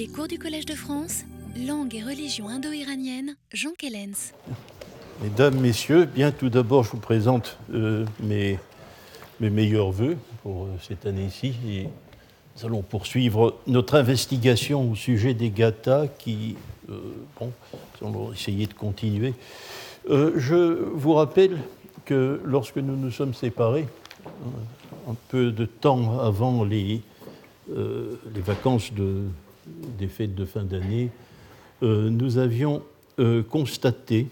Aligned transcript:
Les 0.00 0.08
cours 0.08 0.28
du 0.28 0.38
Collège 0.38 0.64
de 0.64 0.72
France, 0.72 1.24
langue 1.54 1.94
et 1.94 2.02
religion 2.02 2.48
indo-iranienne, 2.48 3.36
Jean 3.52 3.72
Kellens. 3.76 4.32
Mesdames, 5.22 5.60
Messieurs, 5.60 6.06
bien 6.06 6.32
tout 6.32 6.48
d'abord, 6.48 6.84
je 6.84 6.92
vous 6.92 6.96
présente 6.96 7.58
euh, 7.74 8.06
mes, 8.18 8.58
mes 9.40 9.50
meilleurs 9.50 9.90
voeux 9.90 10.16
pour 10.42 10.64
euh, 10.64 10.68
cette 10.80 11.04
année-ci. 11.04 11.52
Nous 12.56 12.64
allons 12.64 12.80
poursuivre 12.80 13.58
notre 13.66 13.94
investigation 13.94 14.90
au 14.90 14.94
sujet 14.94 15.34
des 15.34 15.50
gathas 15.50 16.06
qui, 16.18 16.56
euh, 16.88 16.94
bon, 17.38 17.52
nous 18.00 18.08
allons 18.08 18.32
essayer 18.32 18.66
de 18.66 18.72
continuer. 18.72 19.34
Je 20.08 20.82
vous 20.94 21.12
rappelle 21.12 21.58
que 22.06 22.40
lorsque 22.46 22.78
nous 22.78 22.96
nous 22.96 23.10
sommes 23.10 23.34
séparés, 23.34 23.86
un 25.06 25.14
peu 25.28 25.52
de 25.52 25.66
temps 25.66 26.20
avant 26.20 26.64
les, 26.64 27.02
les 27.68 28.40
vacances 28.40 28.94
de, 28.94 29.24
des 29.66 30.08
fêtes 30.08 30.34
de 30.34 30.44
fin 30.44 30.64
d'année, 30.64 31.10
euh, 31.82 32.10
nous 32.10 32.38
avions 32.38 32.82
euh, 33.18 33.42
constaté 33.42 34.26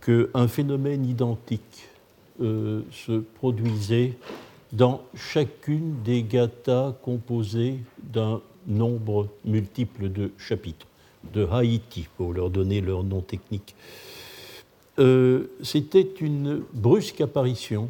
qu'un 0.00 0.48
phénomène 0.48 1.04
identique 1.04 1.88
euh, 2.40 2.82
se 2.92 3.20
produisait 3.20 4.14
dans 4.72 5.02
chacune 5.14 6.02
des 6.04 6.22
gathas 6.22 6.94
composées 7.02 7.78
d'un 8.02 8.40
nombre 8.66 9.28
multiple 9.44 10.10
de 10.10 10.30
chapitres, 10.38 10.86
de 11.32 11.46
Haïti, 11.50 12.06
pour 12.16 12.32
leur 12.32 12.50
donner 12.50 12.80
leur 12.80 13.02
nom 13.02 13.20
technique. 13.20 13.74
C'était 15.62 16.08
une 16.20 16.60
brusque 16.74 17.20
apparition 17.20 17.88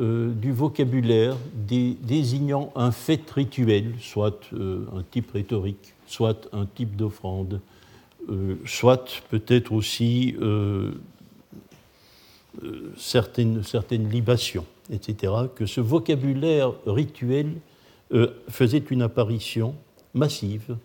euh, 0.00 0.32
du 0.32 0.52
vocabulaire 0.52 1.36
dé- 1.54 1.96
désignant 2.02 2.72
un 2.76 2.92
fait 2.92 3.28
rituel, 3.30 3.94
soit 4.00 4.40
euh, 4.52 4.84
un 4.96 5.02
type 5.02 5.32
rhétorique, 5.32 5.94
soit 6.06 6.48
un 6.52 6.66
type 6.66 6.96
d'offrande, 6.96 7.60
euh, 8.30 8.56
soit 8.64 9.22
peut-être 9.30 9.72
aussi 9.72 10.34
certaines, 12.96 13.62
libations, 14.08 14.66
etc., 14.92 15.32
que 15.54 15.66
ce 15.66 15.80
vocabulaire 15.80 16.72
rituel 16.86 17.52
faisait 18.48 18.84
une 18.90 19.02
apparition 19.02 19.74
massive 20.14 20.76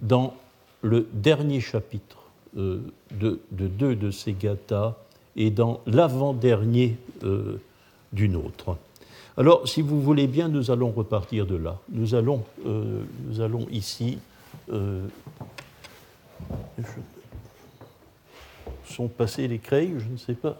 dans 0.00 0.34
le 0.82 1.06
dernier 1.12 1.60
chapitre 1.60 2.18
de, 2.56 2.80
de 3.10 3.66
deux 3.68 3.94
de 3.94 4.10
ces 4.10 4.32
gathas 4.32 4.96
et 5.36 5.50
dans 5.50 5.80
l'avant-dernier 5.86 6.96
euh, 7.22 7.56
d'une 8.12 8.36
autre. 8.36 8.76
Alors, 9.36 9.66
si 9.66 9.80
vous 9.80 10.00
voulez 10.02 10.26
bien, 10.26 10.48
nous 10.48 10.70
allons 10.70 10.90
repartir 10.90 11.46
de 11.46 11.56
là. 11.56 11.78
Nous 11.88 12.14
allons, 12.14 12.44
euh, 12.66 13.02
nous 13.26 13.40
allons 13.40 13.66
ici. 13.70 14.18
euh, 14.70 15.06
sont 18.84 19.08
passés 19.08 19.48
les 19.48 19.58
crayons, 19.58 19.98
je 19.98 20.08
ne 20.08 20.16
sais 20.16 20.34
pas. 20.34 20.58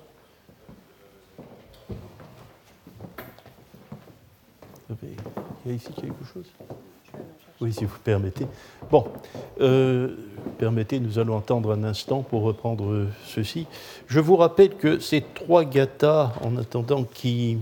Il 5.02 5.70
y 5.70 5.70
a 5.70 5.74
ici 5.74 5.92
quelque 5.92 6.24
chose? 6.24 6.46
Oui, 7.62 7.72
si 7.72 7.84
vous 7.84 7.98
permettez. 8.02 8.48
Bon, 8.90 9.06
euh, 9.60 10.16
permettez, 10.58 10.98
nous 10.98 11.20
allons 11.20 11.38
attendre 11.38 11.70
un 11.70 11.84
instant 11.84 12.22
pour 12.22 12.42
reprendre 12.42 13.06
ceci. 13.24 13.68
Je 14.08 14.18
vous 14.18 14.34
rappelle 14.34 14.70
que 14.70 14.98
ces 14.98 15.20
trois 15.20 15.64
gathas, 15.64 16.32
en 16.40 16.56
attendant, 16.56 17.04
qui 17.04 17.58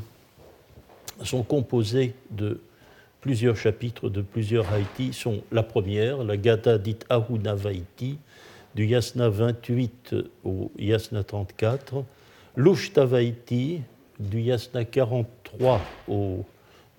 sont 1.23 1.43
composés 1.43 2.15
de 2.31 2.63
plusieurs 3.21 3.59
chapitres, 3.59 4.09
de 4.09 4.23
plusieurs 4.23 4.73
Haïti, 4.73 5.13
sont 5.13 5.43
la 5.53 5.63
première, 5.63 6.25
la 6.25 6.39
gatha 6.39 6.79
dite 6.79 7.05
Ahuna 7.11 7.55
Vaiti, 7.55 8.17
du 8.75 8.87
Yasna 8.87 9.29
28 9.29 10.15
au 10.45 10.73
Yasna 10.79 11.25
34, 11.25 12.03
l'Ushta 12.57 13.05
Vaiti, 13.05 13.83
du 14.19 14.41
Yasna 14.41 14.87
43 14.87 15.79
au 16.09 16.47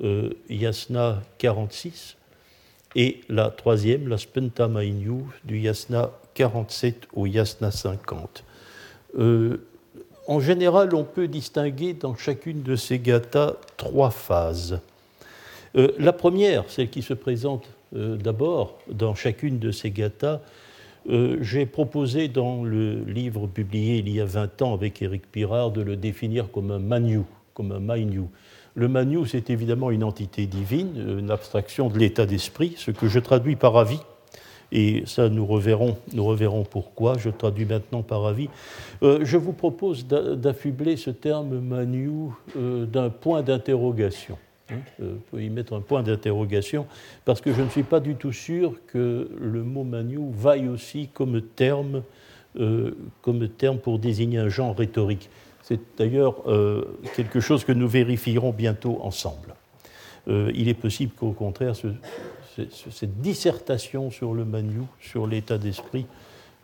euh, 0.04 0.30
Yasna 0.52 1.24
46, 1.40 2.18
et 2.96 3.22
la 3.30 3.50
troisième, 3.50 4.08
la 4.08 4.18
Spenta 4.18 4.68
Mainyu, 4.68 5.24
du 5.44 5.60
Yasna 5.60 6.12
47 6.34 7.08
au 7.14 7.26
Yasna 7.26 7.72
50. 7.72 8.44
Euh, 9.18 9.58
en 10.28 10.40
général, 10.40 10.94
on 10.94 11.04
peut 11.04 11.28
distinguer 11.28 11.94
dans 11.94 12.16
chacune 12.16 12.64
de 12.64 12.76
ces 12.76 13.00
gathas 13.00 13.56
trois 13.78 14.12
phases. 14.12 14.80
Euh, 15.76 15.92
la 15.98 16.14
première, 16.14 16.66
celle 16.70 16.90
qui 16.90 17.02
se 17.02 17.14
présente 17.14 17.70
euh, 17.96 18.16
d'abord 18.18 18.78
dans 18.90 19.16
chacune 19.16 19.60
de 19.60 19.72
ces 19.72 19.92
gathas, 19.92 20.42
j'ai 21.42 21.66
proposé 21.66 22.28
dans 22.28 22.64
le 22.64 23.04
livre 23.06 23.48
publié 23.48 23.98
il 23.98 24.10
y 24.10 24.22
a 24.22 24.26
20 24.26 24.62
ans 24.62 24.76
avec 24.76 25.02
Éric 25.02 25.32
Pirard 25.32 25.72
de 25.72 25.82
le 25.82 25.96
définir 25.96 26.52
comme 26.52 26.70
un 26.70 26.78
manu, 26.78 27.22
comme 27.56 27.72
un 27.72 27.80
mainyu. 27.80 28.26
Le 28.76 28.88
manu, 28.88 29.26
c'est 29.28 29.50
évidemment 29.50 29.92
une 29.92 30.04
entité 30.04 30.46
divine, 30.46 31.18
une 31.20 31.32
abstraction 31.32 31.90
de 31.90 31.98
l'état 32.00 32.26
d'esprit, 32.26 32.74
ce 32.78 32.92
que 32.92 33.08
je 33.08 33.20
traduis 33.20 33.56
par 33.56 33.76
avis. 33.78 34.00
Et 34.72 35.04
ça, 35.06 35.28
nous 35.28 35.46
reverrons, 35.46 35.98
pourquoi. 36.64 37.18
Je 37.18 37.30
traduis 37.30 37.66
maintenant 37.66 38.04
par 38.04 38.26
avis. 38.26 38.48
Euh, 39.04 39.20
je 39.24 39.36
vous 39.36 39.52
propose 39.52 40.08
d'a- 40.08 40.36
d'affubler 40.36 40.96
ce 40.96 41.10
terme 41.10 41.60
manu 41.60 42.10
euh, 42.56 42.86
d'un 42.86 43.10
point 43.10 43.42
d'interrogation. 43.42 44.38
Hein, 44.72 44.76
euh, 45.02 45.42
y 45.42 45.50
mettre 45.50 45.74
un 45.74 45.82
point 45.82 46.02
d'interrogation, 46.02 46.86
parce 47.26 47.42
que 47.42 47.52
je 47.54 47.62
ne 47.62 47.68
suis 47.68 47.84
pas 47.84 48.00
du 48.00 48.16
tout 48.16 48.32
sûr 48.32 48.76
que 48.88 49.30
le 49.38 49.64
mot 49.64 49.84
manu 49.84 50.20
vaille 50.32 50.70
aussi 50.70 51.10
comme 51.14 51.42
terme, 51.42 52.04
euh, 52.58 52.96
comme 53.22 53.50
terme 53.50 53.78
pour 53.80 54.00
désigner 54.00 54.38
un 54.38 54.48
genre 54.48 54.78
rhétorique. 54.78 55.30
C'est 55.72 55.80
d'ailleurs 55.98 56.36
euh, 56.48 56.84
quelque 57.16 57.40
chose 57.40 57.64
que 57.64 57.72
nous 57.72 57.88
vérifierons 57.88 58.52
bientôt 58.52 59.00
ensemble. 59.04 59.56
Euh, 60.28 60.52
il 60.54 60.68
est 60.68 60.74
possible 60.74 61.14
qu'au 61.14 61.32
contraire, 61.32 61.78
ce- 61.78 61.88
ce- 62.58 62.70
ce- 62.70 62.90
cette 62.92 63.22
dissertation 63.22 64.12
sur 64.12 64.34
le 64.34 64.44
manu, 64.44 64.82
sur 65.00 65.28
l'état 65.28 65.58
d'esprit, 65.58 66.06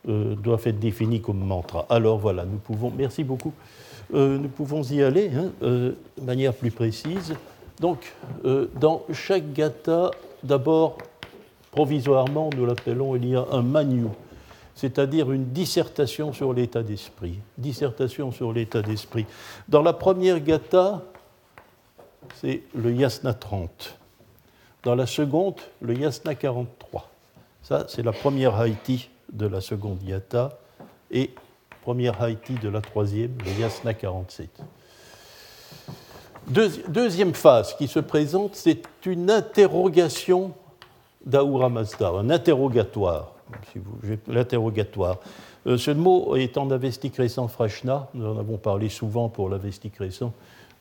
euh, 0.10 0.36
doit 0.36 0.60
être 0.66 0.80
définie 0.80 1.22
comme 1.22 1.40
mantra. 1.40 1.86
Alors 1.90 2.18
voilà, 2.18 2.44
nous 2.44 2.58
pouvons, 2.58 2.92
merci 2.96 3.24
beaucoup, 3.24 3.54
Euh, 4.14 4.38
nous 4.38 4.48
pouvons 4.50 4.84
y 4.84 5.02
aller 5.04 5.30
hein, 5.36 5.52
de 5.62 5.96
manière 6.22 6.54
plus 6.54 6.72
précise. 6.72 7.34
Donc, 7.82 8.14
dans 8.80 9.04
chaque 9.12 9.52
gatha, 9.54 10.12
d'abord, 10.44 10.98
provisoirement, 11.72 12.50
nous 12.56 12.66
l'appelons, 12.66 13.16
il 13.18 13.28
y 13.28 13.36
a 13.36 13.46
un 13.52 13.62
manu, 13.62 14.06
c'est-à-dire 14.78 15.32
une 15.32 15.46
dissertation 15.52 16.32
sur 16.32 16.54
l'état 16.54 16.84
d'esprit. 16.84 17.40
Dissertation 17.58 18.32
sur 18.32 18.54
l'état 18.54 18.82
d'esprit. 18.82 19.26
Dans 19.68 19.82
la 19.82 19.92
première 19.92 20.40
gatha, 20.40 21.02
c'est 22.36 22.62
le 22.76 22.94
yasna 22.94 23.34
30. 23.34 23.98
Dans 24.84 24.96
la 24.96 25.06
seconde, 25.08 25.56
le 25.82 25.96
yasna 25.96 26.36
43. 26.36 27.10
Ça, 27.64 27.86
c'est 27.90 28.04
la 28.04 28.14
première 28.14 28.56
Haïti 28.56 29.10
de 29.34 29.48
la 29.48 29.60
seconde 29.60 30.02
yata 30.04 30.58
et 31.12 31.32
première 31.82 32.22
Haïti 32.22 32.54
de 32.54 32.70
la 32.70 32.80
troisième, 32.82 33.32
le 33.44 33.60
yasna 33.60 33.94
47. 33.94 34.50
Deuxi- 36.50 36.84
deuxième 36.88 37.34
phase 37.34 37.76
qui 37.76 37.88
se 37.88 38.00
présente, 38.00 38.56
c'est 38.56 38.84
une 39.06 39.30
interrogation 39.32 40.54
d'Ahura 41.26 41.68
Mazda, 41.70 42.10
un 42.10 42.30
interrogatoire. 42.30 43.34
L'interrogatoire. 44.28 45.18
Euh, 45.66 45.78
ce 45.78 45.92
mot 45.92 46.36
en 46.56 46.72
avestique 46.72 47.18
récent 47.18 47.48
frashna, 47.48 48.10
nous 48.14 48.26
en 48.26 48.38
avons 48.38 48.58
parlé 48.58 48.90
souvent 48.90 49.30
pour 49.30 49.50
l'avestique 49.50 49.98
récent. 49.98 50.34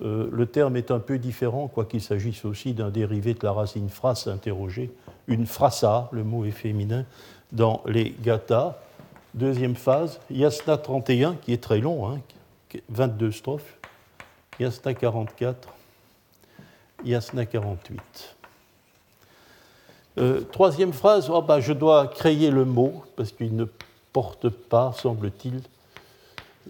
Euh, 0.03 0.29
le 0.31 0.47
terme 0.47 0.77
est 0.77 0.91
un 0.91 0.99
peu 0.99 1.19
différent, 1.19 1.69
quoiqu'il 1.69 2.03
s'agisse 2.03 2.45
aussi 2.45 2.75
d'un 2.75 2.91
dérivé 2.91 3.35
de 3.35 3.41
la 3.43 3.53
racine 3.53 3.89
phrase 3.89 4.29
interrogée, 4.29 4.91
une 5.27 5.47
frasa, 5.47 6.09
le 6.13 6.23
mot 6.23 6.45
est 6.45 6.51
féminin, 6.51 7.05
dans 7.53 7.83
les 7.87 8.15
gathas. 8.23 8.79
Deuxième 9.35 9.75
phase, 9.75 10.21
Yasna 10.31 10.79
31, 10.79 11.35
qui 11.37 11.53
est 11.53 11.63
très 11.63 11.79
long, 11.79 12.11
hein, 12.11 12.21
22 12.89 13.33
strophes, 13.33 13.79
Yasna 14.59 14.95
44, 14.95 15.69
Yasna 17.05 17.45
48. 17.47 18.36
Euh, 20.19 20.41
troisième 20.51 20.93
phrase, 20.93 21.29
oh, 21.31 21.43
bah, 21.43 21.61
je 21.61 21.73
dois 21.73 22.07
créer 22.09 22.51
le 22.51 22.65
mot, 22.65 23.05
parce 23.17 23.33
qu'il 23.33 23.55
ne 23.55 23.67
porte 24.13 24.49
pas, 24.49 24.93
semble-t-il, 24.97 25.61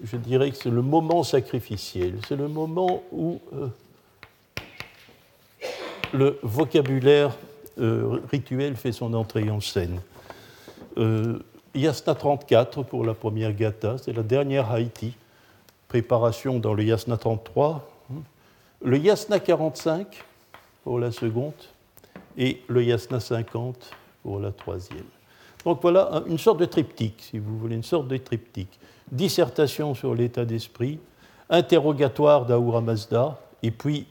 je 0.03 0.17
dirais 0.17 0.51
que 0.51 0.57
c'est 0.57 0.71
le 0.71 0.83
moment 0.83 1.23
sacrificiel. 1.23 2.19
C'est 2.27 2.37
le 2.37 2.49
moment 2.49 3.03
où 3.13 3.41
euh, 3.55 3.69
le 6.13 6.39
vocabulaire 6.43 7.37
euh, 7.79 8.21
rituel 8.31 8.75
fait 8.75 8.93
son 8.93 9.15
entrée 9.15 9.49
en 9.49 9.61
scène. 9.61 10.01
Yasna 11.75 12.15
34 12.15 12.83
pour 12.85 13.05
la 13.05 13.15
première 13.15 13.53
gatha, 13.53 13.97
c'est 13.99 14.13
la 14.13 14.23
dernière 14.23 14.71
Haïti. 14.71 15.15
Préparation 15.89 16.59
dans 16.59 16.75
le 16.75 16.83
Yasna 16.83 17.17
33. 17.17 17.89
Le 18.83 18.99
Yasna 18.99 19.39
45 19.41 20.25
pour 20.85 20.99
la 20.99 21.13
seconde 21.13 21.53
et 22.37 22.63
le 22.69 22.85
Yasna 22.85 23.21
50 23.21 23.91
pour 24.23 24.41
la 24.41 24.53
troisième. 24.53 25.05
Donc 25.65 25.81
voilà 25.83 26.23
une 26.27 26.39
sorte 26.39 26.61
de 26.61 26.65
triptyque, 26.65 27.29
si 27.31 27.39
vous 27.39 27.59
voulez, 27.59 27.75
une 27.75 27.83
sorte 27.83 28.09
de 28.09 28.17
triptyque. 28.17 28.79
Dissertation 29.11 29.95
sur 29.95 30.15
l'état 30.15 30.45
d'esprit, 30.45 30.99
interrogatoire 31.51 32.47
d'Ahura 32.47 32.81
Mazda, 32.81 33.39
et 33.63 33.71
puis, 33.71 34.07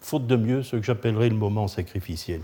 faute 0.00 0.26
de 0.26 0.36
mieux, 0.36 0.62
ce 0.62 0.76
que 0.76 0.82
j'appellerais 0.82 1.28
le 1.28 1.34
moment 1.34 1.68
sacrificiel. 1.68 2.40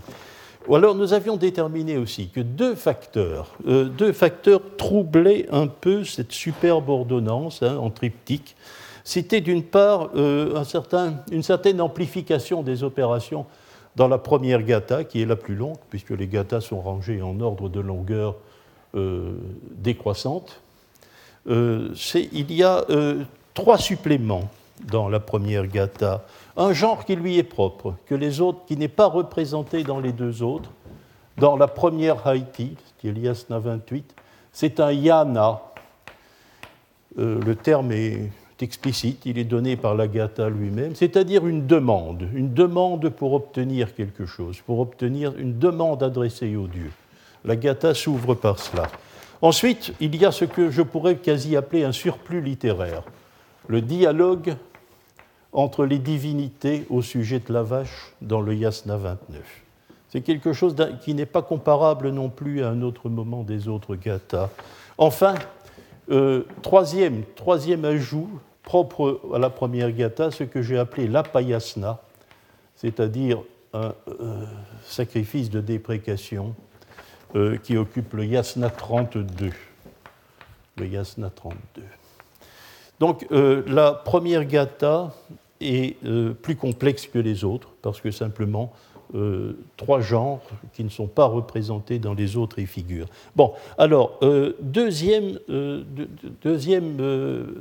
Ou 0.67 0.75
alors 0.75 0.95
nous 0.95 1.13
avions 1.13 1.37
déterminé 1.37 1.97
aussi 1.97 2.27
que 2.27 2.41
deux 2.41 2.75
facteurs, 2.75 3.55
euh, 3.67 3.85
deux 3.85 4.11
facteurs 4.11 4.61
troublaient 4.77 5.47
un 5.49 5.67
peu 5.67 6.03
cette 6.03 6.33
superbe 6.33 6.89
ordonnance 6.89 7.63
hein, 7.63 7.77
en 7.77 7.89
triptyque. 7.89 8.55
C'était 9.05 9.39
d'une 9.39 9.63
part 9.63 10.09
euh, 10.15 10.55
un 10.55 10.65
certain, 10.65 11.23
une 11.31 11.43
certaine 11.43 11.79
amplification 11.79 12.63
des 12.63 12.83
opérations 12.83 13.45
dans 13.97 14.07
la 14.07 14.17
première 14.17 14.63
gata, 14.63 15.03
qui 15.03 15.21
est 15.21 15.25
la 15.25 15.35
plus 15.35 15.55
longue, 15.55 15.75
puisque 15.89 16.11
les 16.11 16.27
gathas 16.27 16.61
sont 16.61 16.79
rangées 16.79 17.21
en 17.21 17.41
ordre 17.41 17.67
de 17.67 17.81
longueur 17.81 18.35
euh, 18.95 19.33
décroissante. 19.71 20.61
il 21.45 22.53
y 22.53 22.63
a 22.63 22.85
trois 23.53 23.77
suppléments 23.77 24.49
dans 24.89 25.09
la 25.09 25.19
première 25.19 25.67
gata 25.67 26.23
un 26.57 26.73
genre 26.73 27.05
qui 27.05 27.15
lui 27.15 27.37
est 27.37 27.43
propre, 27.43 27.93
que 28.07 28.15
les 28.15 28.41
autres, 28.41 28.65
qui 28.65 28.75
n'est 28.77 28.87
pas 28.87 29.05
représenté 29.05 29.83
dans 29.83 29.99
les 29.99 30.11
deux 30.11 30.41
autres. 30.41 30.71
Dans 31.37 31.55
la 31.55 31.67
première 31.67 32.25
Haïti, 32.25 32.75
qui 32.97 33.07
est 33.07 33.11
l'Iasna 33.11 33.59
28, 33.59 34.15
c'est 34.51 34.79
un 34.79 34.91
yana. 34.91 35.61
Euh, 37.19 37.39
le 37.39 37.55
terme 37.55 37.91
est 37.91 38.31
explicite, 38.63 39.25
il 39.25 39.37
est 39.37 39.43
donné 39.43 39.75
par 39.75 39.95
l'Agata 39.95 40.49
lui-même, 40.49 40.95
c'est-à-dire 40.95 41.45
une 41.45 41.67
demande, 41.67 42.27
une 42.33 42.53
demande 42.53 43.09
pour 43.09 43.33
obtenir 43.33 43.93
quelque 43.95 44.25
chose, 44.25 44.61
pour 44.65 44.79
obtenir 44.79 45.33
une 45.37 45.57
demande 45.57 46.03
adressée 46.03 46.55
au 46.55 46.67
Dieu. 46.67 46.91
L'Agata 47.45 47.93
s'ouvre 47.93 48.35
par 48.35 48.59
cela. 48.59 48.87
Ensuite, 49.41 49.93
il 49.99 50.15
y 50.15 50.25
a 50.25 50.31
ce 50.31 50.45
que 50.45 50.71
je 50.71 50.81
pourrais 50.81 51.17
quasi 51.17 51.55
appeler 51.55 51.83
un 51.83 51.91
surplus 51.91 52.41
littéraire, 52.41 53.03
le 53.67 53.81
dialogue 53.81 54.55
entre 55.53 55.85
les 55.85 55.99
divinités 55.99 56.85
au 56.89 57.01
sujet 57.01 57.39
de 57.39 57.53
la 57.53 57.63
vache 57.63 58.13
dans 58.21 58.41
le 58.41 58.55
Yasna 58.55 58.97
29. 58.97 59.41
C'est 60.09 60.21
quelque 60.21 60.53
chose 60.53 60.75
qui 61.01 61.13
n'est 61.13 61.25
pas 61.25 61.41
comparable 61.41 62.09
non 62.09 62.29
plus 62.29 62.63
à 62.63 62.69
un 62.69 62.81
autre 62.81 63.09
moment 63.09 63.43
des 63.43 63.67
autres 63.67 63.95
gathas. 63.95 64.49
Enfin, 64.97 65.35
euh, 66.09 66.43
troisième, 66.61 67.23
troisième 67.35 67.85
ajout 67.85 68.29
propre 68.67 69.21
à 69.33 69.39
la 69.39 69.49
première 69.49 69.93
gatha, 69.93 70.29
ce 70.29 70.43
que 70.43 70.61
j'ai 70.61 70.77
appelé 70.77 71.07
l'apayasna, 71.07 72.01
c'est-à-dire 72.75 73.41
un 73.71 73.93
euh, 74.09 74.43
sacrifice 74.83 75.49
de 75.49 75.61
déprécation 75.61 76.53
euh, 77.35 77.55
qui 77.55 77.77
occupe 77.77 78.11
le 78.11 78.25
yasna 78.25 78.69
32. 78.69 79.51
Le 80.75 80.85
yasna 80.85 81.29
32. 81.29 81.81
Donc 82.99 83.25
euh, 83.31 83.63
la 83.67 83.93
première 83.93 84.43
gata 84.43 85.13
est 85.61 85.95
plus 86.41 86.57
complexe 86.57 87.07
que 87.07 87.19
les 87.19 87.45
autres, 87.45 87.69
parce 87.81 88.01
que 88.01 88.11
simplement 88.11 88.73
euh, 89.15 89.53
trois 89.77 90.01
genres 90.01 90.41
qui 90.73 90.83
ne 90.83 90.89
sont 90.89 91.07
pas 91.07 91.25
représentés 91.25 91.99
dans 91.99 92.13
les 92.13 92.37
autres 92.37 92.59
y 92.59 92.65
figurent. 92.65 93.07
Bon, 93.35 93.53
alors, 93.77 94.19
deuxième, 94.59 95.39
deuxième, 96.43 96.97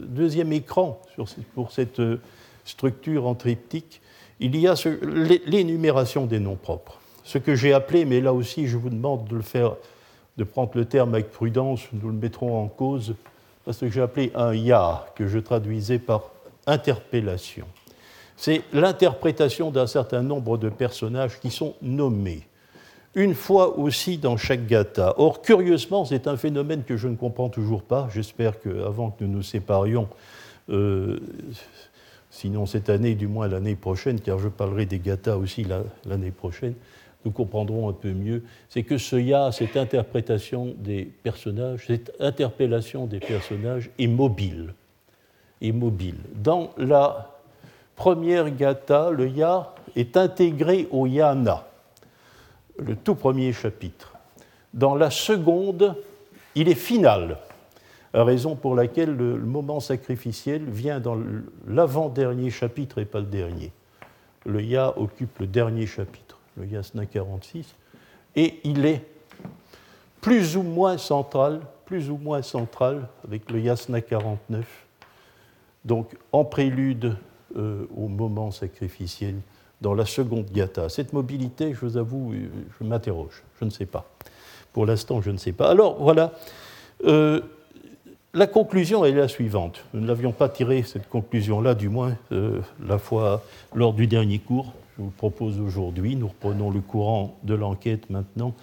deuxième, 0.09 0.53
écran 0.53 1.01
pour 1.55 1.73
cette 1.73 2.01
structure 2.65 3.27
en 3.27 3.35
triptyque, 3.35 4.01
il 4.41 4.57
y 4.57 4.67
a 4.67 4.75
l'énumération 5.47 6.27
des 6.27 6.41
noms 6.41 6.57
propres. 6.57 6.99
Ce 7.25 7.39
que 7.39 7.55
j'ai 7.55 7.73
appelé, 7.73 8.05
mais 8.05 8.21
là 8.21 8.33
aussi 8.33 8.67
je 8.67 8.77
vous 8.77 8.91
demande 8.91 9.27
de 9.29 9.37
le 9.37 9.43
faire, 9.43 9.77
de 10.37 10.45
prendre 10.45 10.73
le 10.75 10.85
terme 10.85 11.15
avec 11.15 11.31
prudence, 11.31 11.81
nous 11.93 12.09
le 12.09 12.15
mettrons 12.15 12.63
en 12.63 12.69
cause, 12.69 13.15
ce 13.71 13.85
que 13.85 13.91
j'ai 13.91 14.03
appelé 14.03 14.31
un 14.35 14.55
ya, 14.55 15.07
que 15.17 15.27
je 15.27 15.39
traduisais 15.39 15.99
par 15.99 16.31
interpellation. 16.67 17.67
C'est 18.37 18.63
l'interprétation 18.73 19.71
d'un 19.71 19.87
certain 19.87 20.23
nombre 20.23 20.59
de 20.59 20.69
personnages 20.69 21.41
qui 21.41 21.51
sont 21.51 21.75
nommés, 21.81 22.47
une 23.15 23.35
fois 23.35 23.79
aussi 23.79 24.19
dans 24.19 24.37
chaque 24.37 24.67
gata. 24.67 25.15
Or, 25.17 25.41
curieusement, 25.41 26.05
c'est 26.05 26.27
un 26.27 26.37
phénomène 26.37 26.85
que 26.85 26.97
je 26.99 27.09
ne 27.09 27.17
comprends 27.17 27.49
toujours 27.49 27.83
pas. 27.83 28.09
J'espère 28.13 28.61
qu'avant 28.61 29.11
que 29.11 29.25
nous 29.25 29.37
nous 29.37 29.43
séparions, 29.43 30.09
euh, 30.69 31.19
sinon 32.31 32.67
cette 32.67 32.91
année, 32.91 33.15
du 33.15 33.27
moins 33.27 33.49
l'année 33.49 33.77
prochaine, 33.77 34.21
car 34.21 34.39
je 34.39 34.49
parlerai 34.49 34.85
des 34.85 34.99
gathas 34.99 35.37
aussi 35.37 35.67
l'année 36.05 36.31
prochaine, 36.31 36.75
nous 37.25 37.33
comprendrons 37.33 37.89
un 37.89 37.93
peu 37.93 38.13
mieux, 38.13 38.45
c'est 38.69 38.83
que 38.83 38.99
ce 38.99 39.17
ya, 39.17 39.51
cette 39.51 39.77
interprétation 39.77 40.75
des 40.79 41.05
personnages, 41.05 41.87
cette 41.87 42.13
interpellation 42.21 43.07
des 43.07 43.19
personnages 43.19 43.91
est 43.99 44.07
mobile. 44.07 44.75
Dans 45.61 46.71
la 46.77 47.36
première 47.97 48.51
gata, 48.51 49.11
le 49.11 49.29
ya 49.29 49.75
est 49.97 50.17
intégré 50.17 50.87
au 50.91 51.07
yana, 51.07 51.67
le 52.79 52.95
tout 52.95 53.15
premier 53.15 53.53
chapitre. 53.53 54.15
Dans 54.73 54.95
la 54.95 55.11
seconde, 55.11 55.97
il 56.55 56.69
est 56.69 56.75
final, 56.75 57.39
raison 58.13 58.55
pour 58.55 58.75
laquelle 58.75 59.17
le 59.17 59.39
moment 59.39 59.81
sacrificiel 59.81 60.63
vient 60.65 61.01
dans 61.01 61.19
l'avant-dernier 61.67 62.51
chapitre 62.51 62.99
et 62.99 63.05
pas 63.05 63.21
le 63.21 63.27
dernier. 63.27 63.73
Le 64.45 64.63
ya 64.63 64.97
occupe 64.99 65.39
le 65.41 65.47
dernier 65.47 65.87
chapitre 65.87 66.27
le 66.57 66.67
Yasna 66.67 67.07
46, 67.07 67.75
et 68.35 68.61
il 68.65 68.85
est 68.87 69.05
plus 70.21 70.57
ou 70.57 70.63
moins 70.63 70.99
central, 70.99 71.61
plus 71.85 72.11
ou 72.11 72.17
moins 72.17 72.43
central 72.43 73.09
avec 73.27 73.51
le 73.51 73.61
Yasna 73.61 74.01
49, 74.01 74.67
donc 75.85 76.17
en 76.33 76.45
prélude 76.45 77.17
au 77.57 78.09
moment 78.09 78.51
sacrificiel 78.51 79.37
dans 79.81 79.95
la 79.95 80.07
seconde 80.07 80.51
gata. 80.53 80.89
Cette 80.89 81.13
mobilité, 81.13 81.75
je 81.75 81.81
vous 81.81 81.97
avoue, 81.97 82.33
euh, 82.33 82.49
je 82.79 82.87
m'interroge, 82.87 83.43
je 83.61 83.65
ne 83.65 83.71
sais 83.71 83.87
pas. 83.87 84.09
Pour 84.73 84.87
l'instant, 84.87 85.21
je 85.21 85.31
ne 85.31 85.37
sais 85.37 85.53
pas. 85.53 85.71
Alors 85.71 85.97
voilà, 86.03 86.33
euh, 87.05 87.41
la 88.35 88.47
conclusion 88.47 89.05
est 89.05 89.13
la 89.13 89.29
suivante. 89.29 89.85
Nous 89.95 90.05
n'avions 90.05 90.33
pas 90.33 90.49
tiré 90.49 90.83
cette 90.83 91.09
conclusion-là, 91.09 91.75
du 91.75 91.89
moins 91.89 92.17
la 92.31 92.99
fois 92.99 93.43
lors 93.75 93.95
du 93.95 94.07
dernier 94.07 94.39
cours 94.39 94.73
je 94.97 95.03
vous 95.03 95.11
propose 95.11 95.61
aujourd'hui, 95.61 96.17
nous 96.17 96.29
reprenons 96.29 96.71
le 96.71 96.81
courant 96.81 97.37
de 97.43 97.55
l'enquête 97.55 98.09
maintenant, 98.09 98.55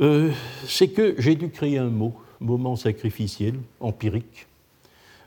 euh, 0.00 0.30
c'est 0.66 0.88
que 0.88 1.14
j'ai 1.18 1.34
dû 1.34 1.50
créer 1.50 1.78
un 1.78 1.90
mot, 1.90 2.14
moment 2.40 2.76
sacrificiel, 2.76 3.54
empirique, 3.80 4.46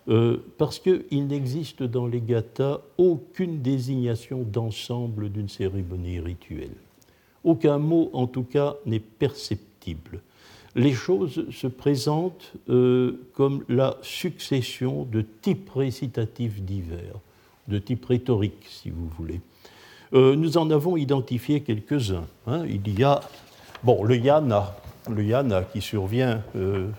euh, 0.10 0.38
parce 0.57 0.79
qu'il 0.79 1.27
n'existe 1.27 1.83
dans 1.83 2.07
les 2.07 2.22
gathas 2.22 2.81
aucune 2.98 3.62
désignation 3.62 4.43
d'ensemble 4.43 5.29
d'une 5.29 5.50
cérémonie 5.50 6.19
rituelle. 6.19 6.75
Aucun 7.43 7.77
mot, 7.77 8.10
en 8.13 8.27
tout 8.27 8.43
cas, 8.43 8.75
n'est 8.86 9.00
perceptible. 9.00 10.22
Les 10.75 10.93
choses 10.93 11.45
se 11.51 11.67
présentent 11.67 12.53
euh, 12.69 13.27
comme 13.33 13.63
la 13.69 13.98
succession 14.01 15.03
de 15.12 15.22
types 15.22 15.69
récitatifs 15.69 16.62
divers, 16.62 17.19
de 17.67 17.77
type 17.77 18.05
rhétorique, 18.05 18.65
si 18.67 18.89
vous 18.89 19.07
voulez. 19.17 19.39
Euh, 20.13 20.36
nous 20.36 20.57
en 20.57 20.69
avons 20.72 20.98
identifié 20.98 21.62
quelques-uns. 21.62 22.25
Hein. 22.48 22.65
Il 22.67 23.00
y 23.00 23.03
a 23.03 23.22
bon, 23.83 24.03
le 24.03 24.15
yana, 24.15 24.75
le 25.10 25.24
yana 25.24 25.63
qui 25.63 25.81
survient 25.81 26.41
euh, 26.55 26.89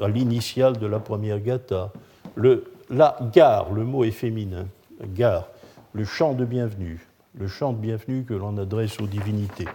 à 0.00 0.08
l'initiale 0.08 0.78
de 0.78 0.86
la 0.86 0.98
première 0.98 1.40
gata, 1.40 1.92
le, 2.34 2.72
la 2.88 3.16
gare, 3.32 3.72
le 3.72 3.84
mot 3.84 4.04
est 4.04 4.10
féminin, 4.10 4.66
gare, 5.14 5.48
le 5.92 6.04
chant 6.04 6.34
de 6.34 6.44
bienvenue, 6.44 7.06
le 7.38 7.46
chant 7.46 7.72
de 7.72 7.78
bienvenue 7.78 8.24
que 8.24 8.34
l'on 8.34 8.56
adresse 8.58 9.00
aux 9.00 9.06
divinités. 9.06 9.68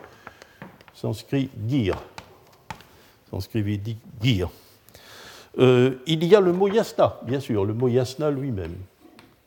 Sanskrit 0.93 1.49
gir, 1.67 2.01
sanskrit 3.29 3.61
védique 3.61 3.99
gir. 4.21 4.49
Euh, 5.57 5.95
il 6.05 6.23
y 6.23 6.35
a 6.35 6.41
le 6.41 6.53
mot 6.53 6.67
yasna, 6.67 7.19
bien 7.23 7.39
sûr, 7.39 7.65
le 7.65 7.73
mot 7.73 7.87
yasna 7.87 8.31
lui-même, 8.31 8.75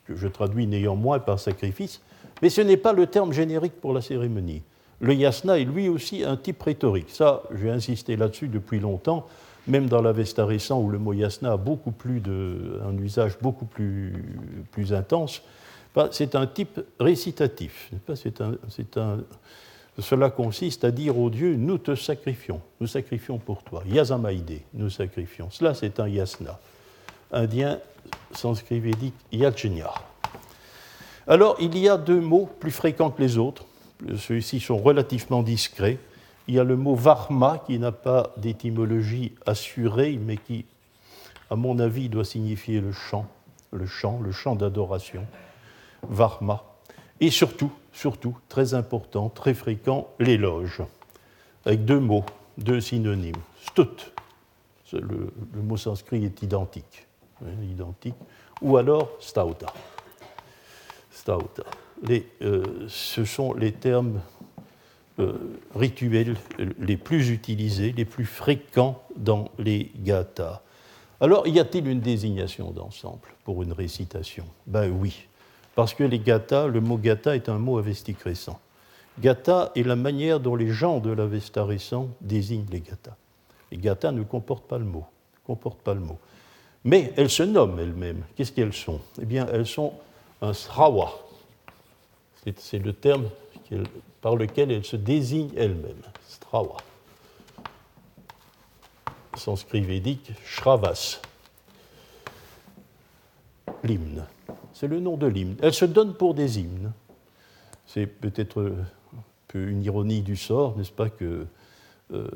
que 0.06 0.16
je 0.16 0.28
traduis 0.28 0.66
néanmoins 0.66 1.18
par 1.18 1.38
sacrifice, 1.38 2.00
mais 2.42 2.50
ce 2.50 2.60
n'est 2.60 2.76
pas 2.76 2.92
le 2.92 3.06
terme 3.06 3.32
générique 3.32 3.80
pour 3.80 3.92
la 3.92 4.00
cérémonie. 4.00 4.62
Le 5.00 5.14
yasna 5.14 5.58
est 5.58 5.64
lui 5.64 5.88
aussi 5.88 6.24
un 6.24 6.36
type 6.36 6.62
rhétorique. 6.62 7.10
Ça, 7.10 7.42
j'ai 7.54 7.70
insisté 7.70 8.16
là-dessus 8.16 8.48
depuis 8.48 8.80
longtemps, 8.80 9.26
même 9.68 9.86
dans 9.86 10.02
l'Avesta 10.02 10.44
récent 10.44 10.80
où 10.80 10.88
le 10.88 10.98
mot 10.98 11.12
yasna 11.12 11.52
a 11.52 11.56
beaucoup 11.56 11.90
plus 11.90 12.20
de, 12.20 12.80
un 12.84 12.96
usage 12.98 13.38
beaucoup 13.40 13.66
plus, 13.66 14.12
intense. 14.92 15.42
Bah, 15.94 16.08
c'est 16.12 16.34
un 16.34 16.46
type 16.46 16.80
récitatif. 16.98 17.90
Cela 19.98 20.30
consiste 20.30 20.84
à 20.84 20.90
dire 20.90 21.18
au 21.18 21.28
Dieu 21.28 21.56
Nous 21.56 21.78
te 21.78 21.94
sacrifions, 21.94 22.60
nous 22.80 22.86
sacrifions 22.86 23.38
pour 23.38 23.62
toi. 23.62 23.82
Yasamaide, 23.86 24.60
nous 24.74 24.90
sacrifions. 24.90 25.50
Cela, 25.50 25.74
c'est 25.74 25.98
un 26.00 26.08
yasna. 26.08 26.58
Indien, 27.32 27.78
sanskrit 28.32 28.80
védique, 28.80 29.14
yajna. 29.32 29.92
Alors, 31.26 31.56
il 31.60 31.76
y 31.76 31.88
a 31.88 31.98
deux 31.98 32.20
mots 32.20 32.48
plus 32.58 32.70
fréquents 32.70 33.10
que 33.10 33.20
les 33.20 33.36
autres. 33.36 33.66
Ceux-ci 34.16 34.60
sont 34.60 34.78
relativement 34.78 35.42
discrets. 35.42 35.98
Il 36.48 36.54
y 36.54 36.58
a 36.58 36.64
le 36.64 36.76
mot 36.76 36.94
varma 36.94 37.62
qui 37.66 37.78
n'a 37.78 37.92
pas 37.92 38.32
d'étymologie 38.38 39.34
assurée, 39.44 40.18
mais 40.20 40.38
qui, 40.38 40.64
à 41.50 41.56
mon 41.56 41.78
avis, 41.78 42.08
doit 42.08 42.24
signifier 42.24 42.80
le 42.80 42.90
chant, 42.90 43.26
le 43.70 43.86
chant, 43.86 44.18
le 44.20 44.32
chant 44.32 44.56
d'adoration. 44.56 45.26
Varma. 46.08 46.64
Et 47.20 47.30
surtout, 47.30 47.70
surtout, 47.92 48.36
très 48.48 48.72
important, 48.72 49.28
très 49.28 49.52
fréquent, 49.52 50.08
l'éloge, 50.18 50.82
avec 51.66 51.84
deux 51.84 52.00
mots, 52.00 52.24
deux 52.56 52.80
synonymes. 52.80 53.34
Stut, 53.60 54.12
le, 54.92 55.30
mot 55.62 55.76
sanskrit 55.76 56.24
est 56.24 56.42
identique, 56.42 57.06
hein, 57.44 57.62
identique, 57.70 58.14
ou 58.62 58.78
alors 58.78 59.10
stauta. 59.20 59.66
Stauta. 61.10 61.64
Euh, 62.40 62.86
ce 62.88 63.24
sont 63.24 63.52
les 63.52 63.72
termes 63.72 64.20
rituels 65.74 66.36
les 66.78 66.96
plus 66.96 67.30
utilisés, 67.30 67.92
les 67.92 68.04
plus 68.04 68.24
fréquents 68.24 69.02
dans 69.16 69.50
les 69.58 69.90
gathas. 69.96 70.62
Alors, 71.20 71.48
y 71.48 71.58
a-t-il 71.58 71.88
une 71.88 72.00
désignation 72.00 72.70
d'ensemble 72.70 73.28
pour 73.44 73.62
une 73.62 73.72
récitation? 73.72 74.44
Ben 74.66 74.88
oui, 74.88 75.26
parce 75.74 75.92
que 75.92 76.04
les 76.04 76.20
gathas, 76.20 76.68
le 76.68 76.80
mot 76.80 76.96
gatha 76.96 77.34
est 77.34 77.48
un 77.48 77.58
mot 77.58 77.78
avestique 77.78 78.22
récent. 78.22 78.60
Gatha 79.20 79.72
est 79.74 79.82
la 79.82 79.96
manière 79.96 80.38
dont 80.38 80.54
les 80.54 80.70
gens 80.70 81.00
de 81.00 81.10
l'Avesta 81.10 81.64
récent 81.64 82.08
désignent 82.20 82.66
les 82.70 82.80
gathas. 82.80 83.16
Les 83.72 83.78
gathas 83.78 84.12
ne 84.12 84.22
comportent 84.22 84.68
pas 84.68 84.78
le 84.78 84.84
mot, 84.84 85.06
comportent 85.44 85.82
pas 85.82 85.94
le 85.94 86.00
mot. 86.00 86.18
Mais 86.84 87.12
elles 87.16 87.28
se 87.28 87.42
nomment 87.42 87.80
elles-mêmes. 87.80 88.22
Qu'est-ce 88.36 88.52
qu'elles 88.52 88.72
sont? 88.72 89.00
Eh 89.20 89.24
bien, 89.24 89.48
elles 89.52 89.66
sont 89.66 89.92
un 90.40 90.52
srawa. 90.52 91.12
C'est 92.56 92.78
le 92.78 92.92
terme 92.92 93.24
par 94.20 94.36
lequel 94.36 94.70
elles 94.70 94.84
se 94.84 94.96
désignent 94.96 95.52
elles-mêmes. 95.56 96.02
Strawa. 96.28 96.76
Sanskrit 99.36 99.82
védique, 99.82 100.32
Shravas. 100.44 101.20
L'hymne. 103.84 104.24
C'est 104.72 104.88
le 104.88 105.00
nom 105.00 105.16
de 105.16 105.26
l'hymne. 105.26 105.56
Elles 105.62 105.74
se 105.74 105.84
donnent 105.84 106.14
pour 106.14 106.34
des 106.34 106.58
hymnes. 106.58 106.92
C'est 107.86 108.06
peut-être 108.06 108.74
peu 109.48 109.68
une 109.68 109.82
ironie 109.82 110.20
du 110.20 110.36
sort, 110.36 110.76
n'est-ce 110.76 110.92
pas, 110.92 111.08
que 111.08 111.46
euh, 112.12 112.28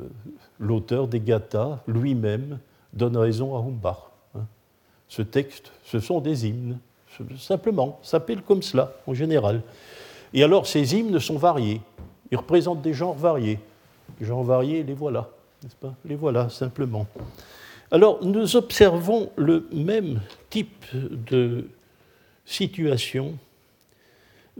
l'auteur 0.59 1.07
des 1.09 1.21
Gathas 1.21 1.81
lui-même 1.87 2.59
donne 2.93 3.17
raison 3.17 3.57
à 3.57 3.61
Humbach. 3.61 4.11
Hein. 4.35 4.47
Ce 5.09 5.23
texte, 5.23 5.73
ce 5.85 6.01
sont 6.01 6.21
des 6.21 6.47
hymnes, 6.47 6.79
simplement, 7.39 8.01
s'appelle 8.03 8.43
comme 8.43 8.62
cela 8.62 8.95
en 9.07 9.15
général. 9.15 9.62
Et 10.35 10.43
alors 10.43 10.67
ces 10.67 10.95
hymnes 10.95 11.19
sont 11.21 11.37
variés, 11.37 11.81
ils 12.31 12.37
représentent 12.37 12.83
des 12.83 12.95
genres 12.95 13.15
variés. 13.15 13.59
Genres 14.21 14.45
variés, 14.45 14.83
les 14.83 14.95
voilà, 14.95 15.29
n'est-ce 15.62 15.77
pas? 15.77 15.95
Les 16.05 16.15
voilà, 16.15 16.49
simplement. 16.49 17.07
Alors 17.91 18.25
nous 18.25 18.57
observons 18.57 19.31
le 19.37 19.69
même 19.73 20.21
type 20.51 20.87
de 20.93 21.67
situation 22.45 23.37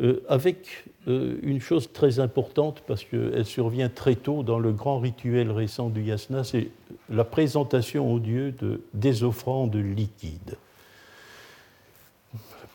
euh, 0.00 0.25
avec 0.26 0.85
euh, 1.07 1.37
une 1.43 1.61
chose 1.61 1.93
très 1.93 2.19
importante, 2.19 2.83
parce 2.87 3.05
qu'elle 3.05 3.45
survient 3.45 3.91
très 3.91 4.14
tôt 4.14 4.43
dans 4.43 4.59
le 4.59 4.73
grand 4.73 4.99
rituel 4.99 5.50
récent 5.50 5.91
du 5.91 6.02
yasna, 6.02 6.45
c'est 6.45 6.69
la 7.11 7.25
présentation 7.25 8.11
au 8.11 8.19
Dieu 8.19 8.52
de, 8.52 8.81
des 8.95 9.23
offrandes 9.23 9.76
liquides. 9.76 10.57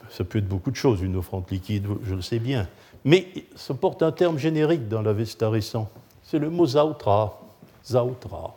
Ça 0.09 0.23
peut 0.23 0.37
être 0.37 0.47
beaucoup 0.47 0.69
de 0.69 0.75
choses, 0.75 1.01
une 1.01 1.15
offrande 1.15 1.45
liquide, 1.49 1.87
je 2.03 2.13
le 2.13 2.21
sais 2.21 2.39
bien. 2.39 2.67
Mais 3.05 3.27
ça 3.55 3.73
porte 3.73 4.03
un 4.03 4.11
terme 4.11 4.37
générique 4.37 4.87
dans 4.87 5.01
l'Avesta 5.01 5.49
récent. 5.49 5.89
C'est 6.23 6.39
le 6.39 6.49
mot 6.49 6.65
zautra. 6.65 7.39
Zautra. 7.85 8.55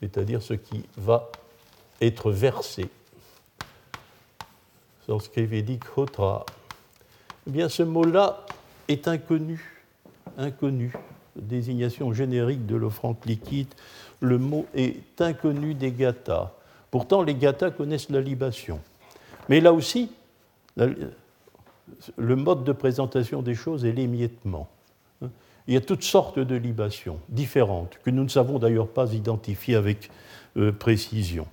C'est-à-dire 0.00 0.42
ce 0.42 0.54
qui 0.54 0.84
va 0.96 1.30
être 2.00 2.30
versé. 2.30 2.88
Sanskrit 5.06 5.46
védique 5.46 5.84
hotra 5.96 6.44
eh 7.46 7.50
bien 7.50 7.68
ce 7.68 7.84
mot-là 7.84 8.44
est 8.88 9.06
inconnu, 9.06 9.84
inconnu, 10.36 10.92
désignation 11.36 12.12
générique 12.12 12.66
de 12.66 12.74
l'offrande 12.74 13.16
liquide. 13.24 13.68
Le 14.20 14.38
mot 14.38 14.66
est 14.74 15.20
inconnu 15.20 15.74
des 15.74 15.92
gathas. 15.92 16.52
Pourtant, 16.90 17.22
les 17.22 17.34
gathas 17.34 17.70
connaissent 17.70 18.10
la 18.10 18.20
libation. 18.20 18.80
Mais 19.48 19.60
là 19.60 19.72
aussi, 19.72 20.10
le 22.16 22.36
mode 22.36 22.64
de 22.64 22.72
présentation 22.72 23.42
des 23.42 23.54
choses 23.54 23.84
est 23.84 23.92
l'émiettement. 23.92 24.68
Il 25.68 25.74
y 25.74 25.76
a 25.76 25.80
toutes 25.80 26.04
sortes 26.04 26.38
de 26.38 26.54
libations 26.54 27.18
différentes, 27.28 27.98
que 28.04 28.10
nous 28.10 28.22
ne 28.22 28.28
savons 28.28 28.58
d'ailleurs 28.58 28.88
pas 28.88 29.12
identifier 29.12 29.74
avec 29.74 30.10
euh, 30.56 30.70
précision. 30.70 31.46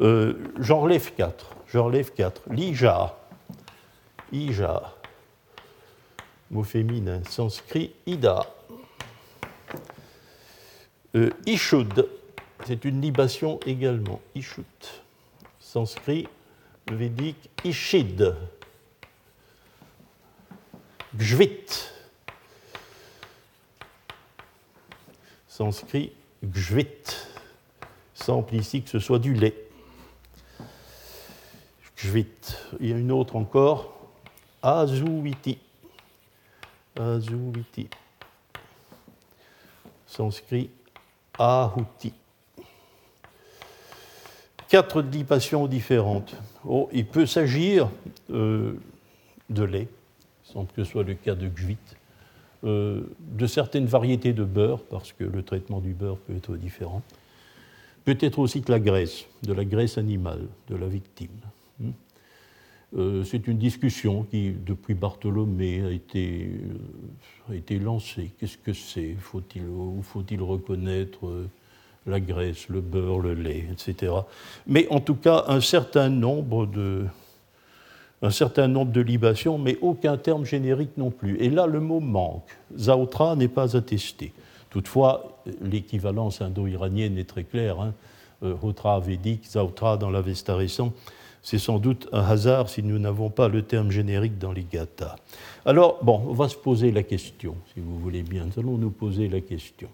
Euh, 0.00 0.34
J'en 0.58 0.80
relève 0.80 1.14
quatre. 1.14 1.56
J'en 1.72 1.84
relève 1.84 2.12
quatre. 2.12 2.42
L'ija. 2.50 3.16
Ija 4.32 4.94
mot 6.54 6.62
féminin 6.62 7.22
sanskrit, 7.28 7.92
ida. 8.06 8.46
Euh, 11.16 11.30
ishud, 11.46 12.06
c'est 12.66 12.84
une 12.84 13.00
libation 13.00 13.60
également, 13.66 14.20
ishut. 14.34 14.64
Sanskrit, 15.60 16.28
védique, 16.90 17.50
ishid. 17.64 18.36
Gvit. 21.16 21.90
Sanskrit, 25.48 26.12
gvit. 26.42 26.88
Semble 28.14 28.54
ici 28.54 28.82
que 28.82 28.90
ce 28.90 28.98
soit 28.98 29.18
du 29.18 29.34
lait. 29.34 29.54
Gvit. 31.96 32.26
Il 32.80 32.88
y 32.88 32.92
a 32.92 32.96
une 32.96 33.12
autre 33.12 33.36
encore, 33.36 33.94
azuviti. 34.62 35.58
Azuviti. 36.98 37.88
Sanskrit 40.06 40.70
Ahuti. 41.38 42.12
Quatre 44.68 45.02
libations 45.02 45.66
différentes. 45.66 46.34
Oh, 46.64 46.88
il 46.92 47.06
peut 47.06 47.26
s'agir 47.26 47.90
euh, 48.30 48.74
de 49.50 49.62
lait, 49.64 49.88
que 50.74 50.84
ce 50.84 50.90
soit 50.90 51.02
le 51.02 51.14
cas 51.14 51.34
de 51.34 51.48
gvit, 51.48 51.76
euh, 52.64 53.02
de 53.18 53.46
certaines 53.46 53.86
variétés 53.86 54.32
de 54.32 54.44
beurre, 54.44 54.82
parce 54.84 55.12
que 55.12 55.24
le 55.24 55.42
traitement 55.42 55.80
du 55.80 55.92
beurre 55.92 56.16
peut 56.18 56.34
être 56.34 56.56
différent. 56.56 57.02
Peut-être 58.04 58.38
aussi 58.38 58.60
de 58.60 58.70
la 58.70 58.80
graisse, 58.80 59.26
de 59.42 59.52
la 59.52 59.64
graisse 59.64 59.98
animale, 59.98 60.46
de 60.68 60.76
la 60.76 60.86
victime. 60.86 61.28
Hmm. 61.80 61.90
Euh, 62.96 63.24
c'est 63.24 63.48
une 63.48 63.58
discussion 63.58 64.22
qui, 64.22 64.52
depuis 64.52 64.94
Bartholomé, 64.94 65.84
a 65.84 65.90
été, 65.90 66.50
euh, 67.50 67.78
lancée. 67.80 68.30
Qu'est-ce 68.38 68.56
que 68.56 68.72
c'est? 68.72 69.14
Faut-il 69.18 69.64
faut 70.02 70.24
reconnaître 70.46 71.46
la 72.06 72.20
graisse, 72.20 72.68
le 72.68 72.80
beurre, 72.80 73.20
le 73.20 73.34
lait, 73.34 73.66
etc. 73.72 74.12
Mais 74.66 74.86
en 74.88 75.00
tout 75.00 75.16
cas, 75.16 75.44
un 75.48 75.60
certain 75.60 76.08
nombre 76.08 76.66
de, 76.66 77.06
un 78.24 78.30
certain 78.30 78.66
nombre 78.66 78.90
de 78.90 79.00
libations, 79.00 79.58
mais 79.58 79.78
aucun 79.82 80.16
terme 80.16 80.44
générique 80.44 80.96
non 80.96 81.10
plus. 81.10 81.36
Et 81.40 81.50
là, 81.50 81.66
le 81.66 81.78
mot 81.78 82.00
manque. 82.00 82.48
Zautra 82.76 83.36
n'est 83.36 83.48
pas 83.48 83.76
attesté. 83.76 84.32
Toutefois, 84.70 85.38
l'équivalence 85.60 86.40
indo-iranienne 86.40 87.18
est 87.18 87.28
très 87.28 87.44
claire. 87.44 87.80
Hein. 87.80 87.92
Hotra 88.62 88.98
védique, 88.98 89.46
Zautra 89.46 89.96
dans 89.96 90.10
l'Avesta 90.10 90.56
récent 90.56 90.92
c'est 91.44 91.58
sans 91.58 91.78
doute 91.78 92.08
un 92.10 92.22
hasard 92.22 92.70
si 92.70 92.82
nous 92.82 92.98
n'avons 92.98 93.28
pas 93.28 93.48
le 93.48 93.62
terme 93.62 93.90
générique 93.90 94.38
dans 94.38 94.50
les 94.50 94.64
gathas. 94.64 95.16
Alors, 95.66 96.02
bon, 96.02 96.22
on 96.26 96.32
va 96.32 96.48
se 96.48 96.56
poser 96.56 96.90
la 96.90 97.02
question, 97.02 97.54
si 97.72 97.80
vous 97.80 97.98
voulez 98.00 98.22
bien. 98.22 98.46
Nous 98.46 98.58
allons 98.58 98.78
nous 98.78 98.90
poser 98.90 99.28
la 99.28 99.42
question. 99.42 99.90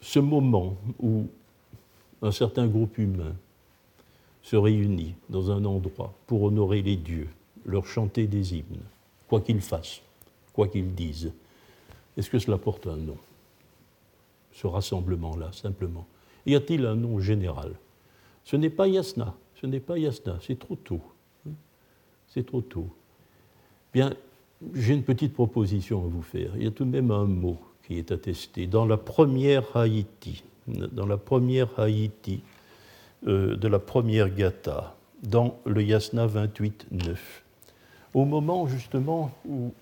Ce 0.00 0.18
moment 0.18 0.76
où 0.98 1.28
un 2.20 2.32
certain 2.32 2.66
groupe 2.66 2.98
humain 2.98 3.32
se 4.48 4.56
réunit 4.56 5.14
dans 5.28 5.50
un 5.50 5.62
endroit 5.66 6.14
pour 6.26 6.44
honorer 6.44 6.80
les 6.80 6.96
dieux, 6.96 7.28
leur 7.66 7.86
chanter 7.86 8.26
des 8.26 8.54
hymnes, 8.54 8.80
quoi 9.28 9.42
qu'ils 9.42 9.60
fassent, 9.60 10.00
quoi 10.54 10.68
qu'ils 10.68 10.94
disent, 10.94 11.32
est-ce 12.16 12.30
que 12.30 12.38
cela 12.38 12.56
porte 12.56 12.86
un 12.86 12.96
nom 12.96 13.18
Ce 14.52 14.66
rassemblement-là, 14.66 15.52
simplement? 15.52 16.06
Y 16.46 16.54
a-t-il 16.54 16.86
un 16.86 16.94
nom 16.94 17.20
général? 17.20 17.74
Ce 18.42 18.56
n'est 18.56 18.70
pas 18.70 18.88
yasna, 18.88 19.34
ce 19.60 19.66
n'est 19.66 19.80
pas 19.80 19.98
yasna, 19.98 20.38
c'est 20.40 20.58
trop 20.58 20.76
tôt. 20.76 21.02
C'est 22.28 22.46
trop 22.46 22.62
tôt. 22.62 22.88
Bien, 23.92 24.14
j'ai 24.72 24.94
une 24.94 25.02
petite 25.02 25.34
proposition 25.34 26.02
à 26.02 26.08
vous 26.08 26.22
faire. 26.22 26.52
Il 26.56 26.64
y 26.64 26.66
a 26.66 26.70
tout 26.70 26.86
de 26.86 26.90
même 26.90 27.10
un 27.10 27.26
mot 27.26 27.58
qui 27.86 27.98
est 27.98 28.12
attesté. 28.12 28.66
Dans 28.66 28.86
la 28.86 28.96
première 28.96 29.76
Haïti, 29.76 30.42
dans 30.66 31.06
la 31.06 31.18
première 31.18 31.78
Haïti 31.78 32.40
euh, 33.26 33.56
de 33.56 33.68
la 33.68 33.78
première 33.78 34.34
Gata, 34.34 34.94
dans 35.22 35.58
le 35.66 35.82
Yasna 35.82 36.26
28.9, 36.26 37.16
au 38.14 38.24
moment 38.24 38.66
justement 38.66 39.30
où, 39.48 39.72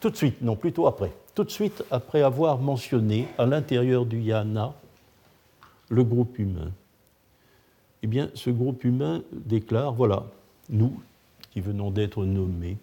tout 0.00 0.10
de 0.10 0.16
suite, 0.16 0.42
non, 0.42 0.56
plutôt 0.56 0.86
après, 0.86 1.12
tout 1.34 1.44
de 1.44 1.50
suite 1.50 1.84
après 1.90 2.22
avoir 2.22 2.58
mentionné 2.58 3.26
à 3.38 3.46
l'intérieur 3.46 4.06
du 4.06 4.20
yana 4.20 4.74
le 5.88 6.04
groupe 6.04 6.38
humain. 6.38 6.70
Eh 8.02 8.06
bien, 8.06 8.30
ce 8.34 8.50
groupe 8.50 8.84
humain 8.84 9.22
déclare, 9.32 9.92
voilà, 9.94 10.24
nous, 10.68 11.00
qui 11.52 11.60
venons 11.60 11.90
d'être 11.90 12.24
nommés, 12.24 12.76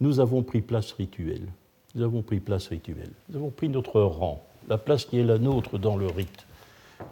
nous 0.00 0.20
avons 0.20 0.42
pris 0.42 0.60
place 0.60 0.92
rituelle. 0.92 1.46
Nous 1.94 2.02
avons 2.02 2.22
pris 2.22 2.40
place 2.40 2.68
rituelle. 2.68 3.10
Nous 3.28 3.36
avons 3.36 3.50
pris 3.50 3.68
notre 3.68 4.00
rang, 4.00 4.42
la 4.68 4.78
place 4.78 5.04
qui 5.04 5.18
est 5.18 5.24
la 5.24 5.38
nôtre 5.38 5.78
dans 5.78 5.96
le 5.96 6.06
rite. 6.06 6.46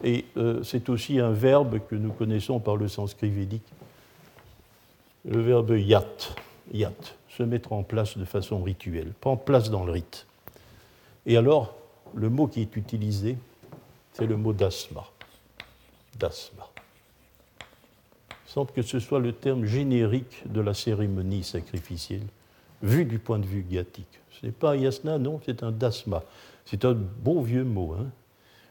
Et 0.03 0.25
euh, 0.37 0.63
c'est 0.63 0.89
aussi 0.89 1.19
un 1.19 1.31
verbe 1.31 1.79
que 1.87 1.95
nous 1.95 2.11
connaissons 2.11 2.59
par 2.59 2.75
le 2.75 2.87
sanskrit 2.87 3.29
védique, 3.29 3.63
le 5.25 5.41
verbe 5.41 5.77
yat, 5.77 6.05
yat, 6.73 6.91
se 7.29 7.43
mettre 7.43 7.73
en 7.73 7.83
place 7.83 8.17
de 8.17 8.25
façon 8.25 8.61
rituelle, 8.61 9.13
prendre 9.19 9.41
place 9.41 9.69
dans 9.69 9.85
le 9.85 9.91
rite. 9.91 10.25
Et 11.25 11.37
alors, 11.37 11.75
le 12.13 12.29
mot 12.29 12.47
qui 12.47 12.61
est 12.61 12.75
utilisé, 12.75 13.37
c'est 14.13 14.25
le 14.25 14.37
mot 14.37 14.53
dasma. 14.53 15.05
Dasma. 16.19 16.69
Il 18.45 18.51
semble 18.51 18.71
que 18.71 18.81
ce 18.83 18.99
soit 18.99 19.19
le 19.19 19.33
terme 19.33 19.65
générique 19.65 20.43
de 20.45 20.61
la 20.61 20.73
cérémonie 20.73 21.43
sacrificielle, 21.43 22.27
vu 22.83 23.05
du 23.05 23.17
point 23.17 23.39
de 23.39 23.45
vue 23.45 23.63
ghattique. 23.63 24.19
Ce 24.31 24.45
n'est 24.45 24.51
pas 24.51 24.71
un 24.71 24.75
yasna, 24.75 25.17
non, 25.17 25.41
c'est 25.45 25.63
un 25.63 25.71
dasma. 25.71 26.23
C'est 26.65 26.85
un 26.85 26.93
beau 26.93 27.41
vieux 27.41 27.63
mot. 27.63 27.95
Hein. 27.97 28.07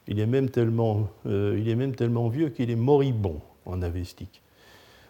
Il, 0.09 0.21
est 0.21 0.26
même 0.26 0.50
tellement, 0.50 1.09
euh, 1.26 1.56
il 1.59 1.68
est 1.68 1.76
même 1.76 1.94
tellement 1.94 2.28
vieux 2.28 2.49
qu'il 2.49 2.71
est 2.71 2.76
moribond 2.76 3.40
en 3.66 3.82
avestique. 3.82 4.42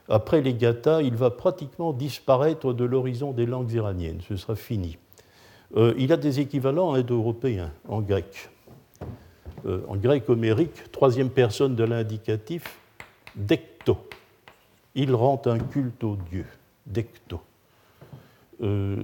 Après 0.09 0.43
les 0.43 0.55
gathas, 0.55 1.03
il 1.03 1.15
va 1.15 1.31
pratiquement 1.31 1.93
disparaître 1.93 2.73
de 2.73 2.85
l'horizon 2.85 3.33
des 3.33 3.47
langues 3.47 3.73
iraniennes. 3.73 4.21
Ce 4.29 4.37
sera 4.37 4.57
fini. 4.57 4.99
Euh, 5.77 5.95
il 5.97 6.13
a 6.13 6.17
des 6.17 6.41
équivalents 6.41 6.95
indo-européens 6.95 7.73
en 7.89 8.01
grec. 8.03 8.51
Euh, 9.65 9.81
en 9.89 9.97
grec 9.97 10.29
homérique, 10.29 10.91
troisième 10.91 11.31
personne 11.31 11.77
de 11.77 11.85
l'indicatif, 11.85 12.79
decto. 13.37 13.97
Il 14.95 15.15
rend 15.15 15.41
un 15.47 15.59
culte 15.59 16.05
au 16.05 16.17
Dieu, 16.31 16.45
decto. 16.85 17.41
Euh, 18.63 19.03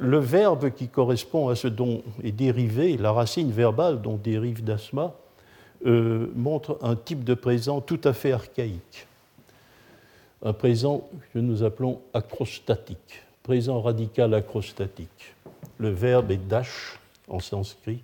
le 0.00 0.18
verbe 0.18 0.70
qui 0.70 0.88
correspond 0.88 1.48
à 1.48 1.54
ce 1.54 1.68
dont 1.68 2.02
est 2.22 2.32
dérivé, 2.32 2.96
la 2.96 3.12
racine 3.12 3.52
verbale 3.52 4.02
dont 4.02 4.16
dérive 4.16 4.64
d'asma, 4.64 5.14
montre 5.84 6.76
un 6.82 6.96
type 6.96 7.22
de 7.22 7.34
présent 7.34 7.80
tout 7.80 8.00
à 8.02 8.12
fait 8.12 8.32
archaïque 8.32 9.06
un 10.42 10.52
présent 10.52 11.08
que 11.32 11.38
nous 11.38 11.62
appelons 11.62 12.00
acrostatique, 12.14 13.22
présent 13.42 13.80
radical 13.80 14.34
acrostatique. 14.34 15.34
Le 15.78 15.90
verbe 15.90 16.30
est 16.30 16.48
dash 16.48 16.98
en 17.28 17.40
sanskrit, 17.40 18.02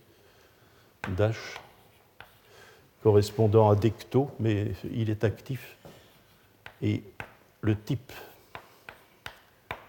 dash, 1.16 1.60
correspondant 3.02 3.70
à 3.70 3.76
decto, 3.76 4.30
mais 4.40 4.72
il 4.92 5.10
est 5.10 5.24
actif. 5.24 5.76
Et 6.82 7.02
le 7.60 7.78
type 7.78 8.12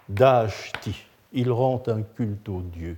dashti, 0.10 0.96
il 1.34 1.52
rend 1.52 1.82
un 1.88 2.02
culte 2.02 2.50
au 2.50 2.62
Dieu. 2.62 2.98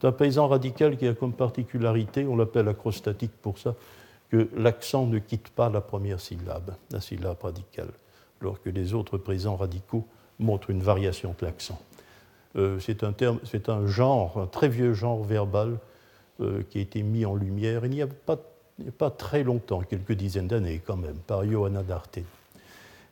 C'est 0.00 0.06
un 0.06 0.12
présent 0.12 0.48
radical 0.48 0.96
qui 0.96 1.06
a 1.08 1.14
comme 1.14 1.32
particularité, 1.32 2.24
on 2.26 2.36
l'appelle 2.36 2.68
acrostatique 2.68 3.32
pour 3.42 3.58
ça, 3.58 3.74
que 4.30 4.48
l'accent 4.56 5.06
ne 5.06 5.18
quitte 5.18 5.48
pas 5.48 5.70
la 5.70 5.80
première 5.80 6.20
syllabe, 6.20 6.74
la 6.90 7.00
syllabe 7.00 7.42
radicale 7.42 7.88
alors 8.40 8.60
que 8.62 8.70
les 8.70 8.94
autres 8.94 9.18
présents 9.18 9.56
radicaux 9.56 10.06
montrent 10.38 10.70
une 10.70 10.82
variation 10.82 11.34
de 11.38 11.46
l'accent. 11.46 11.80
Euh, 12.56 12.78
c'est 12.80 13.02
un, 13.68 13.86
genre, 13.86 14.38
un 14.38 14.46
très 14.46 14.68
vieux 14.68 14.94
genre 14.94 15.22
verbal 15.22 15.78
euh, 16.40 16.62
qui 16.70 16.78
a 16.78 16.82
été 16.82 17.02
mis 17.02 17.24
en 17.24 17.34
lumière 17.34 17.84
il 17.84 17.90
n'y 17.90 18.02
a 18.02 18.06
pas 18.06 19.10
très 19.10 19.42
longtemps, 19.42 19.80
quelques 19.80 20.12
dizaines 20.12 20.48
d'années 20.48 20.80
quand 20.84 20.96
même, 20.96 21.16
par 21.26 21.44
Johanna 21.44 21.82
d'Arte. 21.82 22.20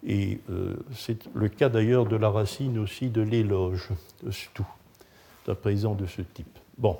Et 0.05 0.41
euh, 0.51 0.75
c'est 0.95 1.29
le 1.35 1.49
cas 1.49 1.69
d'ailleurs 1.69 2.07
de 2.07 2.17
la 2.17 2.31
racine 2.31 2.79
aussi 2.79 3.09
de 3.09 3.23
l'éloge, 3.23 3.91
de 4.23 4.31
stu, 4.31 4.63
d'un 5.47 5.55
présent 5.55 5.95
de 5.95 6.07
ce 6.07 6.23
type. 6.23 6.59
Bon. 6.79 6.99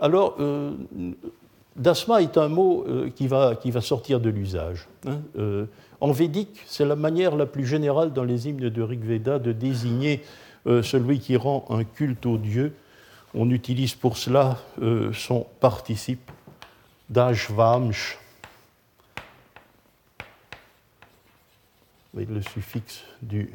alors, 0.00 0.36
dasma 1.74 2.22
est 2.22 2.36
un 2.36 2.48
mot 2.48 2.84
qui 3.16 3.26
va, 3.26 3.56
qui, 3.56 3.70
va, 3.70 3.80
sortir 3.80 4.20
de 4.20 4.28
l'usage. 4.28 4.88
Hein, 5.06 5.20
en 6.00 6.12
védique, 6.12 6.62
c'est 6.66 6.84
la 6.84 6.96
manière 6.96 7.34
la 7.34 7.46
plus 7.46 7.66
générale 7.66 8.12
dans 8.12 8.22
les 8.24 8.48
hymnes 8.48 8.68
de 8.68 8.82
Rig 8.82 9.02
Veda 9.02 9.38
de 9.38 9.52
désigner 9.52 10.22
euh, 10.66 10.82
celui 10.82 11.18
qui 11.18 11.36
rend 11.36 11.64
un 11.70 11.82
culte 11.82 12.26
au 12.26 12.36
Dieu. 12.36 12.74
On 13.34 13.50
utilise 13.50 13.94
pour 13.94 14.16
cela 14.16 14.58
euh, 14.80 15.12
son 15.12 15.46
participe 15.60 16.30
d'ashvamsh, 17.10 18.18
le 22.26 22.42
suffixe 22.42 23.04
du 23.22 23.50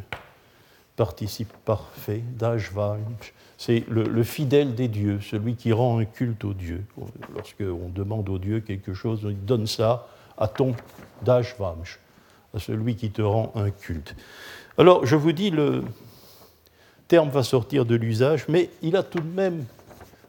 participe 0.96 1.52
parfait, 1.66 2.24
d'ashvamsh. 2.38 3.34
C'est 3.58 3.84
le, 3.90 4.04
le, 4.04 4.24
fidèle 4.24 4.76
des 4.76 4.88
dieux, 4.88 5.20
celui 5.22 5.56
qui 5.56 5.72
rend 5.72 6.00
un 6.00 6.06
culte 6.06 6.44
au 6.44 6.54
Dieu. 6.54 6.84
Lorsqu'on 7.36 7.90
demande 7.90 8.30
au 8.30 8.38
Dieu 8.38 8.60
quelque 8.60 8.94
chose, 8.94 9.26
on 9.26 9.32
donne 9.32 9.68
ça 9.68 10.08
à 10.38 10.48
ton 10.48 10.76
d'ashvamsh 11.24 12.00
à 12.54 12.60
celui 12.60 12.96
qui 12.96 13.10
te 13.10 13.22
rend 13.22 13.52
un 13.56 13.72
culte. 13.72 14.16
Alors, 14.78 15.06
je 15.06 15.16
vous 15.16 15.32
dis, 15.32 15.50
le 15.50 15.84
terme 17.08 17.30
va 17.30 17.44
sortir 17.44 17.86
de 17.86 17.96
l'usage, 17.96 18.46
mais 18.48 18.70
il 18.82 18.96
a 18.96 19.04
tout 19.04 19.20
de 19.20 19.36
même 19.36 19.66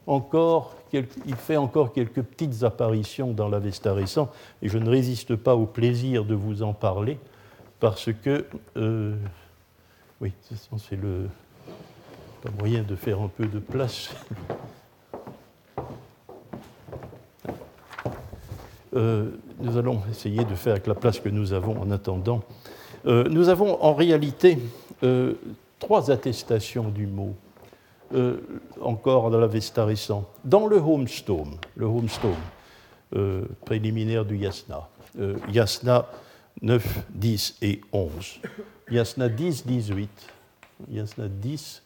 encore, 0.07 0.75
il 0.93 1.35
fait 1.35 1.57
encore 1.57 1.93
quelques 1.93 2.21
petites 2.21 2.63
apparitions 2.63 3.31
dans 3.31 3.47
l'Avesta 3.47 3.93
récent, 3.93 4.29
et 4.61 4.69
je 4.69 4.77
ne 4.77 4.89
résiste 4.89 5.35
pas 5.35 5.55
au 5.55 5.65
plaisir 5.65 6.25
de 6.25 6.35
vous 6.35 6.63
en 6.63 6.73
parler, 6.73 7.17
parce 7.85 8.09
que, 8.23 8.43
euh, 8.77 9.13
oui, 10.19 10.31
c'est 10.41 10.95
le 10.95 11.29
moyen 12.57 12.81
de 12.81 12.95
faire 12.95 13.21
un 13.21 13.27
peu 13.27 13.45
de 13.45 13.59
place. 13.59 14.09
Euh, 18.95 19.29
nous 19.59 19.77
allons 19.77 20.01
essayer 20.09 20.43
de 20.43 20.55
faire 20.55 20.71
avec 20.71 20.87
la 20.87 20.95
place 20.95 21.19
que 21.19 21.29
nous 21.29 21.53
avons 21.53 21.79
en 21.79 21.91
attendant. 21.91 22.41
Euh, 23.05 23.25
nous 23.29 23.49
avons 23.49 23.79
en 23.83 23.93
réalité 23.93 24.57
trois 25.77 26.09
attestations 26.09 26.89
du 26.89 27.05
mot, 27.05 27.35
encore 28.81 29.29
dans 29.29 29.39
l'Avesta 29.39 29.85
récent. 29.85 30.27
Dans 30.43 30.65
le 30.65 30.77
Homestone, 30.77 31.57
le 31.75 31.85
Homestone, 31.85 32.33
préliminaire 33.63 34.25
du 34.25 34.37
Yasna, 34.37 34.89
Yasna 35.51 36.07
9, 36.61 37.05
10 37.09 37.57
et 37.61 37.81
11. 37.91 38.39
Yasna 38.89 39.29
10, 39.29 39.65
18. 39.65 40.09
Yasna 40.89 41.27
10, 41.27 41.83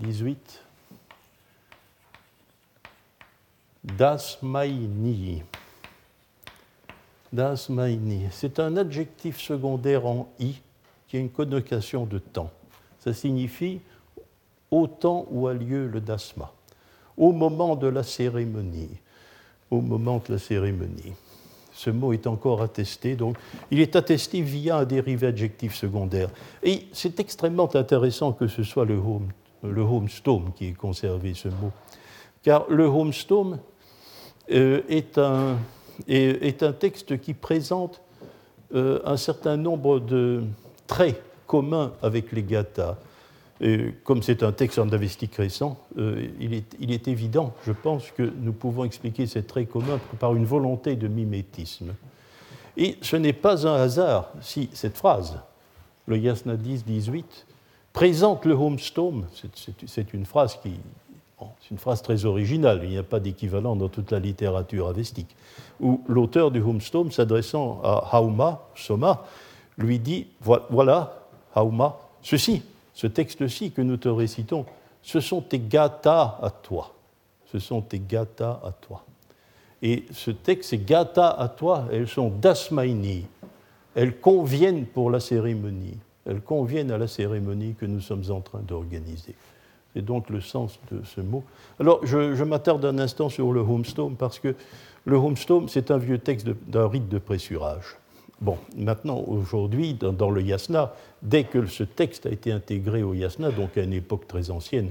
18. 0.00 0.62
Dasmaini. 3.84 5.42
C'est 8.30 8.58
un 8.58 8.76
adjectif 8.76 9.40
secondaire 9.40 10.06
en 10.06 10.28
i 10.38 10.56
qui 11.06 11.16
a 11.16 11.20
une 11.20 11.30
connotation 11.30 12.06
de 12.06 12.18
temps. 12.18 12.50
Ça 13.00 13.12
signifie 13.12 13.80
au 14.70 14.86
temps 14.86 15.26
où 15.30 15.46
a 15.46 15.54
lieu 15.54 15.86
le 15.86 16.00
dasma, 16.00 16.52
au 17.16 17.32
moment 17.32 17.76
de 17.76 17.86
la 17.86 18.02
cérémonie, 18.02 18.96
au 19.70 19.80
moment 19.80 20.22
de 20.26 20.32
la 20.32 20.38
cérémonie. 20.38 21.14
Ce 21.76 21.90
mot 21.90 22.14
est 22.14 22.26
encore 22.26 22.62
attesté, 22.62 23.16
donc 23.16 23.36
il 23.70 23.80
est 23.80 23.96
attesté 23.96 24.40
via 24.40 24.78
un 24.78 24.84
dérivé 24.86 25.26
adjectif 25.26 25.74
secondaire. 25.74 26.30
Et 26.62 26.86
c'est 26.92 27.20
extrêmement 27.20 27.68
intéressant 27.76 28.32
que 28.32 28.46
ce 28.46 28.62
soit 28.62 28.86
le, 28.86 28.94
home, 28.94 29.28
le 29.62 29.82
homestone 29.82 30.52
qui 30.56 30.68
ait 30.68 30.72
conservé 30.72 31.34
ce 31.34 31.48
mot, 31.48 31.70
car 32.42 32.64
le 32.70 32.86
homestone 32.86 33.58
euh, 34.50 34.80
est 34.88 35.18
un, 35.18 35.58
est 36.08 36.62
un 36.62 36.72
texte 36.72 37.20
qui 37.20 37.34
présente 37.34 38.00
euh, 38.74 39.00
un 39.04 39.18
certain 39.18 39.58
nombre 39.58 40.00
de 40.00 40.44
traits 40.86 41.22
communs 41.46 41.92
avec 42.02 42.32
les 42.32 42.42
gathas. 42.42 42.96
Comme 44.04 44.22
c'est 44.22 44.42
un 44.42 44.52
texte 44.52 44.78
en 44.78 44.88
avestique 44.90 45.36
récent, 45.36 45.78
euh, 45.96 46.28
il, 46.40 46.92
est, 46.92 47.08
évident, 47.08 47.54
je 47.64 47.72
pense, 47.72 48.10
que 48.10 48.30
nous 48.40 48.52
pouvons 48.52 48.84
expliquer 48.84 49.26
ces 49.26 49.42
traits 49.44 49.70
communs 49.70 49.98
par 50.20 50.34
une 50.34 50.44
volonté 50.44 50.94
de 50.94 51.08
mimétisme. 51.08 51.94
Et 52.76 52.98
ce 53.00 53.16
n'est 53.16 53.32
pas 53.32 53.66
un 53.66 53.74
hasard 53.74 54.30
si 54.42 54.68
cette 54.74 54.98
phrase, 54.98 55.38
le 56.06 56.18
Yasna 56.18 56.56
10, 56.56 56.84
18, 56.84 57.46
présente 57.94 58.44
le 58.44 58.52
homestone, 58.52 59.26
c'est 59.86 60.12
une 60.12 60.26
phrase 60.26 60.58
qui 60.62 60.74
c'est 61.60 61.70
une 61.70 61.78
phrase 61.78 62.00
très 62.00 62.24
originale, 62.24 62.80
il 62.84 62.90
n'y 62.90 62.98
a 62.98 63.02
pas 63.02 63.20
d'équivalent 63.20 63.76
dans 63.76 63.88
toute 63.88 64.10
la 64.10 64.18
littérature 64.18 64.88
avestique, 64.88 65.36
où 65.80 66.02
l'auteur 66.08 66.50
du 66.50 66.60
Homestone, 66.60 67.12
s'adressant 67.12 67.80
à 67.84 68.20
Hauma, 68.20 68.62
Soma, 68.74 69.24
lui 69.76 69.98
dit 69.98 70.28
Voilà, 70.40 71.18
Hauma, 71.54 71.98
ceci, 72.22 72.62
ce 72.96 73.06
texte-ci 73.06 73.72
que 73.72 73.82
nous 73.82 73.98
te 73.98 74.08
récitons, 74.08 74.64
ce 75.02 75.20
sont 75.20 75.42
tes 75.42 75.58
gathas 75.58 76.38
à 76.40 76.50
toi. 76.50 76.94
ce 77.52 77.58
sont 77.58 77.82
tes 77.82 78.00
gata 78.00 78.58
à 78.64 78.72
toi. 78.72 79.04
Et 79.82 80.06
ce 80.12 80.30
texte, 80.30 80.70
ces 80.70 80.78
gata 80.78 81.28
à 81.28 81.48
toi, 81.48 81.88
elles 81.92 82.08
sont 82.08 82.30
dasmaini, 82.30 83.26
elles 83.94 84.18
conviennent 84.18 84.86
pour 84.86 85.10
la 85.10 85.20
cérémonie, 85.20 85.98
elles 86.24 86.40
conviennent 86.40 86.90
à 86.90 86.96
la 86.96 87.06
cérémonie 87.06 87.74
que 87.74 87.84
nous 87.84 88.00
sommes 88.00 88.24
en 88.30 88.40
train 88.40 88.60
d'organiser. 88.60 89.34
C'est 89.92 90.04
donc 90.04 90.30
le 90.30 90.40
sens 90.40 90.78
de 90.90 91.04
ce 91.04 91.20
mot. 91.20 91.44
Alors, 91.78 92.00
je, 92.06 92.42
m'attarde 92.44 92.86
un 92.86 92.98
instant 92.98 93.28
sur 93.28 93.52
le 93.52 93.60
homestone 93.60 94.16
parce 94.16 94.38
que 94.38 94.54
le 95.04 95.16
homestone, 95.16 95.68
c'est 95.68 95.90
un 95.90 95.98
vieux 95.98 96.18
texte 96.18 96.48
d'un 96.66 96.88
rite 96.88 97.10
de 97.10 97.18
pressurage. 97.18 97.98
Bon, 98.40 98.58
maintenant, 98.76 99.24
aujourd'hui, 99.26 99.94
dans, 99.94 100.30
le 100.30 100.42
yasna, 100.42 100.94
dès 101.22 101.44
que 101.44 101.66
ce 101.66 101.84
texte 101.84 102.26
a 102.26 102.30
été 102.30 102.52
intégré 102.52 103.02
au 103.02 103.14
yasna, 103.14 103.50
donc 103.50 103.78
à 103.78 103.82
une 103.82 103.94
époque 103.94 104.28
très 104.28 104.50
ancienne, 104.50 104.90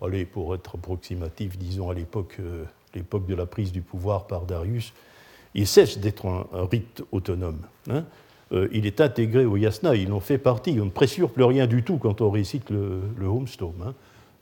allez, 0.00 0.24
pour 0.24 0.54
être 0.54 0.76
approximatif, 0.76 1.58
disons 1.58 1.90
à 1.90 1.94
l'époque 1.94 2.36
euh, 2.38 2.64
de 2.94 3.34
la 3.34 3.46
prise 3.46 3.72
du 3.72 3.82
pouvoir 3.82 4.26
par 4.26 4.42
Darius, 4.42 4.92
il 5.54 5.66
cesse 5.66 5.98
d'être 5.98 6.26
un, 6.26 6.46
rite 6.70 7.02
autonome. 7.10 7.62
Hein. 7.90 8.04
Euh, 8.52 8.68
il 8.72 8.86
est 8.86 9.00
intégré 9.00 9.44
au 9.44 9.56
yasna, 9.56 9.96
ils 9.96 10.12
en 10.12 10.20
fait 10.20 10.38
partie. 10.38 10.78
On 10.80 10.84
ne 10.84 10.90
pressure 10.90 11.30
plus 11.30 11.44
rien 11.44 11.66
du 11.66 11.82
tout 11.82 11.96
quand 11.96 12.20
on 12.20 12.30
récite 12.30 12.70
le, 12.70 13.00
le. 13.16 13.28
Hein. 13.28 13.94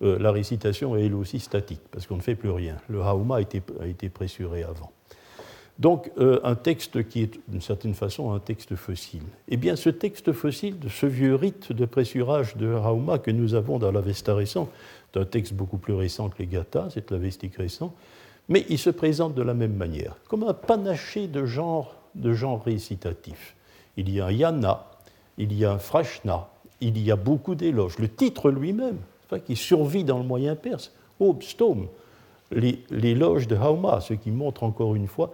Euh, 0.02 0.18
la 0.18 0.30
récitation 0.30 0.96
est 0.96 1.06
elle 1.06 1.14
aussi 1.14 1.40
statique, 1.40 1.80
parce 1.90 2.06
qu'on 2.06 2.16
ne 2.16 2.22
fait 2.22 2.34
plus 2.34 2.50
rien. 2.50 2.76
Le 2.88 3.00
hauma 3.00 3.36
a 3.36 3.86
été 3.86 4.08
pressuré 4.10 4.62
avant. 4.62 4.90
Donc 5.78 6.10
euh, 6.18 6.38
un 6.44 6.54
texte 6.54 7.08
qui 7.08 7.22
est 7.22 7.40
d'une 7.48 7.60
certaine 7.60 7.94
façon 7.94 8.32
un 8.32 8.38
texte 8.38 8.76
fossile. 8.76 9.22
Eh 9.48 9.56
bien 9.56 9.74
ce 9.76 9.88
texte 9.88 10.32
fossile, 10.32 10.76
ce 10.88 11.06
vieux 11.06 11.34
rite 11.34 11.72
de 11.72 11.84
pressurage 11.86 12.56
de 12.56 12.66
Hauma 12.66 13.18
que 13.18 13.30
nous 13.30 13.54
avons 13.54 13.78
dans 13.78 13.90
l'Avesta 13.90 14.34
récent, 14.34 14.68
c'est 15.12 15.20
un 15.20 15.24
texte 15.24 15.54
beaucoup 15.54 15.78
plus 15.78 15.94
récent 15.94 16.28
que 16.28 16.38
les 16.38 16.46
Gathas, 16.46 16.90
c'est 16.94 17.10
l'Avestique 17.10 17.56
récent, 17.56 17.94
mais 18.48 18.66
il 18.68 18.78
se 18.78 18.90
présente 18.90 19.34
de 19.34 19.42
la 19.42 19.54
même 19.54 19.74
manière, 19.74 20.16
comme 20.28 20.44
un 20.44 20.54
panaché 20.54 21.26
de 21.26 21.46
genres 21.46 21.96
de 22.14 22.32
genre 22.32 22.62
récitatifs. 22.62 23.56
Il 23.96 24.10
y 24.10 24.20
a 24.20 24.26
un 24.26 24.32
yana, 24.32 24.86
il 25.38 25.52
y 25.54 25.64
a 25.64 25.72
un 25.72 25.78
frashna, 25.78 26.48
il 26.80 26.98
y 26.98 27.10
a 27.10 27.16
beaucoup 27.16 27.54
d'éloges. 27.54 27.98
Le 27.98 28.08
titre 28.08 28.50
lui-même, 28.50 28.98
qui 29.38 29.56
survit 29.56 30.04
dans 30.04 30.18
le 30.18 30.24
moyen 30.24 30.56
perse, 30.56 30.92
Obstom, 31.20 31.88
l'éloge 32.50 33.48
de 33.48 33.56
Hauma, 33.56 34.00
ce 34.00 34.14
qui 34.14 34.30
montre 34.30 34.62
encore 34.64 34.94
une 34.94 35.06
fois 35.06 35.32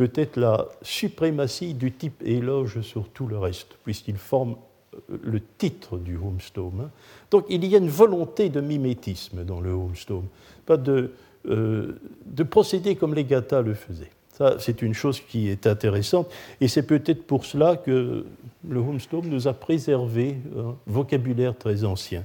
peut-être 0.00 0.38
la 0.38 0.66
suprématie 0.80 1.74
du 1.74 1.92
type 1.92 2.22
éloge 2.24 2.80
sur 2.80 3.10
tout 3.10 3.26
le 3.26 3.36
reste, 3.36 3.76
puisqu'il 3.84 4.16
forme 4.16 4.56
euh, 4.94 5.18
le 5.22 5.42
titre 5.58 5.98
du 5.98 6.16
Homestome. 6.16 6.84
Hein. 6.84 6.90
Donc 7.30 7.44
il 7.50 7.62
y 7.66 7.74
a 7.74 7.78
une 7.78 7.90
volonté 7.90 8.48
de 8.48 8.62
mimétisme 8.62 9.44
dans 9.44 9.60
le 9.60 9.72
Homestome, 9.72 10.24
pas 10.64 10.78
de, 10.78 11.12
euh, 11.50 12.00
de 12.24 12.42
procéder 12.44 12.96
comme 12.96 13.12
les 13.12 13.24
Gathas 13.24 13.60
le 13.60 13.74
faisaient. 13.74 14.10
Ça, 14.32 14.56
c'est 14.58 14.80
une 14.80 14.94
chose 14.94 15.20
qui 15.20 15.50
est 15.50 15.66
intéressante, 15.66 16.30
et 16.62 16.68
c'est 16.68 16.86
peut-être 16.86 17.26
pour 17.26 17.44
cela 17.44 17.76
que 17.76 18.24
le 18.66 18.80
Homestome 18.80 19.26
nous 19.26 19.48
a 19.48 19.52
préservé 19.52 20.38
un 20.56 20.76
vocabulaire 20.86 21.54
très 21.58 21.84
ancien. 21.84 22.24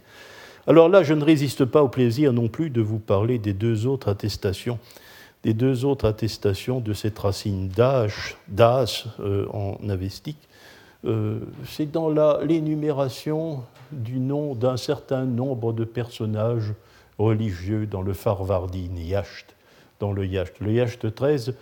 Alors 0.66 0.88
là, 0.88 1.04
je 1.04 1.14
ne 1.14 1.26
résiste 1.26 1.66
pas 1.66 1.84
au 1.84 1.90
plaisir 1.90 2.32
non 2.32 2.48
plus 2.48 2.70
de 2.70 2.80
vous 2.80 3.00
parler 3.00 3.38
des 3.38 3.52
deux 3.52 3.86
autres 3.86 4.08
attestations, 4.08 4.80
des 5.46 5.54
deux 5.54 5.86
autres 5.86 6.06
attestations 6.06 6.82
de 6.82 6.92
cette 6.92 7.18
racine 7.20 7.70
d'âge, 7.70 8.36
d'as 8.50 9.06
euh, 9.22 9.48
en 9.54 9.78
avestique. 9.88 10.50
Euh, 11.06 11.40
c'est 11.66 11.90
dans 11.90 12.10
l'énumération 12.42 13.64
du 13.92 14.20
nom 14.20 14.56
d'un 14.56 14.76
certain 14.76 15.24
nombre 15.24 15.72
de 15.72 15.86
personnages 15.86 16.74
religieux 17.18 17.86
dans 17.86 18.02
le 18.02 18.14
Farvardin 18.14 18.98
Yacht, 18.98 19.56
dans 20.00 20.12
le 20.12 20.26
Yacht. 20.26 20.60
Le 20.60 20.74
Yacht 20.74 21.16
13, 21.16 21.50
euh, 21.50 21.54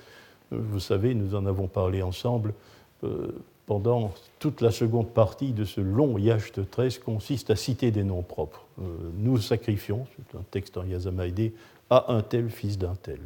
vous 0.49 0.79
savez, 0.79 1.13
nous 1.13 1.35
en 1.35 1.45
avons 1.45 1.67
parlé 1.67 2.01
ensemble, 2.01 2.53
pendant 3.65 4.11
toute 4.39 4.61
la 4.61 4.71
seconde 4.71 5.09
partie 5.09 5.51
de 5.51 5.65
ce 5.65 5.81
long 5.81 6.17
Yacht 6.17 6.69
13 6.69 6.99
consiste 6.99 7.49
à 7.49 7.55
citer 7.55 7.91
des 7.91 8.03
noms 8.03 8.21
propres. 8.21 8.65
Euh, 8.79 8.83
nous 9.17 9.37
sacrifions, 9.37 10.05
c'est 10.15 10.37
un 10.37 10.43
texte 10.51 10.77
en 10.77 10.85
Yazamaïdé, 10.85 11.53
à 11.89 12.11
un 12.13 12.21
tel 12.21 12.49
fils 12.49 12.77
d'un 12.77 12.95
tel. 12.95 13.19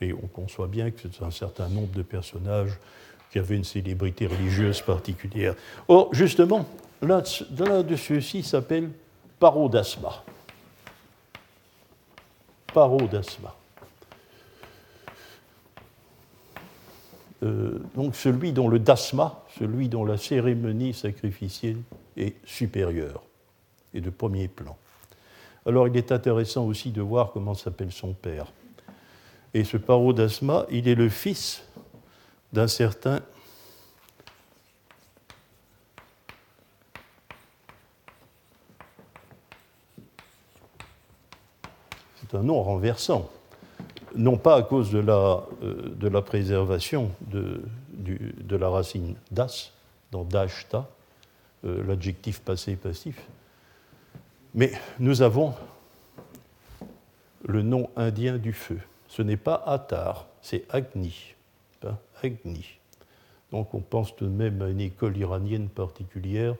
Et 0.00 0.12
on 0.12 0.26
conçoit 0.28 0.66
bien 0.66 0.90
que 0.90 0.98
c'est 1.02 1.22
un 1.22 1.30
certain 1.30 1.68
nombre 1.68 1.92
de 1.92 2.02
personnages 2.02 2.78
qui 3.30 3.38
avaient 3.38 3.56
une 3.56 3.64
célébrité 3.64 4.26
religieuse 4.26 4.80
particulière. 4.80 5.54
Or, 5.88 6.12
justement, 6.14 6.66
l'un 7.02 7.22
de 7.82 7.96
ceux-ci 7.96 8.42
s'appelle 8.42 8.90
Parodasma. 9.38 10.24
Parodasma. 12.72 13.54
Euh, 17.42 17.78
donc 17.94 18.16
celui 18.16 18.52
dont 18.52 18.68
le 18.68 18.78
dasma, 18.78 19.42
celui 19.58 19.88
dont 19.88 20.04
la 20.04 20.18
cérémonie 20.18 20.92
sacrificielle 20.92 21.78
est 22.16 22.36
supérieure 22.44 23.22
et 23.94 24.00
de 24.00 24.10
premier 24.10 24.46
plan. 24.48 24.76
Alors 25.64 25.88
il 25.88 25.96
est 25.96 26.12
intéressant 26.12 26.66
aussi 26.66 26.90
de 26.90 27.00
voir 27.00 27.32
comment 27.32 27.54
s'appelle 27.54 27.92
son 27.92 28.12
père. 28.12 28.52
Et 29.54 29.64
ce 29.64 29.76
parodasma, 29.76 30.66
il 30.70 30.88
est 30.88 30.94
le 30.94 31.08
fils 31.08 31.64
d'un 32.52 32.68
certain 32.68 33.20
C'est 42.20 42.36
un 42.36 42.42
nom 42.42 42.62
renversant 42.62 43.28
non 44.14 44.36
pas 44.36 44.56
à 44.56 44.62
cause 44.62 44.90
de 44.90 44.98
la, 44.98 45.44
euh, 45.62 45.94
de 45.94 46.08
la 46.08 46.22
préservation 46.22 47.10
de, 47.20 47.62
de, 47.92 48.56
la 48.56 48.68
racine 48.68 49.14
das, 49.30 49.72
dans 50.10 50.24
dashta, 50.24 50.88
euh, 51.64 51.84
l'adjectif 51.86 52.40
passé 52.40 52.76
passif, 52.76 53.20
mais 54.54 54.72
nous 54.98 55.22
avons 55.22 55.54
le 57.46 57.62
nom 57.62 57.88
indien 57.96 58.36
du 58.36 58.52
feu. 58.52 58.80
Ce 59.10 59.22
n'est 59.22 59.36
pas 59.36 59.62
Atar, 59.66 60.28
c'est 60.40 60.64
Agni. 60.70 61.34
Agni. 62.22 62.78
Donc 63.50 63.74
on 63.74 63.80
pense 63.80 64.14
tout 64.14 64.26
de 64.26 64.30
même 64.30 64.62
à 64.62 64.68
une 64.68 64.80
école 64.80 65.16
iranienne 65.16 65.68
particulière 65.68 66.54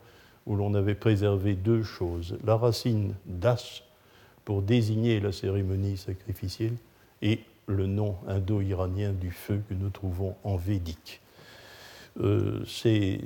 où 0.46 0.56
l'on 0.56 0.74
avait 0.74 0.96
préservé 0.96 1.54
deux 1.54 1.84
choses. 1.84 2.36
La 2.44 2.56
racine 2.56 3.14
das 3.24 3.84
pour 4.44 4.62
désigner 4.62 5.20
la 5.20 5.30
cérémonie 5.30 5.96
sacrificielle 5.96 6.74
et 7.22 7.38
le 7.66 7.86
nom 7.86 8.16
indo-iranien 8.26 9.12
du 9.12 9.30
feu 9.30 9.62
que 9.68 9.74
nous 9.74 9.90
trouvons 9.90 10.34
en 10.42 10.56
védique. 10.56 11.20
Euh, 12.20 12.64
cette 12.66 13.22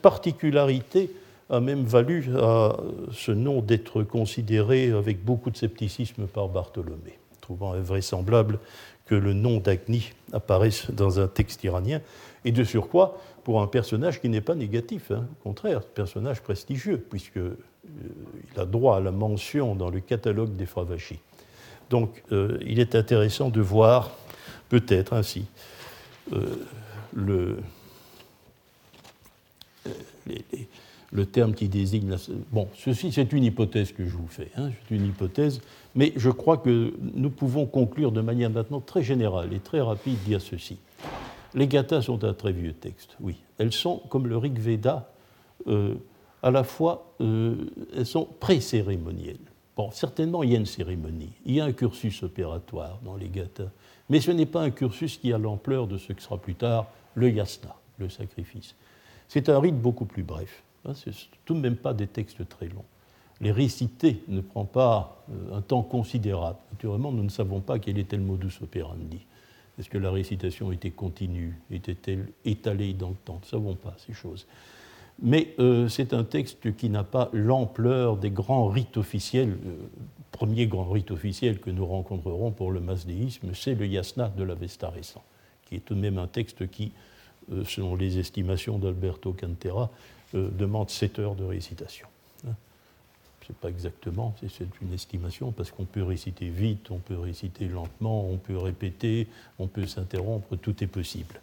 particularité 0.00 1.10
a 1.50 1.60
même 1.60 1.84
valu 1.84 2.26
à 2.36 2.76
ce 3.12 3.32
nom 3.32 3.60
d'être 3.60 4.02
considéré 4.02 4.90
avec 4.90 5.24
beaucoup 5.24 5.50
de 5.50 5.56
scepticisme 5.56 6.26
par 6.26 6.48
Bartholomé, 6.48 7.18
trouvant 7.44 7.74
invraisemblable 7.74 8.58
que 9.06 9.14
le 9.14 9.34
nom 9.34 9.58
d'Agni 9.58 10.12
apparaisse 10.32 10.90
dans 10.90 11.20
un 11.20 11.28
texte 11.28 11.62
iranien, 11.62 12.00
et 12.46 12.52
de 12.52 12.64
surcroît 12.64 13.18
pour 13.44 13.60
un 13.60 13.66
personnage 13.66 14.20
qui 14.20 14.30
n'est 14.30 14.40
pas 14.40 14.54
négatif, 14.54 15.10
hein. 15.10 15.26
au 15.40 15.42
contraire, 15.48 15.82
personnage 15.82 16.40
prestigieux, 16.40 16.98
puisqu'il 16.98 17.42
euh, 17.42 18.56
a 18.56 18.64
droit 18.64 18.96
à 18.96 19.00
la 19.00 19.10
mention 19.10 19.74
dans 19.74 19.90
le 19.90 20.00
catalogue 20.00 20.56
des 20.56 20.66
Fravachis. 20.66 21.20
Donc 21.90 22.22
euh, 22.32 22.58
il 22.62 22.80
est 22.80 22.94
intéressant 22.94 23.50
de 23.50 23.60
voir 23.60 24.10
peut-être 24.70 25.12
ainsi 25.12 25.44
euh, 26.32 26.56
le, 27.14 27.58
le 31.14 31.24
terme 31.24 31.54
qui 31.54 31.68
désigne... 31.68 32.10
La... 32.10 32.16
Bon, 32.52 32.68
ceci 32.74 33.12
c'est 33.12 33.32
une 33.32 33.44
hypothèse 33.44 33.92
que 33.92 34.04
je 34.04 34.16
vous 34.16 34.26
fais, 34.26 34.50
hein, 34.56 34.70
c'est 34.88 34.94
une 34.94 35.06
hypothèse, 35.06 35.62
mais 35.94 36.12
je 36.16 36.28
crois 36.28 36.58
que 36.58 36.92
nous 37.14 37.30
pouvons 37.30 37.64
conclure 37.66 38.12
de 38.12 38.20
manière 38.20 38.50
maintenant 38.50 38.80
très 38.80 39.02
générale 39.02 39.52
et 39.54 39.60
très 39.60 39.80
rapide 39.80 40.18
dire 40.24 40.40
ceci. 40.40 40.76
Les 41.54 41.68
Gathas 41.68 42.02
sont 42.02 42.24
un 42.24 42.34
très 42.34 42.52
vieux 42.52 42.72
texte, 42.72 43.16
oui. 43.20 43.36
Elles 43.58 43.72
sont, 43.72 44.02
comme 44.08 44.26
le 44.26 44.36
Rig 44.36 44.58
Veda, 44.58 45.08
euh, 45.68 45.94
à 46.42 46.50
la 46.50 46.64
fois, 46.64 47.14
elles 47.20 48.04
sont 48.04 48.28
pré-cérémonielles. 48.40 49.38
Bon, 49.76 49.90
certainement, 49.92 50.42
il 50.42 50.50
y 50.50 50.54
a 50.56 50.58
une 50.58 50.66
cérémonie, 50.66 51.30
il 51.46 51.54
y 51.54 51.60
a 51.60 51.64
un 51.64 51.72
cursus 51.72 52.24
opératoire 52.24 52.98
dans 53.04 53.16
les 53.16 53.28
gathas, 53.28 53.70
mais 54.10 54.20
ce 54.20 54.32
n'est 54.32 54.46
pas 54.46 54.62
un 54.62 54.70
cursus 54.70 55.16
qui 55.16 55.32
a 55.32 55.38
l'ampleur 55.38 55.86
de 55.86 55.96
ce 55.96 56.12
que 56.12 56.20
sera 56.20 56.38
plus 56.38 56.56
tard 56.56 56.88
le 57.14 57.30
yasna, 57.30 57.74
le 57.98 58.08
sacrifice. 58.08 58.74
C'est 59.28 59.48
un 59.48 59.60
rite 59.60 59.80
beaucoup 59.80 60.04
plus 60.06 60.24
bref. 60.24 60.63
Hein, 60.84 60.94
ce 60.94 61.10
n'est 61.10 61.16
tout 61.44 61.54
de 61.54 61.60
même 61.60 61.76
pas 61.76 61.94
des 61.94 62.06
textes 62.06 62.48
très 62.48 62.68
longs. 62.68 62.84
Les 63.40 63.52
réciter 63.52 64.22
ne 64.28 64.40
prend 64.40 64.64
pas 64.64 65.24
euh, 65.30 65.56
un 65.56 65.60
temps 65.60 65.82
considérable. 65.82 66.58
Naturellement, 66.72 67.12
nous 67.12 67.24
ne 67.24 67.28
savons 67.28 67.60
pas 67.60 67.78
quel 67.78 67.98
était 67.98 68.16
le 68.16 68.22
modus 68.22 68.58
operandi. 68.62 69.26
Est-ce 69.78 69.90
que 69.90 69.98
la 69.98 70.10
récitation 70.10 70.70
était 70.70 70.92
continue 70.92 71.60
Était-elle 71.70 72.28
étalée 72.44 72.92
dans 72.92 73.10
le 73.10 73.16
temps? 73.16 73.34
Nous 73.34 73.40
ne 73.40 73.46
savons 73.46 73.74
pas 73.74 73.96
ces 74.06 74.12
choses. 74.12 74.46
mais 75.20 75.54
euh, 75.58 75.88
c'est 75.88 76.12
un 76.12 76.24
texte 76.24 76.76
qui 76.76 76.90
n'a 76.90 77.02
pas 77.02 77.28
l'ampleur 77.32 78.16
des 78.16 78.30
grands 78.30 78.68
rites 78.68 78.96
officiels. 78.96 79.50
Le 79.64 79.70
euh, 79.70 79.88
premier 80.30 80.66
grand 80.66 80.90
rite 80.90 81.10
officiel 81.10 81.58
que 81.58 81.70
nous 81.70 81.86
rencontrerons 81.86 82.52
pour 82.52 82.70
le 82.70 82.80
masdéisme, 82.80 83.54
c'est 83.54 83.74
le 83.74 83.86
Yasna 83.86 84.28
de 84.28 84.42
l'Avesta 84.42 84.90
récent, 84.90 85.22
qui 85.64 85.76
est 85.76 85.80
tout 85.80 85.94
de 85.94 86.00
même 86.00 86.18
un 86.18 86.26
texte 86.26 86.68
qui, 86.68 86.92
selon 87.64 87.94
les 87.94 88.18
estimations 88.18 88.78
d'Alberto 88.78 89.32
Cantera, 89.32 89.90
demande 90.34 90.90
7 90.90 91.18
heures 91.18 91.34
de 91.34 91.44
récitation. 91.44 92.06
Hein. 92.46 92.54
Ce 93.46 93.52
n'est 93.52 93.58
pas 93.60 93.68
exactement, 93.68 94.34
c'est 94.40 94.66
une 94.82 94.92
estimation, 94.92 95.52
parce 95.52 95.70
qu'on 95.70 95.84
peut 95.84 96.02
réciter 96.02 96.48
vite, 96.48 96.90
on 96.90 96.98
peut 96.98 97.18
réciter 97.18 97.68
lentement, 97.68 98.26
on 98.28 98.36
peut 98.36 98.58
répéter, 98.58 99.28
on 99.58 99.66
peut 99.66 99.86
s'interrompre, 99.86 100.56
tout 100.56 100.82
est 100.82 100.88
possible. 100.88 101.40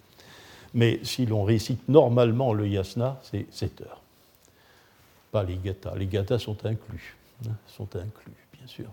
Mais 0.74 1.00
si 1.04 1.26
l'on 1.26 1.44
récite 1.44 1.88
normalement 1.90 2.54
le 2.54 2.68
yasna, 2.68 3.20
c'est 3.24 3.46
7 3.52 3.82
heures. 3.82 4.02
Pas 5.32 5.44
les 5.44 5.58
gathas. 5.58 5.96
Les 5.96 6.08
gathas 6.08 6.40
sont 6.40 6.66
inclus. 6.66 7.16
Hein, 7.46 7.54
sont 7.68 7.96
inclus, 7.96 8.34
bien 8.54 8.68
sûr. 8.68 8.88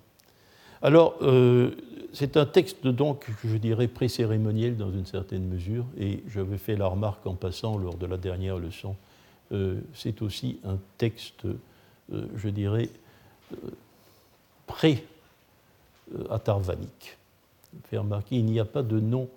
Alors, 0.82 1.16
euh, 1.22 1.72
c'est 2.12 2.36
un 2.36 2.46
texte 2.46 2.86
donc, 2.86 3.26
je 3.44 3.56
dirais, 3.56 3.88
pré-cérémoniel 3.88 4.76
dans 4.76 4.90
une 4.90 5.06
certaine 5.06 5.46
mesure, 5.46 5.84
et 5.98 6.22
j'avais 6.28 6.58
fait 6.58 6.76
la 6.76 6.86
remarque 6.86 7.26
en 7.26 7.34
passant 7.34 7.76
lors 7.78 7.96
de 7.96 8.06
la 8.06 8.16
dernière 8.16 8.58
leçon, 8.58 8.90
euh, 8.90 9.07
c'est 9.94 10.22
aussi 10.22 10.58
un 10.64 10.78
texte, 10.98 11.44
euh, 11.44 11.56
je 12.36 12.48
dirais, 12.48 12.88
pré-atarvanique. 14.66 17.18
Fait 17.84 17.98
remarquer, 17.98 18.36
il 18.36 18.44
n'y 18.44 18.60
a 18.60 18.64
pas 18.64 18.82
de 18.82 19.00
nom 19.00 19.28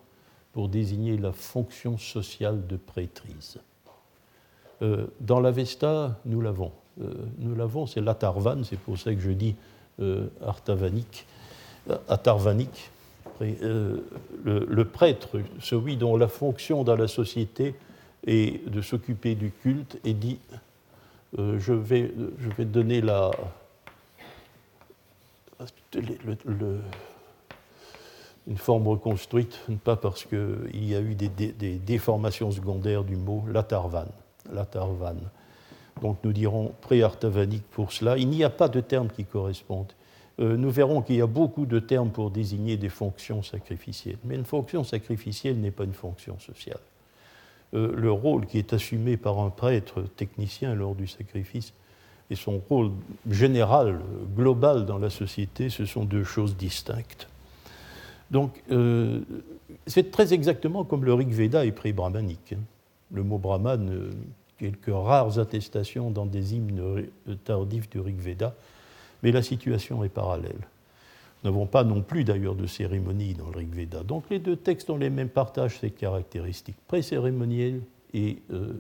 pour 0.54 0.70
désigner 0.70 1.18
la 1.18 1.32
fonction 1.32 1.98
sociale 1.98 2.68
de 2.68 2.78
prêtrise. 2.78 3.60
Euh, 4.82 5.06
dans 5.20 5.40
l'Avesta, 5.40 6.18
nous 6.26 6.42
l'avons. 6.42 6.72
Euh, 7.02 7.14
nous 7.40 7.56
l'avons, 7.56 7.86
c'est 7.86 8.02
l'Atarvan, 8.02 8.64
c'est 8.64 8.80
pour 8.80 8.98
ça 8.98 9.14
que 9.14 9.22
je 9.22 9.32
dis 9.32 9.56
euh, 10.02 10.28
artavanique, 10.46 11.26
atarvanique. 12.08 12.92
Le, 13.40 14.84
prêtre, 14.84 15.40
celui 15.60 15.98
dont 15.98 16.16
la 16.16 16.28
fonction 16.28 16.84
dans 16.84 16.96
la 16.96 17.08
société 17.08 17.74
est 18.28 18.68
de 18.70 18.82
s'occuper 18.82 19.36
du 19.36 19.52
culte, 19.52 20.00
et 20.04 20.14
dit 20.14 20.40
je, 21.38 21.74
vais, 21.74 22.12
je 22.40 22.50
vais 22.50 22.66
donner 22.66 23.02
la, 23.02 23.32
une 28.48 28.58
forme 28.58 28.88
reconstruite, 28.88 29.60
pas 29.84 29.96
parce 29.96 30.26
qu'il 30.26 30.86
y 30.86 30.96
a 30.96 31.02
eu 31.02 31.16
des, 31.16 31.30
déformations 31.80 32.52
secondaires 32.52 33.04
du 33.04 33.16
mot 33.16 33.44
latarvan. 33.48 34.08
latarvan. 34.52 35.18
Donc 36.02 36.18
nous 36.24 36.34
dirons 36.34 36.74
pré-artavanique 36.82 37.68
pour 37.72 37.92
cela. 37.92 38.18
Il 38.18 38.30
n'y 38.30 38.44
a 38.44 38.50
pas 38.50 38.70
de 38.70 38.80
termes 38.80 39.10
qui 39.10 39.26
correspondent. 39.26 39.94
Euh, 40.40 40.58
nous 40.58 40.72
verrons 40.72 41.02
qu'il 41.02 41.18
y 41.18 41.22
a 41.22 41.28
beaucoup 41.28 41.66
de 41.66 41.80
termes 41.80 42.10
pour 42.10 42.32
désigner 42.32 42.78
des 42.78 42.90
fonctions 42.90 43.44
sacrificielles. 43.44 44.18
Mais 44.24 44.36
une 44.36 44.46
fonction 44.46 44.84
sacrificielle 44.84 45.60
n'est 45.60 45.72
pas 45.72 45.84
une 45.84 45.94
fonction 45.94 46.40
sociale. 46.40 46.80
Euh, 47.74 47.94
le 47.96 48.12
rôle 48.12 48.46
qui 48.46 48.58
est 48.58 48.74
assumé 48.74 49.16
par 49.18 49.40
un 49.40 49.50
prêtre 49.50 50.04
technicien 50.18 50.76
lors 50.76 50.94
du 50.94 51.08
sacrifice 51.08 51.74
et 52.30 52.36
son 52.36 52.62
rôle 52.70 52.92
général, 53.30 54.00
global 54.36 54.86
dans 54.86 54.98
la 54.98 55.10
société, 55.10 55.70
ce 55.70 55.86
sont 55.86 56.04
deux 56.04 56.24
choses 56.24 56.56
distinctes. 56.56 57.28
Donc, 58.30 58.62
euh, 58.72 59.20
c'est 59.88 60.12
très 60.12 60.34
exactement 60.34 60.84
comme 60.84 61.04
le 61.06 61.14
Rig 61.14 61.30
Veda 61.30 61.66
est 61.66 61.72
pré-brahmanique. 61.72 62.54
Hein. 62.54 62.62
Le 63.14 63.24
mot 63.24 63.38
brahman, 63.38 63.90
euh, 63.90 64.12
quelques 64.58 64.94
rares 64.94 65.40
attestations 65.40 66.12
dans 66.12 66.26
des 66.26 66.56
hymnes 66.56 67.06
tardifs 67.44 67.90
du 67.90 68.00
Rig 68.00 68.20
Veda, 68.20 68.56
mais 69.24 69.32
la 69.32 69.42
situation 69.42 70.04
est 70.04 70.10
parallèle. 70.10 70.68
Nous 71.44 71.50
n'avons 71.50 71.66
pas 71.66 71.84
non 71.84 72.02
plus 72.02 72.24
d'ailleurs 72.24 72.56
de 72.56 72.68
cérémonie 72.68 73.34
dans 73.34 73.50
le 73.50 73.58
Rig 73.58 73.74
Veda. 73.74 74.04
Donc 74.04 74.26
les 74.30 74.40
deux 74.40 74.56
textes 74.56 74.90
ont 74.90 74.98
les 74.98 75.10
mêmes 75.10 75.30
partages 75.30 75.80
ces 75.80 75.90
caractéristiques, 75.90 76.78
pré-cérémoniel 76.88 77.82
et 78.14 78.38
euh, 78.52 78.74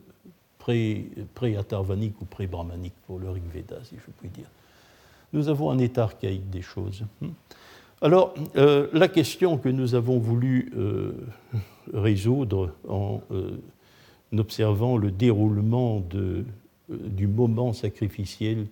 pré-atarvanique 0.59 2.21
ou 2.21 2.25
pré-brahmanique 2.25 2.93
pour 3.07 3.19
le 3.19 3.31
Rig 3.31 3.43
Veda, 3.51 3.77
si 3.83 3.95
je 3.95 4.11
puis 4.19 4.29
dire. 4.29 4.45
Nous 5.33 5.49
avons 5.49 5.71
un 5.71 5.79
état 5.79 6.03
archaïque 6.03 6.49
des 6.49 6.61
choses. 6.61 7.03
Alors, 8.01 8.35
euh, 8.57 8.87
la 8.93 9.07
question 9.07 9.57
que 9.57 9.69
nous 9.69 9.95
avons 9.95 10.19
voulu 10.19 10.71
euh, 10.75 11.13
résoudre 11.93 12.75
en 12.87 13.21
observant 14.37 14.97
le 14.97 15.09
déroulement 15.09 16.03
du 16.89 17.27
moment 17.27 17.73
sacrificiel 17.73 18.67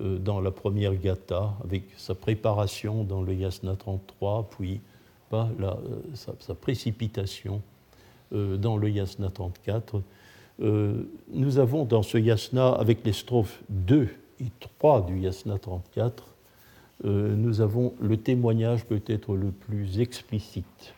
dans 0.00 0.40
la 0.40 0.50
première 0.50 0.94
gata, 0.96 1.54
avec 1.64 1.84
sa 1.96 2.14
préparation 2.14 3.04
dans 3.04 3.22
le 3.22 3.34
yasna 3.34 3.76
33, 3.76 4.48
puis 4.50 4.80
pas 5.28 5.48
sa, 6.14 6.54
précipitation 6.54 7.60
dans 8.32 8.76
le 8.76 8.88
yasna 8.88 9.28
34, 9.28 10.02
nous 10.58 11.58
avons 11.58 11.84
dans 11.84 12.02
ce 12.02 12.18
yasna, 12.18 12.70
avec 12.70 13.04
les 13.04 13.12
strophes 13.12 13.60
2 13.68 14.08
et 14.40 14.46
3 14.78 15.06
du 15.06 15.20
yasna 15.20 15.58
34, 15.58 16.30
euh, 17.04 17.34
nous 17.34 17.60
avons 17.60 17.94
le 18.00 18.16
témoignage 18.18 18.84
peut-être 18.84 19.34
le 19.34 19.50
plus 19.50 20.00
explicite 20.00 20.94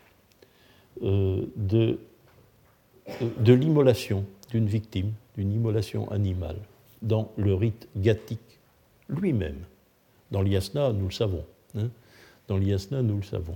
euh, 1.01 1.45
de, 1.55 1.99
de 3.39 3.53
l'immolation 3.53 4.25
d'une 4.51 4.67
victime, 4.67 5.13
d'une 5.35 5.51
immolation 5.51 6.11
animale, 6.11 6.57
dans 7.01 7.31
le 7.37 7.53
rite 7.53 7.87
gathique 7.95 8.59
lui-même. 9.13 9.59
Dans 10.31 10.41
l'Yasna, 10.41 10.93
nous 10.93 11.05
le 11.05 11.11
savons. 11.11 11.45
Hein. 11.75 11.89
dans 12.47 12.57
l'Yasna, 12.57 13.01
nous 13.01 13.17
le 13.17 13.23
savons. 13.23 13.55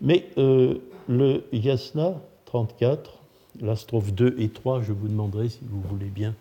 Mais 0.00 0.28
euh, 0.38 0.78
le 1.08 1.44
Yasna 1.52 2.14
34, 2.46 3.18
la 3.60 3.76
strophe 3.76 4.12
2 4.12 4.36
et 4.38 4.48
3, 4.48 4.82
je 4.82 4.92
vous 4.92 5.08
demanderai 5.08 5.48
si 5.48 5.60
vous 5.62 5.80
voulez 5.82 6.10
bien, 6.10 6.34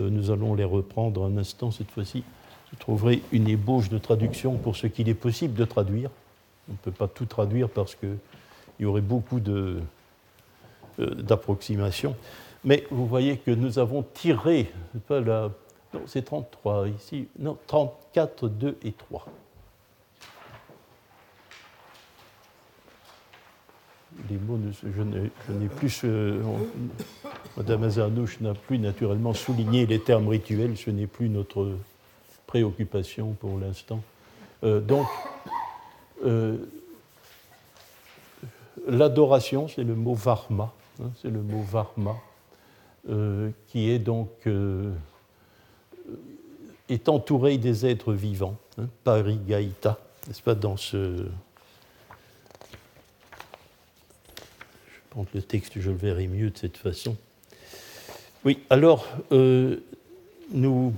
nous 0.00 0.30
allons 0.30 0.54
les 0.54 0.64
reprendre 0.64 1.24
un 1.24 1.36
instant 1.36 1.70
cette 1.70 1.90
fois-ci 1.90 2.24
vous 2.72 2.78
trouverez 2.78 3.22
une 3.32 3.48
ébauche 3.48 3.90
de 3.90 3.98
traduction 3.98 4.56
pour 4.56 4.76
ce 4.76 4.86
qu'il 4.86 5.08
est 5.08 5.14
possible 5.14 5.54
de 5.54 5.64
traduire. 5.64 6.10
On 6.68 6.72
ne 6.72 6.78
peut 6.78 6.90
pas 6.90 7.06
tout 7.06 7.26
traduire 7.26 7.68
parce 7.68 7.94
qu'il 7.94 8.16
y 8.80 8.86
aurait 8.86 9.02
beaucoup 9.02 9.40
euh, 9.46 9.80
d'approximations. 10.98 12.16
Mais 12.64 12.86
vous 12.90 13.06
voyez 13.06 13.36
que 13.36 13.50
nous 13.50 13.78
avons 13.78 14.02
tiré, 14.02 14.72
non, 15.94 16.02
c'est 16.06 16.22
33 16.22 16.88
ici, 16.88 17.28
non, 17.38 17.58
34, 17.66 18.48
2 18.48 18.78
et 18.84 18.92
3. 18.92 19.26
Les 24.28 24.36
mots, 24.36 24.58
je 24.82 25.02
n'ai 25.52 25.68
plus, 25.68 26.04
Madame 27.56 27.82
Azarnouche 27.84 28.40
n'a 28.40 28.54
plus 28.54 28.78
naturellement 28.78 29.32
souligné 29.32 29.86
les 29.86 30.00
termes 30.00 30.28
rituels, 30.28 30.76
ce 30.76 30.90
n'est 30.90 31.06
plus 31.06 31.28
notre 31.28 31.76
préoccupation 32.46 33.32
pour 33.32 33.58
l'instant. 33.58 34.02
Euh, 34.64 34.80
donc, 34.80 35.06
euh, 36.24 36.58
l'adoration, 38.86 39.68
c'est 39.68 39.84
le 39.84 39.94
mot 39.94 40.14
varma, 40.14 40.72
hein, 41.02 41.10
c'est 41.20 41.30
le 41.30 41.40
mot 41.40 41.62
varma, 41.62 42.14
euh, 43.08 43.50
qui 43.68 43.90
est 43.90 43.98
donc 43.98 44.28
est 46.92 47.08
entouré 47.08 47.58
des 47.58 47.86
êtres 47.86 48.12
vivants, 48.12 48.56
hein, 48.78 48.86
parigaïta, 49.04 49.98
n'est-ce 50.26 50.42
pas, 50.42 50.54
dans 50.54 50.76
ce. 50.76 51.26
Je 54.86 54.98
pense 55.10 55.26
que 55.26 55.36
le 55.36 55.42
texte, 55.42 55.80
je 55.80 55.90
le 55.90 55.96
verrai 55.96 56.26
mieux 56.26 56.50
de 56.50 56.58
cette 56.58 56.76
façon. 56.76 57.16
Oui, 58.44 58.60
alors, 58.70 59.06
nous 59.30 60.94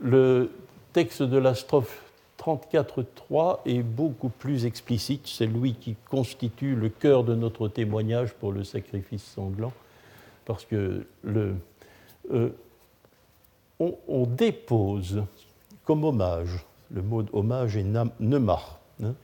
le 0.00 0.50
texte 0.92 1.22
de 1.22 1.38
la 1.38 1.54
strophe 1.54 2.02
34.3 2.38 3.60
est 3.66 3.82
beaucoup 3.82 4.30
plus 4.30 4.64
explicite. 4.64 5.26
C'est 5.26 5.46
lui 5.46 5.74
qui 5.74 5.96
constitue 6.08 6.74
le 6.74 6.88
cœur 6.88 7.22
de 7.22 7.34
notre 7.34 7.68
témoignage 7.68 8.32
pour 8.32 8.52
le 8.52 8.64
sacrifice 8.64 9.22
sanglant, 9.22 9.72
parce 10.46 10.64
que 10.64 11.06
le, 11.22 11.54
euh, 12.32 12.48
on, 13.80 14.26
dépose 14.26 15.24
comme 15.84 16.04
hommage, 16.04 16.64
le 16.90 17.02
mot 17.02 17.24
hommage 17.32 17.76
est 17.76 17.86
nemar, 18.20 18.78
hein, 19.02 19.14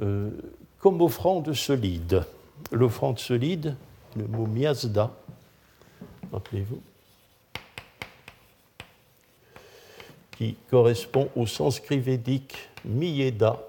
euh, 0.00 0.30
comme 0.78 1.00
offrande 1.00 1.52
solide. 1.52 2.24
L'offrande 2.70 3.18
solide, 3.18 3.76
le 4.16 4.26
mot 4.26 4.46
miasda, 4.46 5.10
rappelez-vous, 6.32 6.80
qui 10.36 10.56
correspond 10.70 11.28
au 11.36 11.46
sanskrit 11.46 11.98
védique 11.98 12.56
Miyeda, 12.84 13.60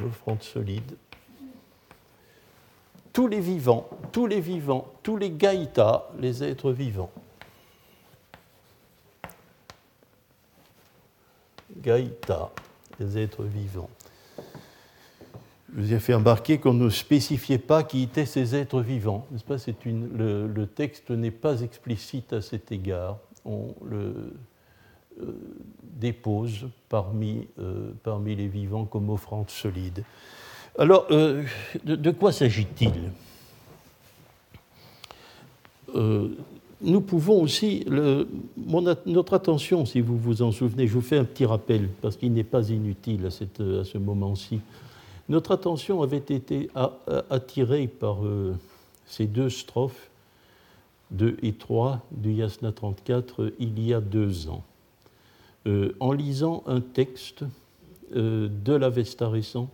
l'offrande 0.00 0.42
solide. 0.42 0.96
Tous 3.12 3.26
les 3.26 3.40
vivants, 3.40 3.88
tous 4.12 4.26
les 4.26 4.40
vivants, 4.40 4.92
tous 5.02 5.16
les 5.16 5.30
gaïtas, 5.30 6.04
les 6.20 6.44
êtres 6.44 6.70
vivants, 6.70 7.10
Gaïta, 11.82 12.50
les 12.98 13.18
êtres 13.18 13.44
vivants. 13.44 13.90
Je 15.74 15.82
vous 15.82 15.92
ai 15.92 15.98
fait 15.98 16.14
remarquer 16.14 16.58
qu'on 16.58 16.72
ne 16.72 16.88
spécifiait 16.88 17.58
pas 17.58 17.82
qui 17.82 18.02
étaient 18.02 18.26
ces 18.26 18.54
êtres 18.54 18.80
vivants. 18.80 19.26
N'est-ce 19.30 19.44
pas? 19.44 19.56
Une, 19.84 20.08
le, 20.16 20.66
texte 20.66 21.10
n'est 21.10 21.30
pas 21.30 21.60
explicite 21.60 22.32
à 22.32 22.40
cet 22.40 22.72
égard. 22.72 23.18
On 23.44 23.74
le 23.84 24.32
euh, 25.20 25.32
dépose 25.82 26.68
parmi, 26.88 27.48
euh, 27.58 27.90
parmi 28.02 28.34
les 28.34 28.48
vivants 28.48 28.86
comme 28.86 29.10
offrande 29.10 29.50
solide. 29.50 30.04
Alors, 30.78 31.06
euh, 31.10 31.44
de, 31.84 32.10
quoi 32.12 32.32
s'agit-il? 32.32 33.10
Nous 36.80 37.00
pouvons 37.00 37.42
aussi, 37.42 37.84
notre 39.06 39.34
attention, 39.34 39.84
si 39.84 40.00
vous 40.00 40.16
vous 40.16 40.42
en 40.42 40.52
souvenez, 40.52 40.86
je 40.86 40.92
vous 40.92 41.00
fais 41.00 41.18
un 41.18 41.24
petit 41.24 41.44
rappel, 41.44 41.88
parce 42.00 42.16
qu'il 42.16 42.32
n'est 42.32 42.44
pas 42.44 42.68
inutile 42.68 43.26
à, 43.26 43.30
ce 43.30 43.98
moment-ci, 43.98 44.60
notre 45.28 45.50
attention 45.50 46.02
avait 46.02 46.16
été 46.18 46.70
attirée 47.30 47.88
par 47.88 48.24
euh, 48.24 48.54
ces 49.06 49.26
deux 49.26 49.50
strophes 49.50 50.08
2 51.10 51.36
et 51.42 51.52
3 51.52 52.00
du 52.12 52.32
Yasna 52.32 52.72
34 52.72 53.42
euh, 53.42 53.54
il 53.58 53.84
y 53.84 53.92
a 53.92 54.00
deux 54.00 54.48
ans. 54.48 54.62
Euh, 55.66 55.94
en 56.00 56.12
lisant 56.12 56.62
un 56.66 56.80
texte 56.80 57.44
de 58.10 58.72
l'Avesta 58.72 59.28
récent, 59.28 59.68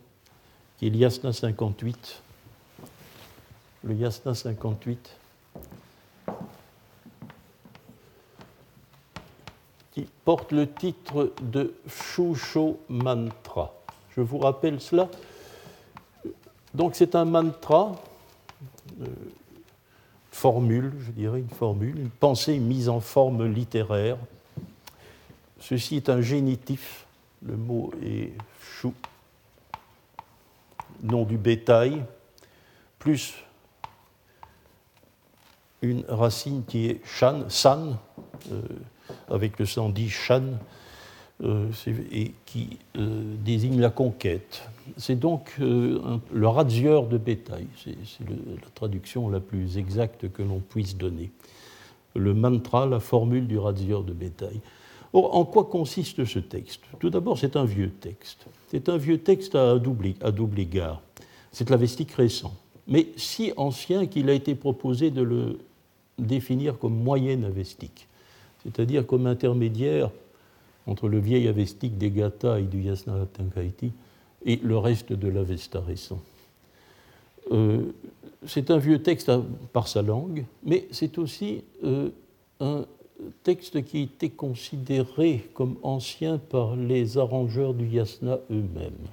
qui 0.78 0.88
est 0.88 0.90
le 0.90 0.96
Yasna 0.96 1.32
58, 1.32 2.22
le 3.84 3.94
Yasna 3.94 4.34
58, 4.34 5.16
qui 9.94 10.06
porte 10.24 10.52
le 10.52 10.70
titre 10.70 11.32
de 11.40 11.74
Shusho 11.88 12.78
Mantra. 12.88 13.72
Je 14.16 14.20
vous 14.20 14.38
rappelle 14.38 14.80
cela 14.80 15.08
donc 16.74 16.96
c'est 16.96 17.14
un 17.14 17.24
mantra, 17.24 17.94
euh, 19.00 19.06
formule, 20.32 20.92
je 21.00 21.12
dirais, 21.12 21.38
une 21.38 21.48
formule, 21.48 21.96
une 21.96 22.10
pensée 22.10 22.58
mise 22.58 22.88
en 22.88 22.98
forme 22.98 23.46
littéraire. 23.46 24.18
Ceci 25.60 25.96
est 25.96 26.08
un 26.08 26.20
génitif, 26.20 27.06
le 27.46 27.56
mot 27.56 27.92
est 28.02 28.32
chou, 28.60 28.92
nom 31.04 31.22
du 31.22 31.38
bétail, 31.38 32.04
plus 32.98 33.34
une 35.80 36.04
racine 36.08 36.64
qui 36.66 36.86
est 36.86 37.00
san, 37.48 37.96
euh, 38.50 38.62
avec 39.28 39.58
le 39.58 39.66
sang 39.66 39.88
dit 39.88 40.10
shan, 40.10 40.44
euh, 41.42 41.66
qui 42.46 42.78
désigne 42.94 43.80
la 43.80 43.90
conquête. 43.90 44.62
C'est 44.96 45.18
donc 45.18 45.54
euh, 45.60 46.18
le 46.32 46.46
radieur 46.46 47.06
de 47.06 47.18
bétail, 47.18 47.66
c'est 47.82 47.96
la 48.20 48.68
traduction 48.74 49.28
la 49.28 49.40
plus 49.40 49.76
exacte 49.78 50.30
que 50.30 50.42
l'on 50.42 50.60
puisse 50.60 50.96
donner. 50.96 51.30
Le 52.14 52.34
mantra, 52.34 52.86
la 52.86 53.00
formule 53.00 53.48
du 53.48 53.58
radieur 53.58 54.04
de 54.04 54.12
bétail. 54.12 54.60
Or, 55.12 55.36
en 55.36 55.44
quoi 55.44 55.64
consiste 55.64 56.24
ce 56.24 56.38
texte? 56.38 56.82
Tout 57.00 57.10
d'abord, 57.10 57.38
c'est 57.38 57.56
un 57.56 57.64
vieux 57.64 57.90
texte. 57.90 58.46
C'est 58.68 58.88
un 58.88 58.96
vieux 58.96 59.18
texte 59.18 59.54
à 59.54 59.78
double, 59.78 60.14
à 60.20 60.30
double 60.30 60.60
égard. 60.60 61.00
C'est 61.50 61.70
l'avestique 61.70 62.12
récent, 62.12 62.54
mais 62.86 63.08
si 63.16 63.52
ancien 63.56 64.06
qu'il 64.06 64.28
a 64.28 64.34
été 64.34 64.54
proposé 64.54 65.10
de 65.10 65.22
le 65.22 65.58
définir 66.18 66.78
comme 66.78 66.94
moyen 66.94 67.42
avestique, 67.42 68.06
c'est-à-dire 68.64 69.06
comme 69.06 69.26
intermédiaire 69.26 70.10
entre 70.86 71.08
le 71.08 71.18
vieil 71.18 71.48
avestique 71.48 71.96
des 71.96 72.10
Gata 72.10 72.60
et 72.60 72.64
du 72.64 72.82
Yasna 72.82 73.26
Tankaiti 73.32 73.92
et 74.44 74.56
le 74.56 74.76
reste 74.76 75.12
de 75.12 75.28
l'Avesta 75.28 75.80
récent. 75.80 76.20
Euh, 77.52 77.92
c'est 78.46 78.70
un 78.70 78.78
vieux 78.78 79.02
texte 79.02 79.30
par 79.72 79.88
sa 79.88 80.02
langue, 80.02 80.44
mais 80.62 80.86
c'est 80.90 81.18
aussi 81.18 81.64
euh, 81.82 82.10
un 82.60 82.84
texte 83.42 83.82
qui 83.84 84.02
était 84.02 84.30
considéré 84.30 85.48
comme 85.54 85.76
ancien 85.82 86.38
par 86.38 86.76
les 86.76 87.16
arrangeurs 87.16 87.74
du 87.74 87.86
yasna 87.86 88.40
eux-mêmes. 88.50 89.08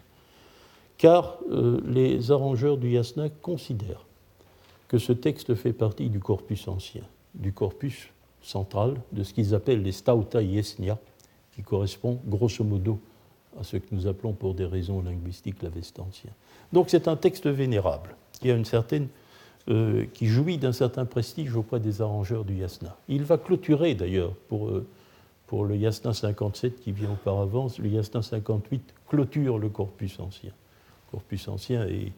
Car 0.97 1.37
euh, 1.49 1.79
les 1.87 2.31
arrangeurs 2.31 2.77
du 2.77 2.91
yasna 2.91 3.29
considèrent 3.29 4.05
que 4.87 4.97
ce 4.97 5.13
texte 5.13 5.55
fait 5.55 5.73
partie 5.73 6.09
du 6.09 6.19
corpus 6.19 6.67
ancien, 6.67 7.03
du 7.33 7.53
corpus 7.53 8.09
central 8.41 8.95
de 9.11 9.23
ce 9.23 9.33
qu'ils 9.33 9.53
appellent 9.53 9.83
les 9.83 9.91
stauta 9.91 10.41
yesnia, 10.41 10.97
qui 11.53 11.61
correspond 11.61 12.19
grosso 12.25 12.63
modo 12.63 12.99
à 13.59 13.63
ce 13.63 13.77
que 13.77 13.87
nous 13.91 14.07
appelons 14.07 14.33
pour 14.33 14.53
des 14.53 14.65
raisons 14.65 15.01
linguistiques 15.01 15.61
l'Avestancien. 15.61 16.31
Donc 16.71 16.89
c'est 16.89 17.07
un 17.07 17.15
texte 17.15 17.47
vénérable 17.47 18.15
qui, 18.39 18.49
a 18.49 18.55
une 18.55 18.65
certaine, 18.65 19.07
euh, 19.69 20.05
qui 20.13 20.27
jouit 20.27 20.57
d'un 20.57 20.71
certain 20.71 21.05
prestige 21.05 21.55
auprès 21.55 21.79
des 21.79 22.01
arrangeurs 22.01 22.45
du 22.45 22.55
yasna. 22.55 22.95
Il 23.09 23.23
va 23.23 23.37
clôturer 23.37 23.93
d'ailleurs 23.93 24.33
pour, 24.47 24.69
euh, 24.69 24.87
pour 25.47 25.65
le 25.65 25.75
yasna 25.75 26.13
57 26.13 26.79
qui 26.79 26.91
vient 26.91 27.11
auparavant, 27.11 27.67
le 27.77 27.89
yasna 27.89 28.21
58 28.21 28.93
clôture 29.07 29.59
le 29.59 29.69
corpus 29.69 30.19
ancien. 30.19 30.51
Corpus 31.11 31.47
ancien 31.49 31.85
et 31.87 32.13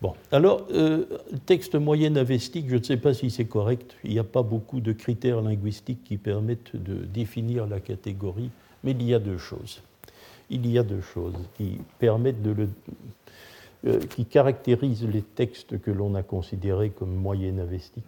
Bon, 0.00 0.14
alors, 0.32 0.66
euh, 0.72 1.04
texte 1.44 1.74
moyen 1.74 2.16
avestique, 2.16 2.68
je 2.68 2.76
ne 2.76 2.82
sais 2.82 2.96
pas 2.96 3.12
si 3.12 3.30
c'est 3.30 3.44
correct, 3.44 3.96
il 4.02 4.12
n'y 4.12 4.18
a 4.18 4.24
pas 4.24 4.42
beaucoup 4.42 4.80
de 4.80 4.92
critères 4.92 5.42
linguistiques 5.42 6.04
qui 6.04 6.16
permettent 6.16 6.74
de 6.74 7.04
définir 7.04 7.66
la 7.66 7.80
catégorie, 7.80 8.50
mais 8.82 8.92
il 8.92 9.02
y 9.02 9.12
a 9.12 9.18
deux 9.18 9.36
choses 9.36 9.82
il 10.50 10.66
y 10.66 10.78
a 10.78 10.82
deux 10.82 11.00
choses 11.00 11.34
qui 11.56 11.80
permettent 11.98 12.42
de 12.42 12.50
le, 12.50 12.68
euh, 13.86 14.00
qui 14.00 14.26
caractérisent 14.26 15.06
les 15.06 15.22
textes 15.22 15.80
que 15.80 15.90
l'on 15.90 16.14
a 16.16 16.22
considérés 16.22 16.90
comme 16.90 17.14
moyen 17.14 17.58
avestiques. 17.58 18.04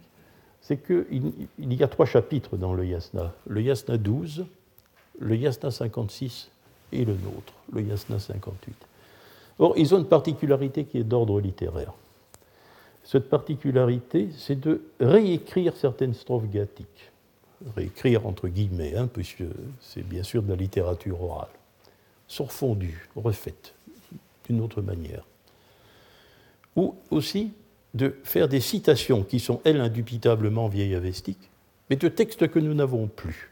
C'est 0.61 0.77
qu'il 0.77 1.33
il 1.57 1.73
y 1.73 1.83
a 1.83 1.87
trois 1.87 2.05
chapitres 2.05 2.57
dans 2.57 2.73
le 2.73 2.85
yasna. 2.85 3.33
Le 3.47 3.61
yasna 3.61 3.97
12, 3.97 4.45
le 5.19 5.35
yasna 5.35 5.71
56 5.71 6.51
et 6.91 7.05
le 7.05 7.13
nôtre, 7.13 7.53
le 7.71 7.81
yasna 7.81 8.19
58. 8.19 8.75
Or, 9.59 9.73
ils 9.77 9.93
ont 9.93 9.99
une 9.99 10.07
particularité 10.07 10.85
qui 10.85 10.97
est 10.97 11.03
d'ordre 11.03 11.39
littéraire. 11.39 11.93
Cette 13.03 13.29
particularité, 13.29 14.29
c'est 14.37 14.59
de 14.59 14.81
réécrire 14.99 15.75
certaines 15.75 16.13
strophes 16.13 16.49
gathiques. 16.49 17.11
Réécrire 17.75 18.25
entre 18.25 18.47
guillemets, 18.47 18.95
hein, 18.95 19.07
puisque 19.11 19.43
c'est 19.79 20.07
bien 20.07 20.23
sûr 20.23 20.41
de 20.43 20.49
la 20.49 20.55
littérature 20.55 21.21
orale 21.21 21.49
sont 22.33 22.45
refondues, 22.45 23.07
refaites 23.15 23.73
d'une 24.47 24.61
autre 24.61 24.81
manière. 24.81 25.25
Ou 26.75 26.95
aussi 27.11 27.53
de 27.93 28.15
faire 28.23 28.47
des 28.47 28.59
citations 28.59 29.23
qui 29.23 29.39
sont, 29.39 29.61
elles, 29.63 29.79
indubitablement 29.79 30.67
vieilles 30.67 30.95
avestiques, 30.95 31.51
mais 31.89 31.95
de 31.95 32.07
textes 32.07 32.47
que 32.47 32.59
nous 32.59 32.73
n'avons 32.73 33.07
plus. 33.07 33.51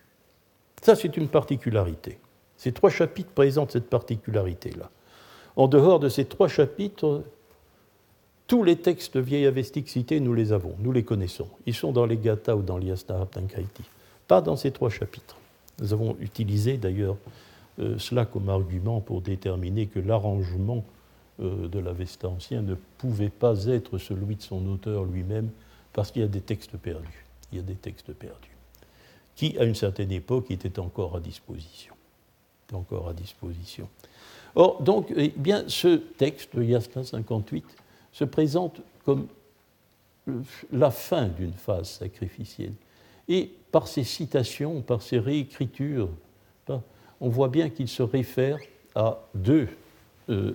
Ça, 0.82 0.96
c'est 0.96 1.16
une 1.16 1.28
particularité. 1.28 2.18
Ces 2.58 2.72
trois 2.72 2.90
chapitres 2.90 3.30
présentent 3.30 3.72
cette 3.72 3.90
particularité-là. 3.90 4.90
En 5.56 5.68
dehors 5.68 6.00
de 6.00 6.10
ces 6.10 6.26
trois 6.26 6.48
chapitres, 6.48 7.24
tous 8.48 8.64
les 8.64 8.76
textes 8.76 9.18
vieilles 9.18 9.46
avestiques 9.46 9.90
cités, 9.90 10.20
nous 10.20 10.34
les 10.34 10.52
avons, 10.52 10.76
nous 10.80 10.92
les 10.92 11.04
connaissons. 11.04 11.48
Ils 11.66 11.74
sont 11.74 11.92
dans 11.92 12.06
les 12.06 12.18
Gata 12.18 12.56
ou 12.56 12.62
dans 12.62 12.78
l'Yastaraptankaiti, 12.78 13.84
pas 14.28 14.42
dans 14.42 14.56
ces 14.56 14.72
trois 14.72 14.90
chapitres. 14.90 15.38
Nous 15.80 15.94
avons 15.94 16.16
utilisé 16.20 16.78
d'ailleurs 16.78 17.18
euh, 17.80 17.98
cela 17.98 18.26
comme 18.26 18.50
argument 18.50 19.00
pour 19.00 19.22
déterminer 19.22 19.88
que 19.88 20.00
l'arrangement 20.00 20.84
euh, 21.40 21.68
de 21.68 21.80
l'Avesta 21.80 22.28
ancien 22.28 22.62
ne 22.62 22.76
pouvait 22.98 23.30
pas 23.30 23.66
être 23.66 23.98
celui 23.98 24.36
de 24.36 24.42
son 24.42 24.68
auteur 24.68 25.06
lui-même, 25.06 25.50
parce 25.94 26.12
qu'il 26.12 26.22
y 26.22 26.26
a 26.26 26.28
des 26.28 26.42
textes 26.42 26.78
perdus. 26.78 27.26
Il 27.52 27.58
y 27.58 27.60
a 27.60 27.64
des 27.64 27.76
textes 27.76 28.14
perdus, 28.14 28.56
qui, 29.36 29.58
à 29.58 29.64
une 29.64 29.76
certaine 29.76 30.12
époque, 30.12 30.52
étaient 30.52 30.80
encore 30.80 31.16
à 31.16 31.20
disposition. 31.20 31.94
encore 32.74 33.10
à 33.10 33.14
disposition. 33.14 33.88
Or, 34.56 34.82
donc, 34.82 35.14
eh 35.16 35.34
bien, 35.36 35.64
ce 35.68 35.96
texte, 35.98 36.56
de 36.56 36.64
Yasna 36.64 37.04
58, 37.04 37.66
se 38.12 38.24
présente 38.26 38.82
comme 39.06 39.28
la 40.72 40.92
fin 40.92 41.28
d'une 41.28 41.54
phase 41.54 41.90
sacrificielle. 41.90 42.74
Et 43.28 43.52
par 43.72 43.88
ses 43.88 44.04
citations, 44.04 44.82
par 44.82 45.02
ses 45.02 45.20
réécritures, 45.20 46.10
on 47.22 47.30
voit 47.30 47.48
bien 47.48 47.70
qu'il 47.70 47.88
se 47.88 48.04
réfère 48.04 48.58
à 48.96 49.20
deux, 49.36 49.70
euh, 50.30 50.54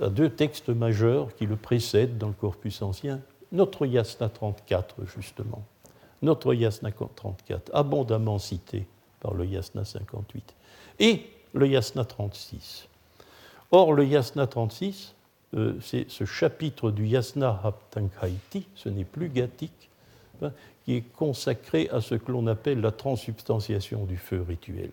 à 0.00 0.08
deux 0.08 0.30
textes 0.30 0.68
majeurs 0.68 1.34
qui 1.34 1.44
le 1.44 1.56
précèdent 1.56 2.16
dans 2.16 2.28
le 2.28 2.34
corpus 2.34 2.80
ancien, 2.82 3.20
notre 3.50 3.84
Yasna 3.84 4.28
34 4.28 4.94
justement, 5.06 5.62
notre 6.22 6.54
Yasna 6.54 6.92
34, 6.92 7.70
abondamment 7.74 8.38
cité 8.38 8.86
par 9.20 9.34
le 9.34 9.44
Yasna 9.44 9.84
58, 9.84 10.54
et 11.00 11.26
le 11.52 11.66
Yasna 11.66 12.04
36. 12.04 12.88
Or, 13.70 13.92
le 13.92 14.06
Yasna 14.06 14.46
36, 14.46 15.14
euh, 15.54 15.74
c'est 15.80 16.10
ce 16.10 16.24
chapitre 16.24 16.90
du 16.90 17.06
Yasna 17.06 17.60
Haptankaiti, 17.64 18.66
ce 18.74 18.88
n'est 18.88 19.04
plus 19.04 19.28
gathique, 19.28 19.90
hein, 20.42 20.52
qui 20.84 20.96
est 20.96 21.04
consacré 21.16 21.88
à 21.92 22.00
ce 22.00 22.14
que 22.14 22.32
l'on 22.32 22.46
appelle 22.46 22.80
la 22.80 22.92
transubstantiation 22.92 24.04
du 24.04 24.16
feu 24.16 24.44
rituel. 24.46 24.90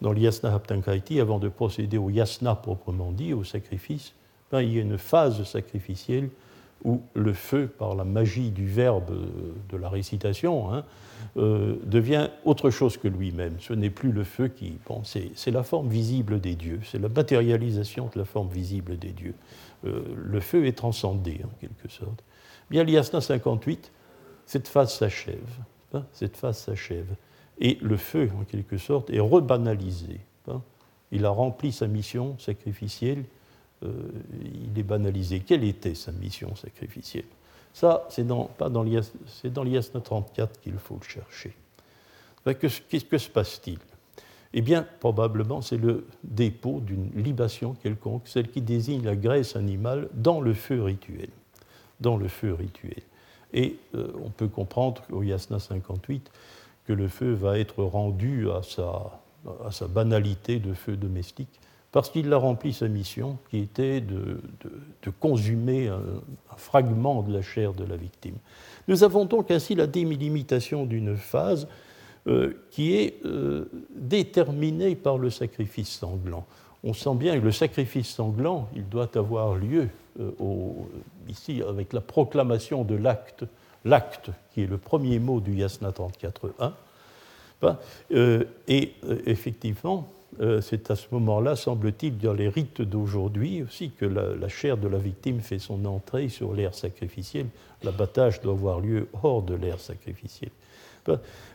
dans 0.00 0.12
l'yasna 0.12 0.52
haptankaiti, 0.52 1.20
avant 1.20 1.38
de 1.38 1.48
procéder 1.48 1.98
au 1.98 2.10
yasna 2.10 2.54
proprement 2.54 3.12
dit, 3.12 3.32
au 3.32 3.44
sacrifice, 3.44 4.12
ben, 4.50 4.60
il 4.60 4.74
y 4.74 4.78
a 4.78 4.82
une 4.82 4.98
phase 4.98 5.44
sacrificielle 5.44 6.28
où 6.84 7.02
le 7.14 7.32
feu, 7.32 7.66
par 7.66 7.94
la 7.94 8.04
magie 8.04 8.50
du 8.50 8.66
verbe 8.66 9.10
de 9.70 9.76
la 9.76 9.88
récitation, 9.88 10.72
hein, 10.72 10.84
euh, 11.36 11.76
devient 11.84 12.28
autre 12.44 12.70
chose 12.70 12.96
que 12.96 13.08
lui-même. 13.08 13.56
Ce 13.58 13.72
n'est 13.72 13.90
plus 13.90 14.12
le 14.12 14.22
feu 14.22 14.48
qui... 14.48 14.78
Bon, 14.86 15.02
c'est 15.04 15.50
la 15.50 15.62
forme 15.62 15.88
visible 15.88 16.40
des 16.40 16.54
dieux, 16.54 16.80
c'est 16.84 17.00
la 17.00 17.08
matérialisation 17.08 18.10
de 18.14 18.18
la 18.18 18.24
forme 18.24 18.48
visible 18.48 18.98
des 18.98 19.10
dieux. 19.10 19.34
Euh, 19.86 20.02
le 20.14 20.40
feu 20.40 20.66
est 20.66 20.76
transcendé, 20.76 21.40
en 21.44 21.58
quelque 21.60 21.88
sorte. 21.88 22.22
Bien, 22.70 22.84
l'Yasna 22.84 23.20
58, 23.20 23.90
cette 24.46 24.68
phase 24.68 24.94
s'achève. 24.94 25.38
Hein, 25.92 26.04
cette 26.12 26.36
phase 26.36 26.58
s'achève. 26.58 27.16
Et 27.58 27.78
le 27.80 27.96
feu, 27.96 28.30
en 28.40 28.44
quelque 28.44 28.78
sorte, 28.78 29.10
est 29.10 29.20
rebanalisé. 29.20 30.20
Hein. 30.48 30.60
Il 31.12 31.24
a 31.24 31.30
rempli 31.30 31.72
sa 31.72 31.86
mission 31.86 32.38
sacrificielle, 32.38 33.20
euh, 33.20 33.24
il 33.84 34.78
est 34.78 34.82
banalisé. 34.82 35.40
Quelle 35.40 35.64
était 35.64 35.94
sa 35.94 36.12
mission 36.12 36.54
sacrificielle? 36.56 37.24
Ça, 37.72 38.06
c'est 38.08 38.26
dans, 38.26 38.44
pas 38.44 38.70
dans 38.70 38.84
l'IASNA 38.84 40.00
34 40.00 40.60
qu'il 40.60 40.78
faut 40.78 40.98
le 41.00 41.06
chercher. 41.06 41.54
Qu'est-ce 42.44 43.04
que 43.04 43.18
se 43.18 43.28
passe-t-il? 43.28 43.78
Eh 44.52 44.62
bien, 44.62 44.86
probablement, 45.00 45.60
c'est 45.60 45.76
le 45.76 46.06
dépôt 46.22 46.80
d'une 46.80 47.10
libation 47.16 47.74
quelconque, 47.82 48.22
celle 48.26 48.48
qui 48.48 48.62
désigne 48.62 49.02
la 49.02 49.16
graisse 49.16 49.56
animale 49.56 50.08
dans 50.14 50.40
le 50.40 50.54
feu 50.54 50.80
rituel. 50.82 51.28
Dans 52.00 52.16
le 52.16 52.28
feu 52.28 52.54
rituel. 52.54 53.02
Et 53.52 53.76
euh, 53.96 54.12
on 54.24 54.30
peut 54.30 54.46
comprendre 54.46 55.02
au 55.10 55.24
Yasna 55.24 55.58
58 55.58 56.30
que 56.86 56.92
le 56.92 57.08
feu 57.08 57.32
va 57.32 57.58
être 57.58 57.82
rendu 57.82 58.48
à 58.50 58.62
sa 58.62 59.88
banalité 59.88 60.60
de 60.60 60.74
feu 60.74 60.96
domestique, 60.96 61.60
parce 61.94 62.10
qu'il 62.10 62.32
a 62.32 62.38
rempli 62.38 62.72
sa 62.72 62.88
mission, 62.88 63.38
qui 63.50 63.60
était 63.60 64.00
de, 64.00 64.40
consumer 65.20 65.86
un, 65.86 66.00
fragment 66.56 67.22
de 67.22 67.32
la 67.32 67.40
chair 67.40 67.72
de 67.72 67.84
la 67.84 67.94
victime. 67.94 68.34
Nous 68.88 69.04
avons 69.04 69.26
donc 69.26 69.52
ainsi 69.52 69.76
la 69.76 69.86
délimitation 69.86 70.86
d'une 70.86 71.16
phase 71.16 71.68
euh, 72.26 72.52
qui 72.72 72.96
est 72.96 73.24
euh, 73.24 73.66
déterminée 73.94 74.96
par 74.96 75.18
le 75.18 75.30
sacrifice 75.30 75.90
sanglant. 75.90 76.44
On 76.82 76.94
sent 76.94 77.14
bien 77.14 77.38
que 77.38 77.44
le 77.44 77.52
sacrifice 77.52 78.08
sanglant, 78.08 78.68
il 78.74 78.88
doit 78.88 79.16
avoir 79.16 79.54
lieu 79.54 79.88
euh, 80.18 80.32
ici 81.28 81.62
avec 81.62 81.92
la 81.92 82.00
proclamation 82.00 82.82
de 82.82 82.96
l'acte 82.96 83.44
l'acte, 83.84 84.30
qui 84.52 84.62
est 84.62 84.66
le 84.66 84.78
premier 84.78 85.20
mot 85.20 85.38
du 85.38 85.54
Yasna 85.54 85.90
34.1. 85.90 86.72
Ben, 87.62 87.78
et 88.66 88.94
effectivement, 89.26 90.08
euh, 90.40 90.60
c'est 90.60 90.90
à 90.90 90.96
ce 90.96 91.06
moment-là, 91.12 91.56
semble-t-il, 91.56 92.18
dans 92.18 92.32
les 92.32 92.48
rites 92.48 92.82
d'aujourd'hui 92.82 93.62
aussi, 93.62 93.90
que 93.90 94.04
la, 94.04 94.48
chair 94.48 94.76
de 94.76 94.88
la 94.88 94.98
victime 94.98 95.40
fait 95.40 95.58
son 95.58 95.84
entrée 95.84 96.28
sur 96.28 96.54
l'air 96.54 96.74
sacrificiel. 96.74 97.46
L'abattage 97.82 98.40
doit 98.40 98.52
avoir 98.52 98.80
lieu 98.80 99.08
hors 99.22 99.42
de 99.42 99.54
l'air 99.54 99.78
sacrificiel. 99.80 100.50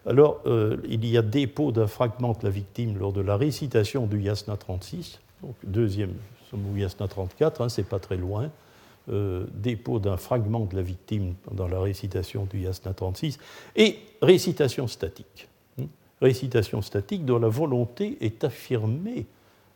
Alors, 0.05 0.43
il 0.88 1.05
y 1.07 1.17
a 1.17 1.23
dépôt 1.23 1.71
d'un 1.71 1.88
fragment 1.88 2.34
de 2.34 2.43
la 2.43 2.51
victime 2.51 2.99
lors 2.99 3.11
de 3.11 3.21
la 3.21 3.36
récitation 3.36 4.05
du 4.05 4.21
Yasna 4.21 4.57
36, 4.57 5.19
donc 5.41 5.55
deuxième, 5.63 6.13
Yasna 6.75 7.07
34, 7.07 7.61
hein, 7.61 7.69
c'est 7.69 7.88
pas 7.88 7.99
très 7.99 8.17
loin. 8.17 8.51
Euh, 9.11 9.45
dépôt 9.53 9.97
d'un 9.97 10.17
fragment 10.17 10.65
de 10.65 10.75
la 10.75 10.84
victime 10.84 11.34
dans 11.51 11.67
la 11.67 11.80
récitation 11.80 12.45
du 12.45 12.59
Yasna 12.59 12.93
36, 12.93 13.39
et 13.75 13.97
récitation 14.21 14.88
statique. 14.88 15.47
Récitation 16.22 16.82
statique 16.82 17.26
dont 17.26 17.39
la 17.39 17.47
volonté 17.47 18.17
est 18.22 18.43
affirmée 18.43 19.26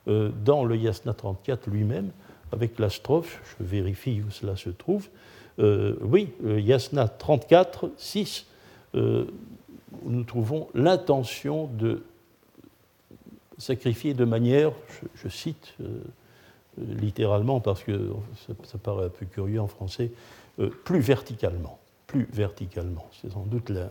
euh, 0.08 0.30
dans 0.44 0.66
le 0.66 0.76
Yasna 0.76 1.14
34 1.14 1.70
lui-même, 1.70 2.12
avec 2.52 2.80
la 2.80 2.89
strophe, 2.89 3.41
je 3.44 3.64
vérifie 3.64 4.22
où 4.22 4.32
cela 4.32 4.56
se 4.56 4.70
trouve, 4.70 5.10
euh, 5.60 5.96
oui, 6.02 6.30
Yasna 6.44 7.08
34, 7.08 7.91
6, 7.98 8.48
nous 8.94 10.24
trouvons 10.24 10.68
l'intention 10.74 11.68
de 11.68 12.04
sacrifier 13.58 14.14
de 14.14 14.26
manière, 14.26 14.72
je 15.16 15.30
cite, 15.30 15.76
littéralement 16.78 17.60
parce 17.60 17.84
que 17.84 18.12
ça, 18.64 18.78
paraît 18.78 19.06
un 19.06 19.10
peu 19.10 19.26
curieux 19.26 19.62
en 19.62 19.68
français, 19.68 20.12
euh, 20.60 20.70
plus 20.70 21.00
verticalement. 21.00 21.80
Plus 22.08 22.28
verticalement. 22.32 23.08
C'est 23.22 23.32
sans 23.32 23.46
doute 23.46 23.70
la, 23.70 23.89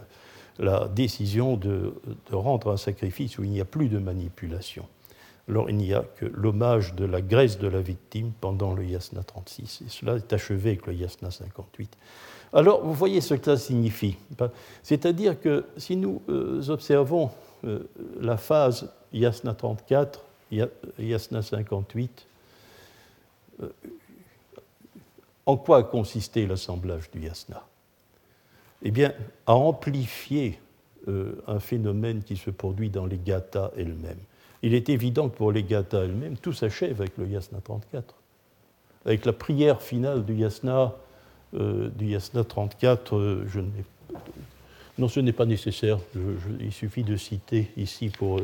décision 0.94 1.56
de, 1.56 1.94
rendre 2.30 2.72
un 2.72 2.76
sacrifice 2.76 3.38
où 3.38 3.44
il 3.44 3.50
n'y 3.50 3.60
a 3.60 3.64
plus 3.64 3.88
de 3.88 3.98
manipulation. 3.98 4.86
Alors 5.48 5.68
il 5.68 5.76
n'y 5.76 5.92
a 5.92 6.04
que 6.16 6.26
l'hommage 6.26 6.94
de 6.94 7.04
la 7.04 7.20
graisse 7.20 7.58
de 7.58 7.66
la 7.66 7.80
victime 7.80 8.32
pendant 8.40 8.74
le 8.74 8.84
yasna 8.84 9.22
36. 9.22 9.82
Et 9.86 9.88
cela 9.88 10.16
est 10.16 10.32
achevé 10.32 10.70
avec 10.70 10.86
le 10.86 10.94
yasna 10.94 11.30
58. 11.30 11.96
Alors 12.52 12.84
vous 12.84 12.92
voyez 12.92 13.20
ce 13.20 13.34
que 13.34 13.44
ça 13.44 13.56
signifie. 13.56 14.16
C'est-à-dire 14.82 15.40
que 15.40 15.64
si 15.76 15.96
nous 15.96 16.22
euh, 16.28 16.62
observons 16.68 17.30
euh, 17.64 17.88
la 18.20 18.36
phase 18.36 18.88
yasna 19.12 19.54
34, 19.54 20.24
yasna 20.98 21.42
58, 21.42 22.26
euh, 23.62 23.68
en 25.44 25.56
quoi 25.56 25.78
a 25.78 25.82
consisté 25.82 26.46
l'assemblage 26.46 27.10
du 27.10 27.20
yasna? 27.20 27.64
Eh 28.82 28.90
bien, 28.90 29.12
à 29.46 29.54
amplifier 29.54 30.58
euh, 31.08 31.34
un 31.46 31.60
phénomène 31.60 32.22
qui 32.22 32.36
se 32.36 32.50
produit 32.50 32.90
dans 32.90 33.06
les 33.06 33.18
gathas 33.18 33.70
elles-mêmes. 33.76 34.18
Il 34.62 34.74
est 34.74 34.88
évident 34.88 35.28
que 35.28 35.36
pour 35.36 35.52
les 35.52 35.62
gathas 35.62 36.04
elles-mêmes, 36.04 36.36
tout 36.36 36.52
s'achève 36.52 37.00
avec 37.00 37.16
le 37.16 37.26
yasna 37.26 37.58
34. 37.62 38.14
Avec 39.04 39.24
la 39.24 39.32
prière 39.32 39.82
finale 39.82 40.24
du 40.24 40.34
yasna, 40.34 40.94
euh, 41.54 41.88
du 41.90 42.06
yasna 42.06 42.44
34, 42.44 43.44
je 43.48 43.60
non, 44.98 45.08
ce 45.08 45.20
n'est 45.20 45.32
pas 45.32 45.46
nécessaire. 45.46 45.98
il 46.60 46.70
suffit 46.70 47.02
de 47.02 47.16
citer 47.16 47.70
ici 47.78 48.10
pour. 48.10 48.42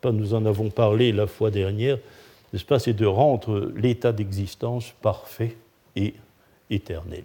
Pas, 0.00 0.10
nous 0.10 0.34
en 0.34 0.44
avons 0.44 0.68
parlé 0.68 1.12
la 1.12 1.28
fois 1.28 1.52
dernière 1.52 1.98
c'est 2.78 2.92
de 2.92 3.06
rendre 3.06 3.72
l'état 3.76 4.12
d'existence 4.12 4.92
parfait 5.02 5.56
et 5.96 6.14
éternel. 6.70 7.24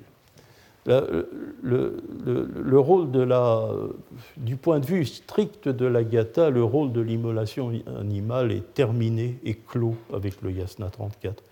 Le, 0.86 2.77
rôle 2.80 3.09
du 4.38 4.55
point 4.55 4.80
de 4.80 4.86
vue 4.86 5.05
strict 5.05 5.67
de 5.69 5.86
la 5.86 6.03
gata, 6.03 6.49
le 6.49 6.63
rôle 6.63 6.91
de 6.91 7.01
l'immolation 7.01 7.71
animale 7.99 8.51
est 8.51 8.73
terminé 8.73 9.38
et 9.43 9.55
clos 9.55 9.95
avec 10.13 10.41
le 10.41 10.51
yasna 10.51 10.89
34. 10.89 11.43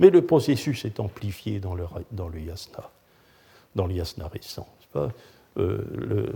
Mais 0.00 0.10
le 0.10 0.22
processus 0.22 0.84
est 0.84 0.98
amplifié 0.98 1.60
dans 1.60 1.74
le, 1.74 1.84
le 2.32 2.40
yasna, 2.40 2.90
dans 3.76 3.86
le 3.86 3.94
yasna 3.94 4.28
récent. 4.28 4.68
Euh, 5.58 6.26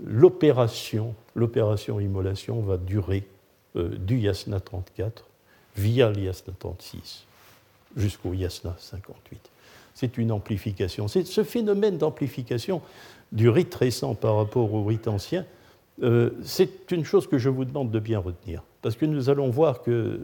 l'opération, 0.00 1.14
l'opération 1.34 2.00
immolation 2.00 2.60
va 2.60 2.78
durer 2.78 3.28
euh, 3.76 3.88
du 3.96 4.18
yasna 4.18 4.60
34 4.60 5.24
via 5.76 6.10
l'Yasna 6.10 6.54
36 6.58 7.24
jusqu'au 7.96 8.32
Yasna 8.32 8.76
58. 8.78 9.50
C'est 9.94 10.18
une 10.18 10.32
amplification. 10.32 11.08
Ce 11.08 11.44
phénomène 11.44 11.98
d'amplification 11.98 12.82
du 13.32 13.48
rite 13.48 13.74
récent 13.74 14.14
par 14.14 14.36
rapport 14.36 14.72
au 14.74 14.84
rite 14.84 15.08
ancien, 15.08 15.44
euh, 16.02 16.30
c'est 16.42 16.90
une 16.90 17.04
chose 17.04 17.26
que 17.26 17.38
je 17.38 17.48
vous 17.48 17.64
demande 17.64 17.90
de 17.90 18.00
bien 18.00 18.18
retenir, 18.18 18.62
parce 18.82 18.96
que 18.96 19.06
nous 19.06 19.30
allons 19.30 19.50
voir 19.50 19.82
que 19.82 20.20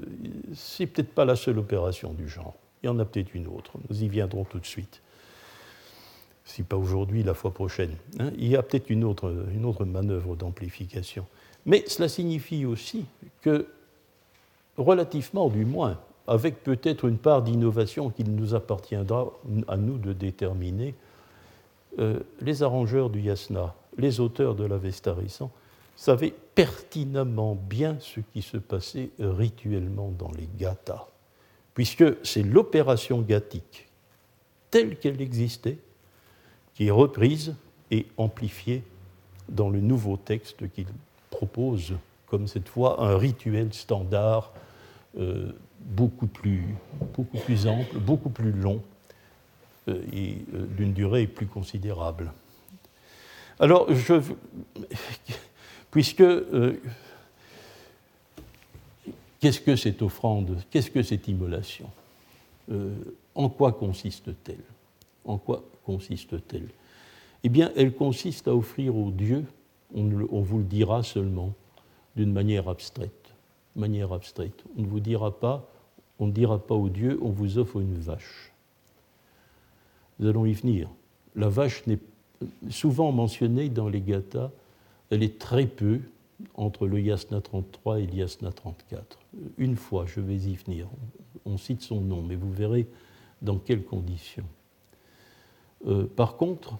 c'est 0.53 0.87
peut-être 0.87 1.14
pas 1.14 1.25
la 1.25 1.37
seule 1.37 1.59
opération 1.59 2.12
du 2.12 2.29
genre. 2.29 2.55
Il 2.83 2.87
y 2.87 2.89
en 2.89 2.99
a 2.99 3.05
peut-être 3.05 3.35
une 3.35 3.47
autre. 3.47 3.73
Nous 3.89 4.03
y 4.03 4.09
viendrons 4.09 4.45
tout 4.45 4.59
de 4.59 4.66
suite. 4.66 5.03
Si 6.45 6.62
pas 6.62 6.77
aujourd'hui, 6.77 7.23
la 7.23 7.35
fois 7.35 7.53
prochaine. 7.53 7.95
Hein. 8.18 8.33
Il 8.37 8.49
y 8.49 8.57
a 8.57 8.62
peut-être 8.62 8.91
une 8.91 9.05
autre 9.05 9.85
manœuvre 9.85 10.35
d'amplification. 10.35 11.27
Mais 11.66 11.85
cela 11.87 12.09
signifie 12.09 12.64
aussi 12.64 13.05
que 13.43 13.66
relativement 14.77 15.49
du 15.49 15.64
moins, 15.64 16.01
avec 16.31 16.62
peut-être 16.62 17.07
une 17.07 17.18
part 17.18 17.43
d'innovation 17.43 18.09
qu'il 18.09 18.33
nous 18.37 18.55
appartiendra 18.55 19.33
à 19.66 19.76
nous 19.76 19.99
de 19.99 20.12
déterminer, 20.12 20.95
euh, 21.99 22.20
les 22.41 22.62
arrangeurs 22.62 23.11
du 23.11 23.20
yasna, 23.20 23.74
les 23.99 24.20
auteurs 24.20 24.55
de 24.55 24.64
l'Avesta 24.64 25.12
récent, 25.12 25.51
savaient 25.97 26.33
pertinemment 26.55 27.57
bien 27.57 27.97
ce 27.99 28.20
qui 28.20 28.43
se 28.43 28.59
passait 28.59 29.11
rituellement 29.18 30.12
dans 30.16 30.31
les 30.31 30.49
gathas, 30.57 31.09
puisque 31.74 32.05
c'est 32.24 32.45
l'opération 32.45 33.22
gathique 33.22 33.89
telle 34.70 35.01
qu'elle 35.01 35.20
existait 35.20 35.78
qui 36.76 36.87
est 36.87 36.93
reprise 36.93 37.57
et 37.91 38.07
amplifiée 38.16 38.85
dans 39.49 39.68
le 39.68 39.81
nouveau 39.81 40.16
texte 40.16 40.70
qu'il 40.70 40.87
propose 41.28 41.95
comme 42.28 42.47
cette 42.47 42.68
fois 42.68 43.03
un 43.03 43.18
rituel 43.18 43.74
standard 43.74 44.53
euh, 45.18 45.51
beaucoup, 45.81 46.26
plus, 46.26 46.62
ample, 47.66 47.99
beaucoup 47.99 48.31
plus 48.31 48.53
long 48.53 48.83
euh, 49.89 50.03
et 50.12 50.39
euh, 50.55 50.66
d'une 50.76 50.93
durée 50.93 51.26
plus 51.26 51.47
considérable. 51.47 52.33
Alors, 53.59 53.89
puisque 55.91 56.24
qu'est-ce 59.41 59.61
que 59.61 59.76
cette 59.76 60.01
offrande, 60.03 60.59
qu'est-ce 60.70 60.91
que 60.91 61.03
cette 61.03 61.28
immolation 61.28 61.91
En 63.35 63.51
quoi 63.51 63.72
consiste-t-elle 63.72 64.64
En 65.26 65.37
quoi 65.37 65.62
consiste-t-elle? 65.85 66.68
Eh 67.43 67.49
bien, 67.49 67.72
elle 67.76 67.95
consiste 67.95 68.49
à 68.49 68.55
offrir 68.55 68.97
au 68.97 69.11
Dieu, 69.11 69.45
on, 69.95 70.41
vous 70.43 70.59
le 70.59 70.64
dira 70.64 71.03
seulement, 71.03 71.53
d'une 72.16 72.33
manière 72.33 72.68
abstraite. 72.68 73.20
Manière 73.81 74.12
abstraite. 74.12 74.62
On 74.76 74.83
ne 74.83 74.87
vous 74.87 75.01
dira 75.01 75.41
pas, 75.41 75.66
on 76.18 76.26
ne 76.26 76.33
dira 76.33 76.59
pas 76.59 76.74
au 76.74 76.89
Dieu, 76.89 77.18
on 77.22 77.31
vous 77.31 77.59
offre 77.59 77.81
une 77.81 77.99
vache. 77.99 78.53
Nous 80.18 80.28
allons 80.28 80.45
y 80.45 80.53
venir. 80.53 80.89
La 81.35 81.49
vache 81.49 81.87
n'est 81.87 81.99
souvent 82.68 83.11
mentionnée 83.11 83.68
dans 83.68 83.89
les 83.89 84.01
gathas, 84.01 84.51
elle 85.11 85.22
est 85.22 85.39
très 85.39 85.66
peu 85.66 86.01
entre 86.55 86.87
le 86.87 87.01
Yasna 87.01 87.41
33 87.41 88.01
et 88.01 88.07
le 88.07 88.14
Yasna 88.14 88.53
34. 88.53 89.18
Une 89.59 89.76
fois, 89.76 90.05
je 90.07 90.20
vais 90.20 90.37
y 90.37 90.55
venir. 90.55 90.87
On 91.45 91.57
cite 91.57 91.83
son 91.83 92.01
nom, 92.01 92.22
mais 92.22 92.37
vous 92.37 92.53
verrez 92.53 92.87
dans 93.43 93.59
quelles 93.59 93.85
conditions. 93.85 94.47
Euh, 95.87 96.07
par 96.07 96.37
contre, 96.37 96.78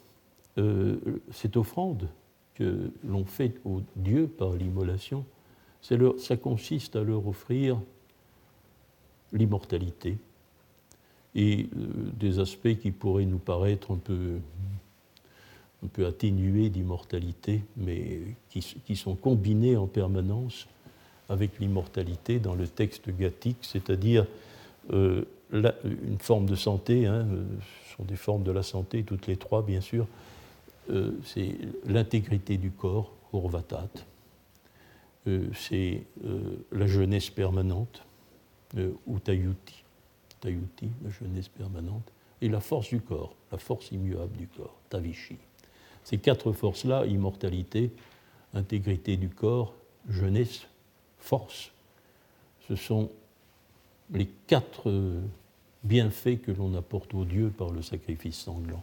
euh, 0.59 0.99
cette 1.31 1.57
offrande 1.57 2.09
que 2.55 2.91
l'on 3.05 3.25
fait 3.25 3.55
au 3.65 3.81
Dieu 3.97 4.27
par 4.27 4.53
l'immolation, 4.53 5.25
ça 5.83 6.37
consiste 6.37 6.97
à 6.97 7.03
leur 7.03 7.27
offrir 7.27 7.81
l'immortalité 9.33 10.19
et 11.35 11.69
euh, 11.77 11.87
des 12.19 12.39
aspects 12.39 12.77
qui 12.81 12.91
pourraient 12.91 13.25
nous 13.25 13.39
paraître 13.39 13.93
un 13.93 13.97
peu, 13.97 14.41
atténués 16.05 16.69
d'immortalité, 16.69 17.63
mais 17.77 18.21
qui, 18.51 18.97
sont 18.97 19.15
combinés 19.15 19.77
en 19.77 19.87
permanence 19.87 20.67
avec 21.29 21.59
l'immortalité 21.61 22.39
dans 22.39 22.55
le 22.55 22.67
texte 22.67 23.11
gathique, 23.17 23.59
c'est-à-dire 23.63 24.27
une 24.93 26.19
forme 26.19 26.47
de 26.47 26.57
santé, 26.57 27.07
hein, 27.07 27.27
ce 27.89 27.97
sont 27.97 28.05
des 28.05 28.17
formes 28.17 28.43
de 28.43 28.51
la 28.51 28.63
santé, 28.63 29.05
toutes 29.05 29.27
les 29.27 29.37
trois 29.37 29.63
bien 29.63 29.81
sûr, 29.81 30.07
euh, 30.91 31.13
c'est 31.25 31.57
l'intégrité 31.87 32.57
du 32.57 32.71
corps, 32.71 33.13
Urvatat, 33.33 33.89
euh, 33.97 34.01
c'est 35.27 36.05
euh, 36.25 36.57
la 36.73 36.87
jeunesse 36.87 37.31
permanente, 37.31 38.03
ou 39.07 39.19
Tayuti, 39.19 39.83
Tayuti, 40.41 40.89
la 41.03 41.11
jeunesse 41.11 41.49
permanente, 41.49 42.11
et 42.41 42.49
la 42.49 42.61
force 42.61 42.89
du 42.89 43.01
corps, 43.01 43.35
la 43.51 43.59
force 43.59 43.91
immuable 43.91 44.37
du 44.37 44.47
corps, 44.47 44.77
Tavishi. 44.89 45.37
Ces 46.05 46.19
quatre 46.19 46.53
forces-là, 46.53 47.05
immortalité, 47.07 47.91
intégrité 48.55 49.17
du 49.17 49.29
corps, 49.29 49.75
jeunesse, 50.09 50.67
force, 51.19 51.73
ce 52.69 52.77
sont 52.77 53.11
les 54.13 54.27
quatre 54.47 54.91
bienfaits 55.85 56.41
que 56.43 56.53
l'on 56.53 56.75
apporte 56.75 57.13
aux 57.15 57.25
dieux 57.25 57.51
par 57.51 57.71
le 57.71 57.83
sacrifice 57.83 58.39
sanglant. 58.39 58.83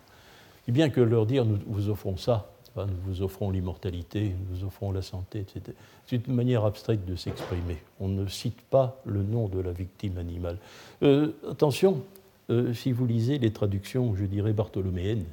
Et 0.68 0.72
bien 0.72 0.90
que 0.90 1.02
leur 1.02 1.26
dire 1.26 1.46
nous 1.46 1.60
vous 1.66 1.90
offrons 1.90 2.18
ça, 2.18 2.52
nous 2.86 2.98
vous 3.06 3.22
offrons 3.22 3.50
l'immortalité, 3.50 4.36
nous 4.40 4.58
vous 4.58 4.66
offrons 4.66 4.92
la 4.92 5.02
santé, 5.02 5.40
etc. 5.40 5.76
C'est 6.06 6.28
une 6.28 6.36
manière 6.36 6.66
abstraite 6.66 7.06
de 7.06 7.16
s'exprimer. 7.16 7.78
On 8.00 8.08
ne 8.08 8.28
cite 8.28 8.62
pas 8.62 9.02
le 9.06 9.24
nom 9.24 9.48
de 9.48 9.60
la 9.60 9.72
victime 9.72 10.18
animale. 10.18 10.58
Euh, 11.04 11.32
attention, 11.50 12.04
euh, 12.50 12.74
si 12.74 12.92
vous 12.92 13.06
lisez 13.06 13.40
les 13.40 13.52
traductions, 13.52 14.16
je 14.16 14.26
dirais 14.26 14.54
bartholoméennes, 14.54 15.26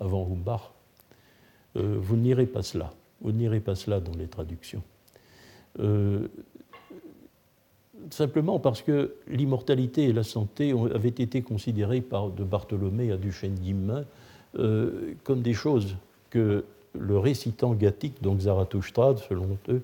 avant 0.00 0.26
Humbach, 0.26 0.72
euh, 1.76 1.96
vous 2.00 2.16
n'irez 2.16 2.46
pas 2.46 2.62
cela. 2.62 2.92
Vous 3.20 3.32
n'irez 3.32 3.60
pas 3.60 3.74
cela 3.74 4.00
dans 4.00 4.14
les 4.16 4.28
traductions 4.28 4.82
simplement 8.10 8.58
parce 8.58 8.82
que 8.82 9.14
l'immortalité 9.28 10.04
et 10.04 10.12
la 10.12 10.22
santé 10.22 10.74
avaient 10.94 11.08
été 11.08 11.42
considérées 11.42 12.00
par 12.00 12.30
de 12.30 12.44
Bartholomé 12.44 13.12
à 13.12 13.16
Duchesne-Guillemin 13.16 14.04
euh, 14.58 15.14
comme 15.24 15.42
des 15.42 15.54
choses 15.54 15.96
que 16.30 16.64
le 16.98 17.18
récitant 17.18 17.74
gathique, 17.74 18.22
donc 18.22 18.40
Zarathustra, 18.40 19.16
selon 19.28 19.58
eux, 19.68 19.82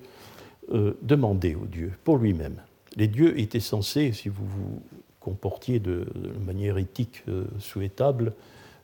euh, 0.73 0.93
demandait 1.01 1.55
aux 1.55 1.65
dieux, 1.65 1.93
pour 2.03 2.17
lui-même. 2.17 2.55
Les 2.95 3.07
dieux 3.07 3.39
étaient 3.39 3.59
censés, 3.59 4.11
si 4.13 4.29
vous 4.29 4.45
vous 4.45 4.81
comportiez 5.19 5.79
de, 5.79 6.05
manière 6.45 6.77
éthique 6.77 7.23
euh, 7.27 7.45
souhaitable, 7.59 8.33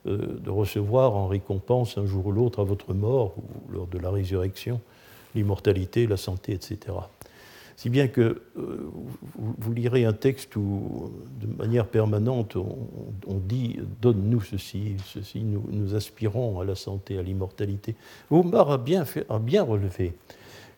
de 0.03 0.49
recevoir 0.49 1.13
en 1.13 1.27
récompense 1.27 1.95
un 1.99 2.07
jour 2.07 2.25
ou 2.25 2.31
l'autre 2.31 2.61
à 2.61 2.63
votre 2.63 2.95
mort, 2.95 3.35
ou 3.37 3.71
lors 3.71 3.85
de 3.85 3.99
la 3.99 4.09
résurrection, 4.09 4.81
l'immortalité, 5.35 6.07
la 6.07 6.17
santé, 6.17 6.53
etc. 6.53 6.77
Si 7.81 7.89
bien 7.89 8.07
que 8.07 8.43
euh, 8.59 8.91
vous, 9.57 9.73
lirez 9.73 10.05
un 10.05 10.13
texte 10.13 10.55
où, 10.55 11.11
de 11.41 11.47
manière 11.47 11.87
permanente, 11.87 12.55
on, 12.55 13.37
dit 13.39 13.79
Donne-nous 13.99 14.41
ceci, 14.41 14.97
ceci, 15.03 15.39
nous, 15.39 15.95
aspirons 15.95 16.59
à 16.59 16.63
la 16.63 16.75
santé, 16.75 17.17
à 17.17 17.23
l'immortalité. 17.23 17.95
Oumar 18.29 18.69
a 18.69 18.77
bien, 18.77 19.03
relevé 19.63 20.13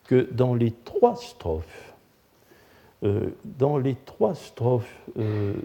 que 0.05 0.29
dans 0.31 0.55
les 0.55 0.71
trois 0.71 1.17
strophes, 1.17 1.93
euh, 3.03 3.31
dans 3.43 3.77
les 3.77 3.95
trois 4.05 4.33
strophes 4.33 5.01
euh, 5.19 5.55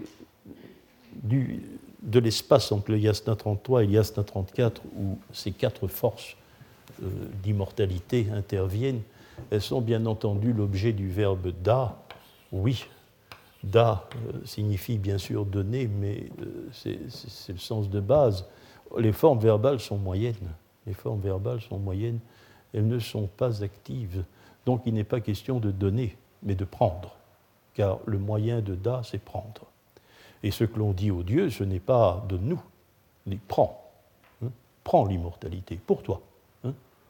de 1.23 2.19
l'espace 2.19 2.69
entre 2.73 2.91
le 2.91 2.99
Yasna 2.99 3.37
33 3.37 3.85
et 3.85 3.87
le 3.87 3.93
Yasna 3.93 4.25
34, 4.25 4.81
où 4.97 5.17
ces 5.31 5.53
quatre 5.53 5.87
forces 5.87 6.35
d'immortalité 7.41 8.27
interviennent, 8.33 9.03
elles 9.51 9.61
sont 9.61 9.81
bien 9.81 10.05
entendu 10.05 10.53
l'objet 10.53 10.93
du 10.93 11.09
verbe 11.09 11.51
da, 11.61 11.97
oui. 12.51 12.85
Da 13.61 14.07
euh, 14.15 14.45
signifie 14.45 14.97
bien 14.97 15.17
sûr 15.17 15.45
donner, 15.45 15.87
mais 15.87 16.29
euh, 16.41 16.69
c'est 16.71 17.51
le 17.51 17.57
sens 17.57 17.89
de 17.89 17.99
base. 17.99 18.45
Les 18.97 19.11
formes 19.11 19.39
verbales 19.39 19.79
sont 19.79 19.97
moyennes. 19.97 20.53
Les 20.87 20.93
formes 20.93 21.19
verbales 21.19 21.61
sont 21.61 21.77
moyennes. 21.77 22.19
Elles 22.73 22.87
ne 22.87 22.99
sont 22.99 23.27
pas 23.27 23.61
actives. 23.61 24.23
Donc 24.65 24.83
il 24.85 24.93
n'est 24.93 25.03
pas 25.03 25.19
question 25.19 25.59
de 25.59 25.71
donner, 25.71 26.15
mais 26.41 26.55
de 26.55 26.63
prendre. 26.63 27.15
Car 27.73 27.99
le 28.05 28.17
moyen 28.17 28.61
de 28.61 28.75
da, 28.75 29.01
c'est 29.03 29.21
prendre. 29.21 29.65
Et 30.41 30.51
ce 30.51 30.63
que 30.63 30.79
l'on 30.79 30.93
dit 30.93 31.11
au 31.11 31.23
Dieu, 31.23 31.49
ce 31.49 31.65
n'est 31.65 31.81
pas 31.81 32.25
de 32.29 32.37
nous, 32.37 32.61
mais 33.25 33.37
prends. 33.47 33.91
Hein. 34.43 34.49
Prends 34.85 35.05
l'immortalité 35.05 35.77
pour 35.85 36.01
toi 36.01 36.21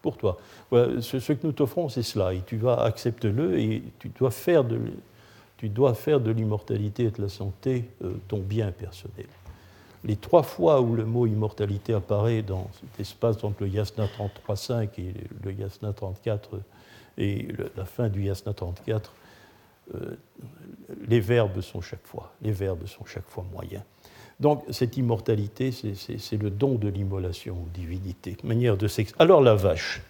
pour 0.02 0.18
toi. 0.18 0.38
ce, 0.72 1.34
que 1.34 1.46
nous 1.46 1.52
t'offrons, 1.52 1.90
c'est 1.90 2.04
cela, 2.04 2.34
et 2.34 2.42
tu 2.46 2.58
vas 2.58 2.82
accepter-le, 2.84 3.60
et 3.60 3.84
tu 4.00 4.10
dois 4.10 4.32
faire 4.32 4.64
de, 4.64 4.80
tu 5.58 5.70
dois 5.70 5.94
faire 5.94 6.20
de 6.20 6.32
l'immortalité 6.32 7.04
et 7.04 7.12
de 7.12 7.22
la 7.22 7.30
santé 7.30 7.90
euh, 8.04 8.14
ton 8.28 8.40
bien 8.40 8.72
personnel. 8.72 9.28
Les 10.06 10.16
trois 10.16 10.44
fois 10.44 10.80
où 10.80 10.96
le 10.96 11.04
mot 11.04 11.28
immortalité 11.28 11.94
apparaît 11.94 12.42
dans 12.42 12.70
cet 12.80 13.02
espace 13.02 13.44
entre 13.44 13.64
le 13.64 13.68
yasna 13.68 14.06
33.5 14.06 14.88
et 14.98 15.14
le 15.44 15.52
yasna 15.52 15.92
34 15.92 16.62
et 17.18 17.50
la 17.76 17.84
fin 17.84 18.08
du 18.08 18.24
yasna 18.24 18.54
34, 18.54 19.12
euh, 19.96 20.16
les 21.08 21.20
verbes 21.20 21.60
sont 21.60 21.82
chaque 21.82 22.06
fois, 22.06 22.32
les 22.42 22.54
verbes 22.54 22.86
sont 22.86 23.04
chaque 23.06 23.28
fois 23.28 23.44
moyens. 23.52 23.84
Donc 24.40 24.64
cette 24.70 24.96
immortalité, 24.96 25.72
c'est 25.72 26.38
le 26.38 26.50
don 26.50 26.76
de 26.76 26.88
l'immolation 26.88 27.56
aux 27.56 27.78
divinités, 27.78 28.38
manière 28.44 28.78
de 28.78 28.88
sexe. 28.88 29.14
Alors 29.20 29.42
la 29.42 29.56
vache, 29.56 30.02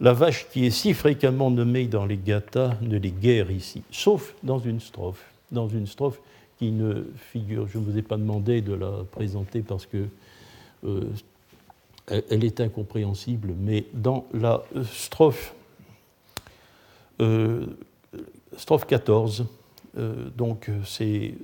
la 0.00 0.12
vache 0.12 0.48
qui 0.50 0.66
est 0.66 0.70
si 0.70 0.92
fréquemment 0.92 1.50
nommée 1.50 1.86
dans 1.86 2.04
les 2.04 2.16
gathas 2.16 2.76
ne 2.82 2.98
les 2.98 3.12
guère 3.12 3.50
ici, 3.50 3.82
sauf 3.92 4.34
dans 4.42 4.58
une 4.58 4.80
strophe, 4.80 5.24
dans 5.52 5.68
une 5.68 5.86
strophe 5.86 6.20
qui 6.58 6.72
ne 6.72 7.04
figure, 7.16 7.68
je 7.68 7.78
ne 7.78 7.84
vous 7.84 7.96
ai 7.96 8.02
pas 8.02 8.16
demandé 8.16 8.60
de 8.60 8.74
la 8.74 9.04
présenter 9.12 9.62
parce 9.62 9.86
que 9.86 10.08
euh, 10.84 11.02
elle 12.06 12.44
est 12.44 12.60
incompréhensible, 12.60 13.54
mais 13.58 13.86
dans 13.94 14.26
la 14.34 14.62
strophe, 14.92 15.54
euh, 17.20 17.66
strophe 18.56 18.86
14, 18.86 19.46
euh, 19.96 20.28
donc 20.36 20.70
c'est 20.84 21.34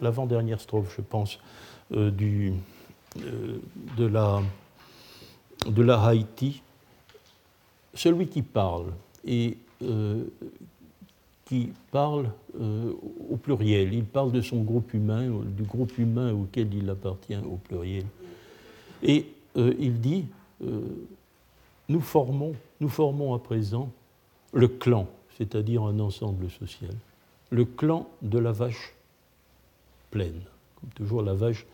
l'avant-dernière 0.00 0.60
strophe, 0.60 0.94
je 0.96 1.02
pense, 1.02 1.38
euh, 1.92 2.10
euh, 3.24 3.58
de, 3.96 4.06
la, 4.06 4.42
de 5.66 5.82
la 5.82 6.04
Haïti, 6.04 6.62
celui 7.94 8.28
qui 8.28 8.42
parle 8.42 8.92
et 9.24 9.56
euh, 9.82 10.24
qui 11.46 11.72
parle 11.90 12.30
au 13.28 13.36
pluriel, 13.36 13.92
il 13.92 14.04
parle 14.04 14.30
de 14.30 14.40
son 14.40 14.62
groupe 14.62 14.94
humain, 14.94 15.28
du 15.44 15.64
groupe 15.64 15.98
humain 15.98 16.32
auquel 16.32 16.72
il 16.72 16.88
appartient 16.88 17.36
au 17.38 17.56
pluriel. 17.56 18.04
Et 19.02 19.26
il 19.56 20.00
dit, 20.00 20.26
nous, 21.88 22.00
formons, 22.00 22.52
nous 22.80 22.88
formons 22.88 23.34
à 23.34 23.40
présent 23.40 23.90
le 24.52 24.68
clan, 24.68 25.08
c'est-à-dire 25.38 25.82
un 25.82 25.98
ensemble 25.98 26.48
social, 26.50 26.94
le 27.50 27.64
clan 27.64 28.08
de 28.22 28.38
la 28.38 28.52
vache 28.52 28.94
pleine. 30.10 30.40
Comme 30.80 30.90
toujours, 30.90 31.22
la 31.22 31.34
vache, 31.34 31.66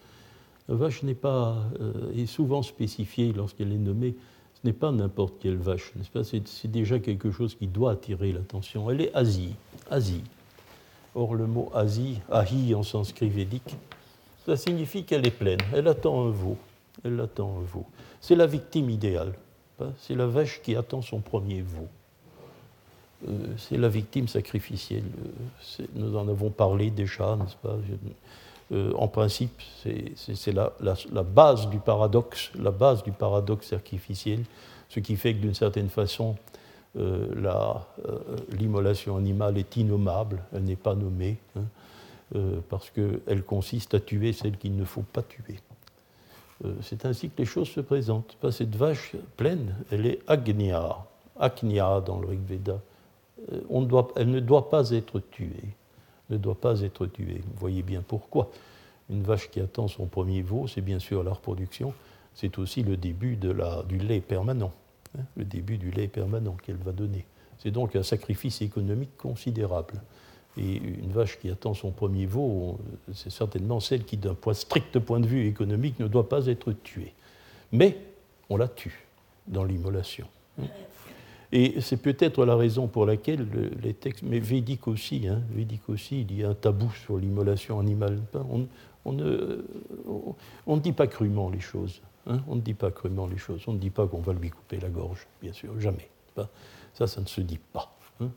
la 0.68 0.74
vache 0.74 1.03
n'est 1.03 1.14
pas, 1.14 1.57
euh, 1.80 2.12
est 2.16 2.26
souvent 2.26 2.62
spécifiée 2.62 3.32
lorsqu'elle 3.32 3.72
est 3.72 3.78
nommée. 3.78 4.14
Ce 4.55 4.66
n'est 4.66 4.72
pas 4.72 4.91
n'importe 4.91 5.34
quelle 5.41 5.57
vache, 5.57 5.93
n'est-ce 5.97 6.11
pas? 6.11 6.24
C'est, 6.24 6.70
déjà 6.70 6.99
quelque 6.99 7.30
chose 7.30 7.55
qui 7.55 7.66
doit 7.66 7.93
attirer 7.93 8.32
l'attention. 8.32 8.91
Elle 8.91 9.03
est 9.03 9.14
Asie. 9.14 9.55
Asie. 9.91 10.24
Or, 11.14 11.34
le 11.34 11.47
mot 11.47 11.70
Asie, 11.74 12.20
Ahi 12.30 12.74
en 12.74 12.82
sanskrit 12.82 13.28
védique, 13.28 13.76
ça 14.45 14.57
signifie 14.57 15.05
qu'elle 15.05 15.26
est 15.26 15.30
pleine, 15.30 15.61
elle 15.72 15.89
attend 15.89 16.26
un 16.26 16.30
veau. 16.30 16.57
Elle 17.05 17.20
attend 17.20 17.59
un 17.59 17.62
veau. 17.62 17.84
C'est 18.20 18.37
la 18.37 18.47
victime 18.47 18.91
idéale. 18.91 19.34
C'est 19.99 20.14
la 20.14 20.26
vache 20.26 20.62
qui 20.62 20.74
attend 20.74 21.03
son 21.03 21.20
premier 21.20 21.61
veau. 21.61 21.89
Euh, 23.27 23.47
c'est 23.57 23.79
la 23.79 23.89
victime 23.89 24.29
sacrificielle. 24.29 25.05
Euh, 25.81 25.85
nous 25.95 26.17
en 26.17 26.29
avons 26.29 26.51
parlé 26.51 26.91
déjà, 26.91 27.37
n'est-ce 27.37 27.57
pas? 27.57 27.77
Euh, 28.73 28.93
En 28.95 29.09
principe, 29.09 29.62
c'est 29.83 30.53
la, 30.53 30.73
la, 30.81 31.23
base 31.23 31.69
du 31.69 31.79
paradoxe, 31.79 32.51
la 32.59 32.71
base 32.71 33.03
du 33.03 33.12
paradoxe 33.12 33.69
sacrificiel, 33.69 34.45
ce 34.89 35.01
qui 35.01 35.17
fait 35.17 35.35
que 35.35 35.39
d'une 35.39 35.55
certaine 35.55 35.89
façon, 35.89 36.37
l'immolation 38.59 39.19
animale 39.19 39.59
est 39.59 39.77
innommable, 39.77 40.43
elle 40.55 40.64
n'est 40.64 40.77
pas 40.77 40.95
nommée, 40.95 41.37
hein, 41.55 42.41
parce 42.71 42.91
qu'elle 42.91 43.43
consiste 43.45 43.93
à 43.95 44.01
tuer 44.01 44.33
celle 44.33 44.57
qu'il 44.57 44.75
ne 44.75 44.85
faut 44.85 45.03
pas 45.12 45.23
tuer. 45.23 45.61
c'est 46.81 47.05
ainsi 47.05 47.29
que 47.29 47.35
les 47.39 47.45
choses 47.45 47.69
se 47.69 47.81
présentent. 47.81 48.37
Cette 48.51 48.75
vache 48.75 49.12
pleine, 49.37 49.77
elle 49.91 50.07
est 50.07 50.21
agnya, 50.27 50.97
agnya 51.39 52.01
dans 52.01 52.19
le 52.19 52.29
Rig 52.29 52.41
Veda. 52.49 52.81
Euh, 53.53 53.61
elle 54.16 54.30
ne 54.30 54.40
doit 54.40 54.70
pas 54.70 54.90
être 54.90 55.20
tuée. 55.20 55.74
Ne 56.30 56.36
doit 56.36 56.61
pas 56.61 56.80
être 56.80 57.07
tuée. 57.07 57.42
Vous 57.44 57.59
voyez 57.59 57.82
bien 57.82 58.03
pourquoi. 58.07 58.51
Une 59.11 59.22
vache 59.22 59.51
qui 59.51 59.61
attend 59.61 59.86
son 59.86 60.07
premier 60.07 60.42
veau, 60.42 60.66
c'est 60.66 60.80
bien 60.80 60.99
sûr 60.99 61.22
la 61.22 61.32
reproduction, 61.32 61.94
c'est 62.34 62.59
aussi 62.59 62.82
le 62.82 62.97
début 62.97 63.36
du 63.36 63.99
lait 63.99 64.20
permanent, 64.20 64.72
hein, 65.16 65.22
le 65.36 65.44
début 65.44 65.78
du 65.78 65.92
lait 65.92 66.09
permanent 66.09 66.57
qu'elle 66.62 66.76
va 66.76 66.90
donner. 66.90 67.24
C'est 67.59 67.70
donc 67.70 67.94
un 67.94 68.03
sacrifice 68.03 68.62
économique 68.62 69.16
considérable. 69.16 70.03
Et 70.59 70.76
une 70.76 71.12
vache 71.12 71.38
qui 71.38 71.51
attend 71.51 71.74
son 71.74 71.90
premier 71.90 72.26
veau, 72.26 72.78
c'est 73.12 73.30
certainement 73.30 73.78
celle 73.78 74.05
qui, 74.05 74.16
d'un 74.16 74.34
strict 74.53 74.99
point 74.99 75.20
de 75.20 75.26
vue 75.26 75.47
économique, 75.47 76.01
ne 76.01 76.09
doit 76.09 76.28
pas 76.28 76.47
être 76.47 76.72
tuée. 76.72 77.12
Mais 77.72 77.99
on 78.49 78.57
la 78.57 78.68
tue 78.68 79.07
dans 79.47 79.64
l'immolation. 79.64 80.26
Hein. 80.61 80.64
Et 81.53 81.80
c'est 81.80 81.97
peut-être 81.97 82.44
la 82.44 82.57
raison 82.57 82.88
pour 82.88 83.07
laquelle 83.07 83.47
les 83.82 83.94
textes, 83.94 84.22
mais 84.24 84.40
védiques 84.40 84.88
aussi, 84.88 85.28
hein, 85.28 85.42
aussi, 85.88 86.22
il 86.22 86.36
y 86.36 86.44
a 86.44 86.51
un 86.51 86.55
tabou 86.55 86.90
sur 87.05 87.18
l'immolation 87.18 87.78
animale. 87.78 88.20
On, 89.05 89.12
ne, 89.12 90.80
dit 90.80 90.92
pas 90.92 91.07
crûment 91.07 91.49
les 91.51 91.61
choses. 91.61 92.03
Hein, 92.26 92.40
on 92.49 92.57
ne 92.57 92.61
dit 92.61 92.74
pas 92.74 92.90
crûment 92.90 93.26
les 93.28 93.38
choses. 93.38 93.62
On 93.68 93.72
ne 93.72 93.78
dit 93.78 93.90
pas 93.90 94.07
qu'on 94.07 94.20
va 94.20 94.32
lui 94.32 94.51
couper 94.51 94.80
la 94.80 94.88
gorge, 94.88 95.26
bien 95.40 95.53
sûr, 95.53 95.78
jamais. 95.80 96.09
Ça, 96.94 97.07
ça 97.07 97.20
ne 97.20 97.26
se 97.26 97.40
dit 97.40 97.61
pas. 97.72 97.97
Hein. 98.20 98.30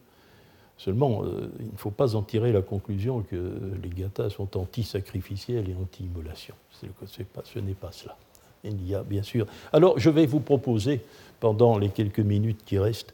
Seulement, 0.77 1.23
euh, 1.23 1.51
il 1.59 1.71
ne 1.71 1.77
faut 1.77 1.91
pas 1.91 2.15
en 2.15 2.21
tirer 2.21 2.51
la 2.51 2.61
conclusion 2.61 3.21
que 3.23 3.59
les 3.81 3.89
gathas 3.89 4.29
sont 4.29 4.55
anti-sacrificiels 4.55 5.69
et 5.69 5.75
anti-immolation. 5.75 6.55
Ce 6.71 6.85
n'est 7.59 7.73
pas 7.73 7.91
cela. 7.91 8.17
Il 8.63 8.87
y 8.87 8.95
a 8.95 9.03
bien 9.03 9.23
sûr. 9.23 9.45
Alors, 9.73 9.97
je 9.99 10.09
vais 10.09 10.25
vous 10.25 10.39
proposer 10.39 11.01
pendant 11.39 11.77
les 11.77 11.89
quelques 11.89 12.19
minutes 12.19 12.61
qui 12.65 12.77
restent, 12.77 13.13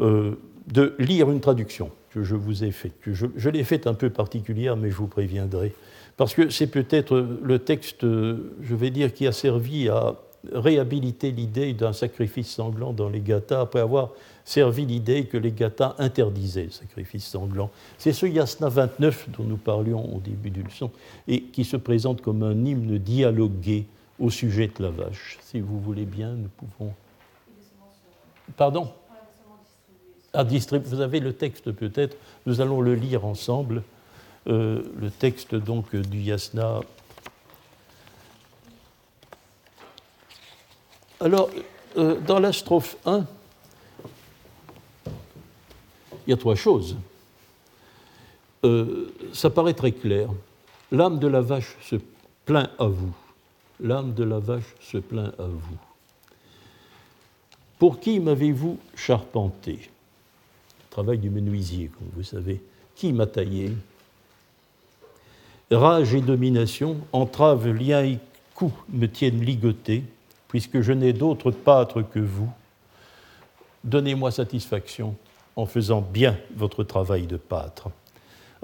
euh, 0.00 0.34
de 0.66 0.94
lire 0.98 1.30
une 1.30 1.40
traduction 1.40 1.90
que 2.10 2.22
je 2.22 2.34
vous 2.34 2.64
ai 2.64 2.70
faite. 2.70 2.92
Je, 3.06 3.48
l'ai 3.48 3.64
faite 3.64 3.86
un 3.86 3.94
peu 3.94 4.10
particulière, 4.10 4.76
mais 4.76 4.90
je 4.90 4.96
vous 4.96 5.06
préviendrai. 5.06 5.74
Parce 6.16 6.34
que 6.34 6.50
c'est 6.50 6.66
peut-être 6.66 7.26
le 7.42 7.58
texte, 7.58 8.02
je 8.02 8.74
vais 8.74 8.90
dire, 8.90 9.14
qui 9.14 9.26
a 9.26 9.32
servi 9.32 9.88
à 9.88 10.16
réhabiliter 10.52 11.30
l'idée 11.30 11.72
d'un 11.72 11.92
sacrifice 11.92 12.48
sanglant 12.48 12.92
dans 12.92 13.08
les 13.08 13.20
gathas, 13.20 13.60
après 13.60 13.80
avoir 13.80 14.10
servi 14.44 14.84
l'idée 14.84 15.24
que 15.24 15.36
les 15.36 15.52
gathas 15.52 15.94
interdisaient 15.98 16.64
le 16.64 16.70
sacrifice 16.70 17.24
sanglant. 17.24 17.70
C'est 17.96 18.12
ce 18.12 18.26
Yasna 18.26 18.68
29 18.68 19.28
dont 19.38 19.44
nous 19.44 19.56
parlions 19.56 20.14
au 20.14 20.18
début 20.18 20.50
du 20.50 20.62
leçon, 20.62 20.90
et 21.28 21.42
qui 21.42 21.64
se 21.64 21.76
présente 21.76 22.22
comme 22.22 22.42
un 22.42 22.64
hymne 22.64 22.98
dialogué 22.98 23.86
au 24.22 24.30
sujet 24.30 24.68
de 24.68 24.82
la 24.84 24.90
vache. 24.90 25.38
Si 25.42 25.60
vous 25.60 25.80
voulez 25.80 26.04
bien, 26.04 26.30
nous 26.30 26.48
pouvons 26.48 26.94
Pardon 28.56 28.92
à 30.32 30.44
distribuer. 30.44 30.88
Vous 30.88 31.00
avez 31.00 31.20
le 31.20 31.32
texte 31.32 31.72
peut-être, 31.72 32.16
nous 32.46 32.60
allons 32.60 32.80
le 32.80 32.94
lire 32.94 33.24
ensemble. 33.24 33.82
Euh, 34.48 34.82
le 34.98 35.10
texte 35.10 35.54
donc 35.54 35.94
du 35.94 36.20
Yasna. 36.20 36.80
Alors, 41.20 41.50
euh, 41.96 42.18
dans 42.20 42.40
la 42.40 42.52
strophe 42.52 42.96
1, 43.04 43.24
il 46.26 46.30
y 46.30 46.32
a 46.32 46.36
trois 46.36 46.56
choses. 46.56 46.96
Euh, 48.64 49.12
ça 49.32 49.50
paraît 49.50 49.74
très 49.74 49.92
clair. 49.92 50.28
L'âme 50.90 51.18
de 51.18 51.28
la 51.28 51.40
vache 51.40 51.76
se 51.82 51.96
plaint 52.44 52.70
à 52.78 52.86
vous. 52.86 53.14
L'âme 53.82 54.14
de 54.14 54.22
la 54.22 54.38
vache 54.38 54.76
se 54.80 54.96
plaint 54.96 55.34
à 55.40 55.44
vous. 55.44 55.76
Pour 57.80 57.98
qui 57.98 58.20
m'avez-vous 58.20 58.78
charpenté? 58.94 59.90
Travail 60.88 61.18
du 61.18 61.30
menuisier, 61.30 61.88
comme 61.88 62.08
vous 62.14 62.22
savez. 62.22 62.62
Qui 62.94 63.12
m'a 63.12 63.26
taillé? 63.26 63.72
Rage 65.72 66.14
et 66.14 66.20
domination, 66.20 66.98
entrave, 67.12 67.66
lien 67.68 68.04
et 68.04 68.18
coups 68.54 68.72
me 68.88 69.06
tiennent 69.06 69.40
ligoté, 69.40 70.04
puisque 70.46 70.80
je 70.80 70.92
n'ai 70.92 71.12
d'autre 71.12 71.50
pâtre 71.50 72.08
que 72.08 72.20
vous. 72.20 72.50
Donnez-moi 73.82 74.30
satisfaction 74.30 75.16
en 75.56 75.66
faisant 75.66 76.02
bien 76.02 76.38
votre 76.54 76.84
travail 76.84 77.26
de 77.26 77.36
pâtre. 77.36 77.90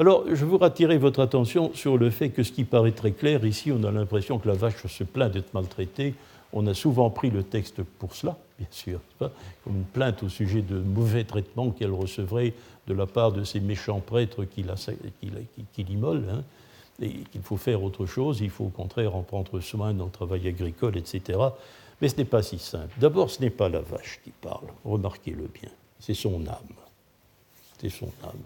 Alors, 0.00 0.24
je 0.32 0.44
veux 0.44 0.62
attirer 0.62 0.96
votre 0.96 1.18
attention 1.20 1.72
sur 1.74 1.98
le 1.98 2.10
fait 2.10 2.30
que 2.30 2.44
ce 2.44 2.52
qui 2.52 2.62
paraît 2.62 2.92
très 2.92 3.10
clair, 3.10 3.44
ici, 3.44 3.72
on 3.72 3.82
a 3.82 3.90
l'impression 3.90 4.38
que 4.38 4.46
la 4.46 4.54
vache 4.54 4.86
se 4.86 5.02
plaint 5.02 5.32
d'être 5.32 5.52
maltraitée, 5.54 6.14
on 6.52 6.68
a 6.68 6.74
souvent 6.74 7.10
pris 7.10 7.30
le 7.30 7.42
texte 7.42 7.82
pour 7.82 8.14
cela, 8.14 8.38
bien 8.58 8.68
sûr, 8.70 9.00
comme 9.18 9.32
une 9.76 9.84
plainte 9.84 10.22
au 10.22 10.28
sujet 10.28 10.62
de 10.62 10.78
mauvais 10.78 11.24
traitements 11.24 11.70
qu'elle 11.70 11.92
recevrait 11.92 12.54
de 12.86 12.94
la 12.94 13.06
part 13.06 13.32
de 13.32 13.42
ces 13.42 13.58
méchants 13.58 13.98
prêtres 13.98 14.44
qui, 14.44 14.64
l'immolent, 15.82 16.28
hein, 16.30 16.44
et 17.02 17.10
qu'il 17.10 17.42
faut 17.42 17.56
faire 17.56 17.82
autre 17.82 18.06
chose, 18.06 18.40
il 18.40 18.50
faut 18.50 18.66
au 18.66 18.70
contraire 18.70 19.16
en 19.16 19.22
prendre 19.22 19.58
soin 19.60 19.94
dans 19.94 20.06
le 20.06 20.10
travail 20.12 20.46
agricole, 20.46 20.96
etc. 20.96 21.40
Mais 22.00 22.08
ce 22.08 22.16
n'est 22.16 22.24
pas 22.24 22.44
si 22.44 22.60
simple. 22.60 22.94
D'abord, 22.98 23.30
ce 23.30 23.42
n'est 23.42 23.50
pas 23.50 23.68
la 23.68 23.80
vache 23.80 24.20
qui 24.22 24.30
parle, 24.30 24.68
remarquez-le 24.84 25.48
bien, 25.52 25.70
c'est 25.98 26.14
son 26.14 26.46
âme. 26.46 26.76
C'est 27.80 27.90
son 27.90 28.10
âme. 28.22 28.42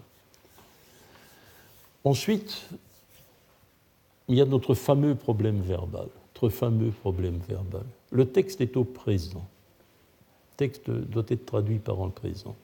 Ensuite, 2.03 2.69
il 4.27 4.35
y 4.35 4.41
a 4.41 4.45
notre 4.45 4.73
fameux 4.73 5.15
problème 5.15 5.61
verbal 5.61 6.07
fameux 6.49 6.91
problème 6.91 7.39
verbal. 7.47 7.83
Le 8.11 8.25
texte 8.25 8.61
est 8.61 8.77
au 8.77 8.83
présent. 8.83 9.45
Le 10.51 10.57
texte 10.57 10.89
doit 10.89 11.25
être 11.29 11.45
traduit 11.45 11.79
par 11.79 12.01
un 12.01 12.09
présent. 12.09 12.55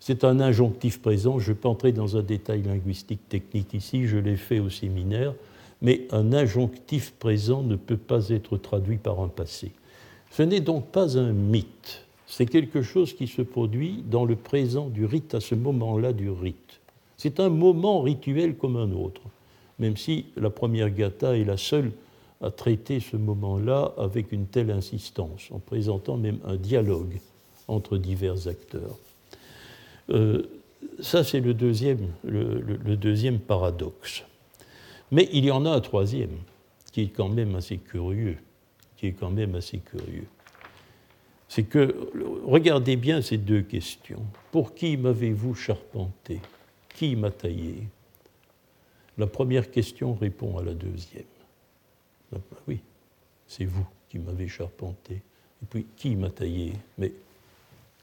C'est 0.00 0.24
un 0.24 0.40
injonctif 0.40 1.00
présent. 1.00 1.38
Je 1.38 1.50
ne 1.50 1.54
vais 1.54 1.60
pas 1.60 1.68
entrer 1.68 1.92
dans 1.92 2.16
un 2.16 2.22
détail 2.22 2.62
linguistique 2.62 3.28
technique 3.28 3.74
ici, 3.74 4.06
je 4.06 4.18
l'ai 4.18 4.36
fait 4.36 4.58
au 4.58 4.70
séminaire, 4.70 5.34
mais 5.82 6.06
un 6.10 6.32
injonctif 6.32 7.12
présent 7.18 7.62
ne 7.62 7.76
peut 7.76 7.96
pas 7.96 8.28
être 8.28 8.56
traduit 8.56 8.98
par 8.98 9.20
un 9.20 9.28
passé. 9.28 9.72
Ce 10.30 10.42
n'est 10.42 10.60
donc 10.60 10.86
pas 10.88 11.18
un 11.18 11.32
mythe, 11.32 12.04
c'est 12.26 12.46
quelque 12.46 12.82
chose 12.82 13.14
qui 13.14 13.28
se 13.28 13.42
produit 13.42 14.04
dans 14.10 14.24
le 14.24 14.36
présent 14.36 14.88
du 14.88 15.04
rite, 15.04 15.34
à 15.34 15.40
ce 15.40 15.54
moment-là 15.54 16.12
du 16.12 16.30
rite. 16.30 16.80
C'est 17.16 17.40
un 17.40 17.48
moment 17.48 18.02
rituel 18.02 18.56
comme 18.56 18.76
un 18.76 18.92
autre, 18.92 19.22
même 19.78 19.96
si 19.96 20.26
la 20.36 20.50
première 20.50 20.90
gata 20.90 21.36
est 21.36 21.44
la 21.44 21.56
seule 21.56 21.92
à 22.40 22.50
traiter 22.50 23.00
ce 23.00 23.16
moment-là 23.16 23.94
avec 23.96 24.32
une 24.32 24.46
telle 24.46 24.70
insistance, 24.70 25.48
en 25.50 25.58
présentant 25.58 26.16
même 26.16 26.38
un 26.44 26.56
dialogue 26.56 27.20
entre 27.68 27.96
divers 27.96 28.48
acteurs. 28.48 28.98
Euh, 30.10 30.42
ça, 31.00 31.24
c'est 31.24 31.40
le 31.40 31.54
deuxième, 31.54 32.12
le, 32.24 32.96
deuxième 32.96 33.38
paradoxe. 33.38 34.24
Mais 35.10 35.28
il 35.32 35.44
y 35.44 35.50
en 35.50 35.64
a 35.64 35.70
un 35.70 35.80
troisième, 35.80 36.36
qui 36.92 37.02
est 37.02 37.08
quand 37.08 37.28
même 37.28 37.54
assez 37.54 37.78
curieux, 37.78 38.36
qui 38.96 39.08
est 39.08 39.12
quand 39.12 39.30
même 39.30 39.54
assez 39.54 39.78
curieux. 39.78 40.26
C'est 41.48 41.64
que, 41.64 41.94
regardez 42.44 42.96
bien 42.96 43.22
ces 43.22 43.38
deux 43.38 43.62
questions. 43.62 44.22
Pour 44.52 44.74
qui 44.74 44.96
m'avez-vous 44.96 45.54
charpenté? 45.54 46.40
Qui 46.94 47.16
m'a 47.16 47.30
taillé? 47.30 47.86
La 49.18 49.26
première 49.26 49.70
question 49.70 50.14
répond 50.14 50.58
à 50.58 50.62
la 50.62 50.74
deuxième. 50.74 51.24
Oui, 52.66 52.80
c'est 53.46 53.64
vous 53.64 53.86
qui 54.08 54.18
m'avez 54.18 54.48
charpenté. 54.48 55.14
Et 55.14 55.66
puis, 55.68 55.86
qui 55.96 56.16
m'a 56.16 56.30
taillé? 56.30 56.72
Mais 56.98 57.12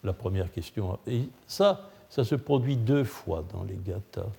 la 0.03 0.13
première 0.13 0.51
question. 0.51 0.99
Et 1.07 1.23
ça, 1.47 1.89
ça 2.09 2.23
se 2.23 2.35
produit 2.35 2.75
deux 2.75 3.03
fois 3.03 3.43
dans 3.53 3.63
les 3.63 3.77
gathas. 3.85 4.29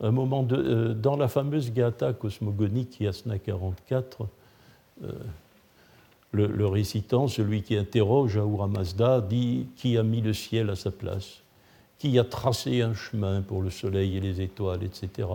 Un 0.00 0.10
moment 0.12 0.46
euh, 0.52 0.94
dans 0.94 1.16
la 1.16 1.28
fameuse 1.28 1.72
gatha 1.72 2.12
cosmogonique 2.12 3.00
Yasna 3.00 3.38
44, 3.38 4.28
euh, 5.02 5.12
le, 6.32 6.66
récitant, 6.66 7.26
celui 7.26 7.62
qui 7.62 7.76
interroge 7.76 8.36
Ahura 8.36 8.68
Mazda, 8.68 9.20
dit 9.20 9.66
Qui 9.76 9.96
a 9.96 10.02
mis 10.02 10.20
le 10.20 10.32
ciel 10.32 10.70
à 10.70 10.76
sa 10.76 10.90
place? 10.90 11.42
Qui 11.98 12.18
a 12.18 12.24
tracé 12.24 12.82
un 12.82 12.94
chemin 12.94 13.42
pour 13.42 13.62
le 13.62 13.70
soleil 13.70 14.16
et 14.16 14.20
les 14.20 14.40
étoiles, 14.40 14.84
etc. 14.84 15.28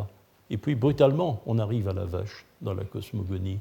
Et 0.49 0.57
puis 0.57 0.75
brutalement, 0.75 1.41
on 1.45 1.59
arrive 1.59 1.89
à 1.89 1.93
la 1.93 2.05
vache 2.05 2.45
dans 2.61 2.73
la 2.73 2.83
cosmogonie. 2.83 3.59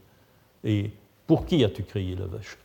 Et 0.64 0.90
pour 1.26 1.46
qui 1.46 1.64
as-tu 1.64 1.82
créé 1.82 2.14
la 2.14 2.26
vache? 2.26 2.59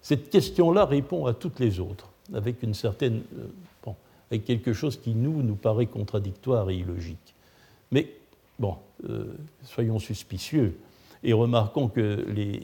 Cette 0.00 0.30
question-là 0.30 0.84
répond 0.84 1.26
à 1.26 1.34
toutes 1.34 1.58
les 1.58 1.80
autres, 1.80 2.08
avec 2.32 2.62
une 2.62 2.74
certaine, 2.74 3.24
euh, 3.36 3.48
bon, 3.84 3.96
avec 4.30 4.44
quelque 4.44 4.72
chose 4.72 4.96
qui 4.96 5.16
nous 5.16 5.42
nous 5.42 5.56
paraît 5.56 5.86
contradictoire 5.86 6.70
et 6.70 6.76
illogique. 6.76 7.34
Mais 7.90 8.12
bon, 8.56 8.76
euh, 9.08 9.34
soyons 9.64 9.98
suspicieux 9.98 10.78
et 11.24 11.32
remarquons 11.32 11.88
que 11.88 12.24
les, 12.28 12.62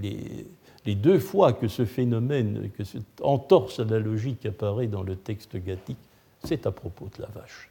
les, 0.00 0.46
les, 0.86 0.94
deux 0.94 1.18
fois 1.18 1.52
que 1.52 1.68
ce 1.68 1.84
phénomène, 1.84 2.70
que 2.70 2.84
cette 2.84 3.20
entorse 3.20 3.80
à 3.80 3.84
la 3.84 3.98
logique 3.98 4.46
apparaît 4.46 4.86
dans 4.86 5.02
le 5.02 5.14
texte 5.14 5.56
gathique, 5.62 5.98
c'est 6.44 6.66
à 6.66 6.70
propos 6.70 7.08
de 7.16 7.22
la 7.22 7.28
vache. 7.28 7.70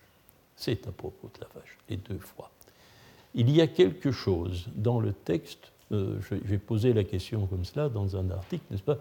C'est 0.55 0.87
à 0.87 0.91
propos 0.91 1.29
de 1.35 1.41
la 1.41 1.47
vache, 1.53 1.77
les 1.89 1.97
deux 1.97 2.19
fois. 2.19 2.49
Il 3.35 3.49
y 3.51 3.61
a 3.61 3.67
quelque 3.67 4.11
chose 4.11 4.65
dans 4.75 4.99
le 4.99 5.13
texte, 5.13 5.71
euh, 5.91 6.19
je 6.21 6.35
vais 6.35 6.57
poser 6.57 6.93
la 6.93 7.03
question 7.03 7.45
comme 7.45 7.63
cela 7.63 7.89
dans 7.89 8.17
un 8.17 8.29
article, 8.31 8.63
n'est-ce 8.71 8.81
pas? 8.81 8.97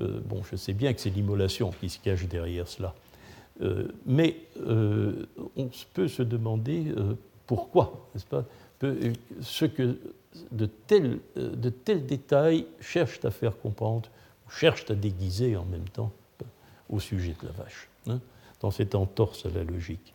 Euh, 0.00 0.20
Bon, 0.24 0.42
je 0.44 0.56
sais 0.56 0.74
bien 0.74 0.92
que 0.92 1.00
c'est 1.00 1.10
l'immolation 1.10 1.70
qui 1.70 1.88
se 1.88 1.98
cache 1.98 2.26
derrière 2.26 2.68
cela, 2.68 2.94
euh, 3.62 3.88
mais 4.06 4.36
on 5.56 5.70
peut 5.94 6.08
se 6.08 6.22
demander 6.22 6.94
pourquoi, 7.46 8.08
n'est-ce 8.14 8.26
pas? 8.26 8.44
Ce 9.40 9.64
que 9.64 9.98
de 10.52 10.66
tels, 10.66 11.18
détails 12.06 12.66
cherchent 12.80 13.24
à 13.24 13.30
faire 13.30 13.58
comprendre, 13.58 14.08
cherchent 14.50 14.90
à 14.90 14.94
déguiser 14.94 15.56
en 15.56 15.64
même 15.64 15.88
temps 15.88 16.12
au 16.88 17.00
sujet 17.00 17.34
de 17.40 17.46
la 17.46 17.52
vache, 17.52 17.88
hein, 18.06 18.20
dans 18.60 18.70
cette 18.70 18.94
entorse 18.94 19.46
à 19.46 19.50
la 19.50 19.64
logique. 19.64 20.12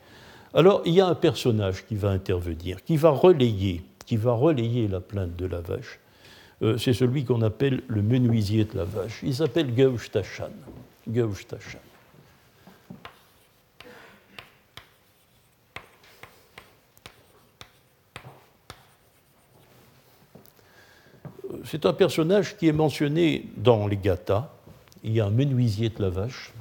Alors, 0.54 0.82
il 0.86 0.94
y 0.94 1.02
a 1.02 1.08
un 1.08 1.16
personnage 1.16 1.86
qui 1.86 1.96
va 1.96 2.10
intervenir, 2.10 2.84
qui 2.84 2.96
va 2.96 3.10
relayer, 3.10 3.82
qui 4.06 4.18
va 4.18 4.34
relayer 4.34 4.88
la 4.88 5.00
plainte 5.00 5.36
de 5.36 5.46
la 5.46 5.62
vache. 5.62 6.00
Euh, 6.62 6.78
c'est 6.78 6.94
celui 6.94 7.26
qu'on 7.26 7.42
appelle 7.42 7.82
le 7.88 8.02
menuisier 8.02 8.66
de 8.66 8.78
la 8.78 8.84
vache. 8.84 9.20
Il 9.24 9.34
s'appelle 9.34 9.74
Gauch 9.74 10.12
Tachan. 10.12 10.50
Tachan. 11.06 11.80
Euh, 21.52 21.58
c'est 21.66 21.86
un 21.86 21.94
personnage 21.94 22.56
qui 22.58 22.68
est 22.68 22.74
mentionné 22.74 23.48
dans 23.58 23.88
les 23.88 23.98
Gathas. 23.98 24.50
Il 25.04 25.14
y 25.14 25.20
a 25.20 25.26
un 25.26 25.32
menuisier 25.32 25.90
de 25.90 26.02
la 26.02 26.10
vache, 26.10 26.54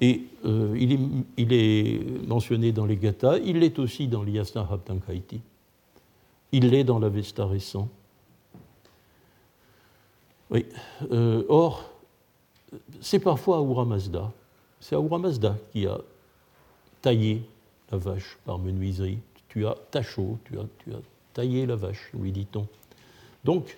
et 0.00 0.22
euh, 0.44 0.76
il, 0.78 1.52
est, 1.52 2.26
mentionné 2.26 2.72
dans 2.72 2.84
les 2.84 2.96
Gathas, 2.96 3.38
il 3.38 3.60
l'est 3.60 3.78
aussi 3.78 4.08
dans 4.08 4.22
l'Yasna 4.22 4.66
Habtankaiti, 4.70 5.40
il 6.52 6.68
l'est 6.70 6.84
dans 6.84 6.98
l'Avesta 6.98 7.46
récent. 7.46 7.88
Oui. 10.50 10.66
Euh, 11.10 11.44
or, 11.48 11.90
c'est 13.00 13.18
parfois 13.18 13.56
Ahura 13.56 13.84
Mazda. 13.84 14.30
C'est 14.80 14.94
Ahura 14.94 15.18
Mazda 15.18 15.56
qui 15.72 15.86
a 15.86 15.98
taillé 17.02 17.42
la 17.90 17.98
vache 17.98 18.38
par 18.44 18.58
menuiserie. 18.58 19.18
Tu 19.48 19.66
as 19.66 19.74
tachot, 19.90 20.38
tu 20.44 20.58
as, 20.58 20.64
tu 20.78 20.92
as 20.92 21.00
taillé 21.32 21.66
la 21.66 21.76
vache, 21.76 22.10
lui 22.14 22.32
dit-on. 22.32 22.66
Donc, 23.44 23.76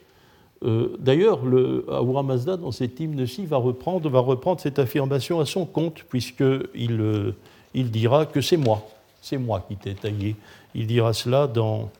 euh, 0.65 0.97
d'ailleurs, 0.99 1.41
Ahura 1.89 2.23
Mazda, 2.23 2.57
dans 2.57 2.73
cet 2.73 2.99
hymne-ci, 2.99 3.47
va 3.47 3.59
reprendre, 3.59 4.09
va 4.09 4.57
cette 4.59 4.79
affirmation 4.79 5.41
à 5.41 5.47
son 5.47 5.67
compte, 5.67 6.03
puisqu'il 6.05 7.01
euh, 7.01 7.33
il 7.75 7.91
dira 7.91 8.27
que 8.27 8.41
c'est 8.41 8.57
moi, 8.57 8.87
c'est 9.21 9.39
moi 9.39 9.65
qui 9.69 9.77
t'ai 9.77 9.95
taillé. 9.95 10.37
Il 10.75 10.87
dira 10.87 11.13
cela 11.13 11.47
dans. 11.47 11.91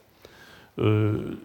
Euh, 0.79 1.37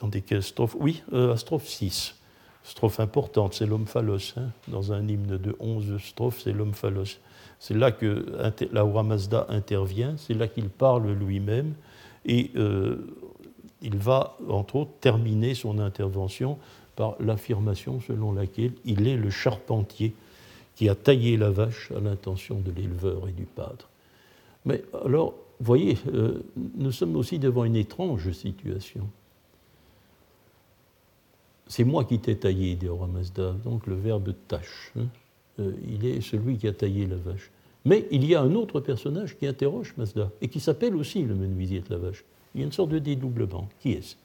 dans 0.00 0.08
des 0.08 0.22
strophes? 0.40 0.76
Oui, 0.80 1.02
à 1.12 1.36
strophe 1.36 1.68
6. 1.68 2.16
Strophe 2.64 3.00
importante, 3.00 3.54
c'est 3.54 3.66
l'homme 3.66 3.86
phallos. 3.86 4.34
Hein. 4.36 4.50
Dans 4.68 4.92
un 4.92 5.06
hymne 5.06 5.38
de 5.38 5.54
11 5.60 5.98
strophes, 6.02 6.40
c'est 6.42 6.52
l'homme 6.52 6.74
phallos. 6.74 7.18
C'est 7.60 7.74
là 7.74 7.92
que 7.92 8.26
l'Ahura 8.72 9.04
Mazda 9.04 9.46
intervient, 9.48 10.16
c'est 10.16 10.34
là 10.34 10.48
qu'il 10.48 10.68
parle 10.68 11.12
lui-même. 11.12 11.74
Et 12.26 12.50
il 13.82 13.96
va, 13.96 14.36
entre 14.48 14.76
autres, 14.76 14.92
terminer 15.00 15.54
son 15.54 15.78
intervention 15.78 16.58
par 16.96 17.16
l'affirmation 17.20 18.00
selon 18.00 18.32
laquelle 18.32 18.72
il 18.84 19.06
est 19.08 19.16
le 19.16 19.30
charpentier 19.30 20.14
qui 20.74 20.88
a 20.88 20.94
taillé 20.94 21.36
la 21.36 21.50
vache 21.50 21.90
à 21.92 22.00
l'intention 22.00 22.60
de 22.60 22.70
l'éleveur 22.70 23.28
et 23.28 23.32
du 23.32 23.44
padre. 23.44 23.88
Mais 24.64 24.82
alors, 25.04 25.34
voyez, 25.60 25.98
euh, 26.12 26.42
nous 26.76 26.92
sommes 26.92 27.16
aussi 27.16 27.38
devant 27.38 27.64
une 27.64 27.76
étrange 27.76 28.30
situation. 28.32 29.08
C'est 31.66 31.84
moi 31.84 32.04
qui 32.04 32.18
t'ai 32.18 32.36
taillé, 32.36 32.74
dit 32.74 32.88
Mazda, 33.12 33.52
donc 33.64 33.86
le 33.86 33.94
verbe 33.94 34.34
tâche. 34.48 34.92
Hein. 34.98 35.06
Euh, 35.58 35.72
il 35.88 36.06
est 36.06 36.20
celui 36.20 36.56
qui 36.56 36.68
a 36.68 36.72
taillé 36.72 37.06
la 37.06 37.16
vache. 37.16 37.50
Mais 37.84 38.06
il 38.10 38.24
y 38.24 38.34
a 38.34 38.40
un 38.40 38.54
autre 38.54 38.80
personnage 38.80 39.36
qui 39.36 39.46
interroge 39.46 39.94
Mazda 39.96 40.30
et 40.40 40.48
qui 40.48 40.60
s'appelle 40.60 40.94
aussi 40.94 41.22
le 41.22 41.34
menuisier 41.34 41.80
de 41.80 41.90
la 41.90 41.98
vache. 41.98 42.24
Il 42.54 42.60
y 42.60 42.64
a 42.64 42.66
une 42.66 42.72
sorte 42.72 42.90
de 42.90 42.98
dédoublement. 42.98 43.68
Qui 43.80 43.92
est-ce? 43.92 44.16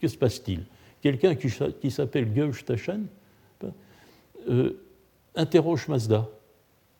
Que 0.00 0.08
se 0.08 0.16
passe-t-il? 0.16 0.64
Quelqu'un 1.00 1.34
qui, 1.34 1.90
s'appelle 1.90 2.32
Geush 2.32 2.64
euh, 4.48 4.72
interroge 5.34 5.88
Mazda. 5.88 6.28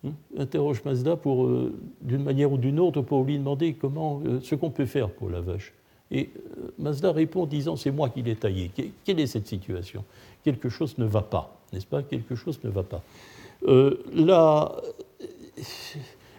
Hein, 0.04 0.12
interroge 0.36 0.82
Mazda 0.84 1.16
pour, 1.16 1.46
euh, 1.46 1.72
d'une 2.00 2.24
manière 2.24 2.52
ou 2.52 2.58
d'une 2.58 2.80
autre, 2.80 3.02
pour 3.02 3.24
lui 3.24 3.38
demander 3.38 3.74
comment, 3.74 4.20
euh, 4.26 4.40
ce 4.40 4.56
qu'on 4.56 4.70
peut 4.70 4.86
faire 4.86 5.10
pour 5.10 5.30
la 5.30 5.40
vache. 5.40 5.72
Et 6.10 6.30
Mazda 6.78 7.12
répond 7.12 7.42
en 7.42 7.46
disant 7.46 7.76
C'est 7.76 7.90
moi 7.90 8.10
qui 8.10 8.22
l'ai 8.22 8.36
taillé. 8.36 8.70
Quelle 9.04 9.18
est 9.18 9.26
cette 9.26 9.46
situation? 9.46 10.04
Quelque 10.44 10.68
chose 10.68 10.98
ne 10.98 11.06
va 11.06 11.22
pas, 11.22 11.58
n'est-ce 11.72 11.86
pas? 11.86 12.02
Quelque 12.02 12.34
chose 12.34 12.60
ne 12.64 12.70
va 12.70 12.82
pas. 12.82 13.02
là, 14.12 14.76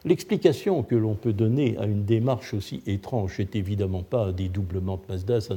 L'explication 0.05 0.83
que 0.83 0.95
l'on 0.95 1.15
peut 1.15 1.31
donner 1.31 1.77
à 1.77 1.85
une 1.85 2.03
démarche 2.03 2.53
aussi 2.53 2.83
étrange 2.85 3.39
n'est 3.39 3.49
évidemment 3.53 4.03
pas 4.03 4.27
un 4.27 4.31
dédoublement 4.33 4.97
de 4.97 5.03
Mazda, 5.07 5.39
ça 5.39 5.55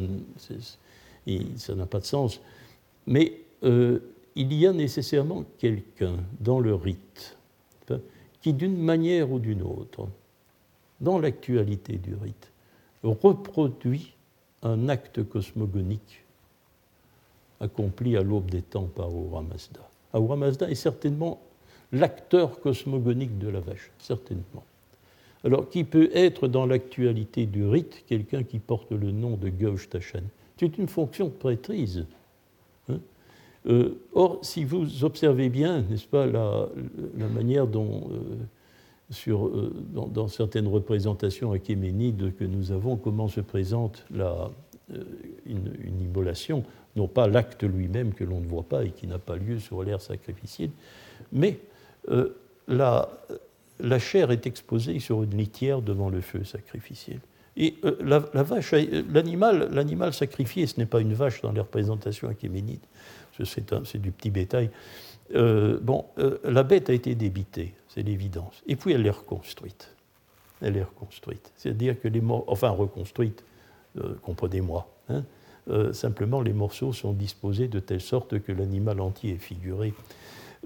n'a 1.75 1.87
pas 1.87 1.99
de 1.99 2.05
sens, 2.05 2.41
mais 3.07 3.41
euh, 3.65 3.99
il 4.37 4.53
y 4.53 4.67
a 4.67 4.73
nécessairement 4.73 5.45
quelqu'un 5.59 6.17
dans 6.41 6.61
le 6.61 6.75
rite 6.75 7.37
hein, 7.91 7.99
qui, 8.41 8.53
d'une 8.53 8.77
manière 8.77 9.33
ou 9.33 9.41
d'une 9.41 9.63
autre, 9.63 10.09
dans 11.01 11.19
l'actualité 11.19 11.97
du 11.97 12.15
rite, 12.15 12.53
reproduit 13.03 14.15
un 14.63 14.89
acte 14.89 15.25
cosmogonique 15.25 16.25
accompli 17.61 18.17
à 18.17 18.23
l'aube 18.23 18.51
des 18.51 18.63
temps 18.63 18.89
par 18.95 19.07
Ahura 19.07 19.43
Mazda. 19.43 19.81
Ahura 20.13 20.37
Mazda 20.37 20.71
est 20.71 20.75
certainement 20.75 21.41
l'acteur 21.93 22.61
cosmogonique 22.61 23.39
de 23.39 23.49
la 23.49 23.61
vache, 23.61 23.91
certainement. 23.99 24.65
Alors, 25.45 25.69
qui 25.69 25.85
peut 25.85 26.11
être 26.13 26.49
dans 26.49 26.67
l'actualité 26.67 27.47
du 27.47 27.65
rite 27.67 28.05
quelqu'un 28.09 28.43
qui 28.43 28.59
porte 28.59 28.91
le 28.91 29.13
nom 29.13 29.37
de 29.37 29.49
Gauche 29.49 29.89
Tachan 29.89 30.23
C'est 30.59 30.77
une 30.79 30.89
fonction 30.89 31.27
de 31.27 31.33
prêtrise. 31.33 32.05
Hein. 32.89 32.99
Euh, 33.69 33.99
or, 34.13 34.41
si 34.43 34.65
vous 34.65 35.05
observez 35.05 35.49
bien, 35.49 35.83
n'est-ce 35.83 36.07
pas, 36.07 36.27
la, 36.27 36.69
manière 37.29 37.67
dont, 37.67 38.09
euh, 38.11 38.37
sur, 39.11 39.47
euh, 39.47 39.73
dans, 39.93 40.29
certaines 40.29 40.67
représentations 40.67 41.53
achéménides 41.53 42.35
que 42.37 42.45
nous 42.45 42.73
avons, 42.73 42.97
comment 42.97 43.29
se 43.29 43.41
présente 43.41 44.05
la, 44.11 44.51
une, 45.47 45.73
une, 45.81 46.01
immolation, 46.01 46.65
non 46.97 47.07
pas 47.09 47.29
l'acte 47.29 47.63
lui-même 47.63 48.15
que 48.15 48.25
l'on 48.25 48.41
ne 48.41 48.47
voit 48.47 48.63
pas 48.63 48.85
et 48.85 48.91
qui 48.91 49.07
n'a 49.07 49.19
pas 49.19 49.37
lieu 49.37 49.59
sur 49.59 49.83
l'air 49.83 50.01
sacrificiel, 50.01 50.71
mais 51.33 51.59
euh, 52.11 52.37
la, 52.69 53.99
chair 53.99 54.31
est 54.31 54.47
exposée 54.47 54.99
sur 55.01 55.23
une 55.23 55.37
litière 55.37 55.83
devant 55.83 56.09
le 56.09 56.21
feu 56.21 56.45
sacrificiel. 56.45 57.21
Et 57.57 57.77
euh, 57.85 57.97
la, 58.03 58.19
vache, 58.43 58.75
l'animal, 59.13 59.69
l'animal 59.73 60.13
sacrifié, 60.13 60.67
ce 60.67 60.79
n'est 60.79 60.87
pas 60.87 61.01
une 61.01 61.15
vache 61.15 61.41
dans 61.43 61.53
les 61.53 61.61
représentations 61.61 62.29
achéménides, 62.29 62.85
c'est, 63.45 63.97
du 63.97 64.11
petit 64.11 64.31
bétail. 64.31 64.71
Euh, 65.35 65.79
bon, 65.81 66.05
la 66.45 66.63
bête 66.63 66.91
a 66.91 66.93
été 66.93 67.15
débitée, 67.15 67.75
c'est 67.89 68.03
l'évidence. 68.03 68.63
Et 68.67 68.77
puis 68.77 68.93
elle 68.93 69.07
est 69.07 69.11
reconstruite. 69.11 69.91
Elle 70.63 70.77
est 70.77 70.83
reconstruite. 70.83 71.53
C'est-à-dire 71.57 72.01
que 72.01 72.09
les 72.09 72.21
morts, 72.21 72.45
enfin 72.47 72.71
reconstruite, 72.71 73.45
comprenez-moi. 74.23 74.89
Hein, 75.09 75.23
simplement, 75.93 76.41
les 76.41 76.53
morceaux 76.53 76.93
sont 76.93 77.13
disposés 77.13 77.69
de 77.69 77.81
telle 77.81 78.01
sorte 78.01 78.41
que 78.41 78.53
l'animal 78.53 79.01
entier 79.01 79.35
est 79.35 79.39
figuré 79.39 79.93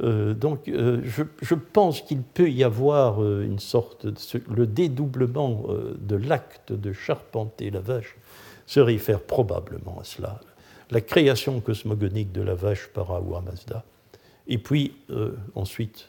euh, 0.02 0.34
donc 0.34 0.68
euh, 0.68 1.02
je, 1.04 1.54
pense 1.54 2.00
qu'il 2.00 2.22
peut 2.22 2.50
y 2.50 2.64
avoir 2.64 3.22
euh, 3.22 3.42
une 3.44 3.58
sorte 3.58 4.06
de, 4.06 4.42
le 4.48 4.66
dédoublement 4.66 5.66
de 5.98 6.16
l'acte 6.16 6.72
de 6.72 6.92
charpenter 6.92 7.70
la 7.70 7.80
vache 7.80 8.16
se 8.66 8.80
réfère 8.80 9.20
probablement 9.20 9.98
à 10.00 10.04
cela. 10.04 10.40
La 10.90 11.00
création 11.00 11.60
cosmogonique 11.60 12.32
de 12.32 12.42
la 12.42 12.54
vache 12.54 12.88
par 12.88 13.10
Ahura 13.12 13.42
Mazda. 13.42 13.84
Et 14.48 14.58
puis 14.58 14.96
ensuite, 15.54 16.08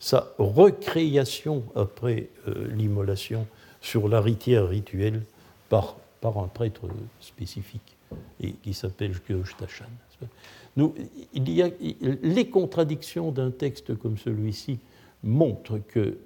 sa 0.00 0.32
recréation 0.38 1.62
après 1.76 2.28
l'immolation 2.46 3.46
sur 3.80 4.08
la 4.08 4.20
ritière 4.20 4.68
rituelle 4.68 5.22
par, 5.68 5.96
par 6.20 6.38
un 6.38 6.48
prêtre 6.48 6.82
spécifique 7.20 7.96
et 8.40 8.52
qui 8.52 8.74
s'appelle 8.74 9.14
Tachan. 9.58 9.84
Les 10.76 12.48
contradictions 12.50 13.32
d'un 13.32 13.50
texte 13.50 13.96
comme 13.96 14.16
celui-ci 14.16 14.78
montrent 15.22 15.78
que 15.78 16.18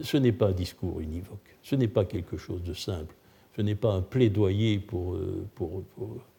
ce 0.00 0.16
n'est 0.16 0.32
pas 0.32 0.48
un 0.48 0.52
discours 0.52 1.00
univoque, 1.00 1.56
ce 1.62 1.76
n'est 1.76 1.88
pas 1.88 2.04
quelque 2.04 2.36
chose 2.36 2.62
de 2.62 2.74
simple, 2.74 3.14
ce 3.56 3.62
n'est 3.62 3.76
pas 3.76 3.94
un 3.94 4.02
plaidoyer 4.02 4.78
pour, 4.78 5.14
euh, 5.14 5.46
pour, 5.54 5.84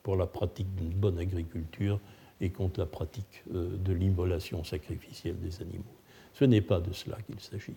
pour, 0.03 0.15
la 0.17 0.27
pratique 0.27 0.73
d'une 0.75 0.89
bonne 0.89 1.17
agriculture 1.17 1.99
et 2.41 2.49
contre 2.49 2.81
la 2.81 2.85
pratique 2.85 3.43
euh, 3.53 3.69
de 3.77 3.93
l'immolation 3.93 4.63
sacrificielle 4.65 5.39
des 5.39 5.61
animaux. 5.61 5.83
Ce 6.33 6.43
n'est 6.43 6.61
pas 6.61 6.81
de 6.81 6.91
cela 6.91 7.17
qu'il 7.25 7.39
s'agit. 7.39 7.75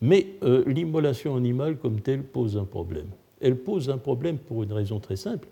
Mais 0.00 0.28
euh, 0.42 0.64
l'immolation 0.66 1.36
animale 1.36 1.76
comme 1.76 2.00
telle 2.00 2.22
pose 2.22 2.56
un 2.56 2.64
problème. 2.64 3.08
Elle 3.40 3.56
pose 3.56 3.90
un 3.90 3.98
problème 3.98 4.38
pour 4.38 4.62
une 4.62 4.72
raison 4.72 4.98
très 4.98 5.16
simple, 5.16 5.46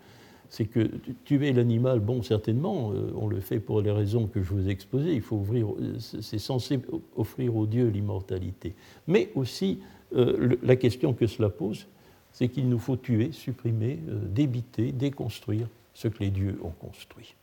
c'est 0.49 0.65
que 0.65 0.89
tuer 1.25 1.53
l'animal, 1.53 1.99
bon, 1.99 2.23
certainement, 2.23 2.91
euh, 2.91 3.11
on 3.15 3.27
le 3.27 3.39
fait 3.39 3.59
pour 3.59 3.81
les 3.81 3.91
raisons 3.91 4.27
que 4.27 4.41
je 4.41 4.49
vous 4.51 4.67
ai 4.67 4.71
exposées. 4.71 5.13
Il 5.13 5.21
faut 5.21 5.37
ouvrir, 5.37 5.67
c'est 5.99 6.39
censé 6.39 6.79
offrir 7.15 7.55
aux 7.55 7.67
dieux 7.67 7.87
l'immortalité. 7.87 8.73
Mais 9.07 9.29
aussi, 9.35 9.79
euh, 10.15 10.57
la 10.63 10.75
question 10.75 11.13
que 11.13 11.27
cela 11.27 11.49
pose, 11.49 11.85
c'est 12.31 12.49
qu'il 12.49 12.67
nous 12.67 12.79
faut 12.79 12.97
tuer, 12.97 13.31
supprimer, 13.31 13.99
euh, 14.09 14.19
débiter, 14.25 14.91
déconstruire 14.91 15.67
ce 15.93 16.07
que 16.07 16.23
les 16.23 16.31
dieux 16.31 16.59
ont 16.63 16.73
construit. 16.79 17.35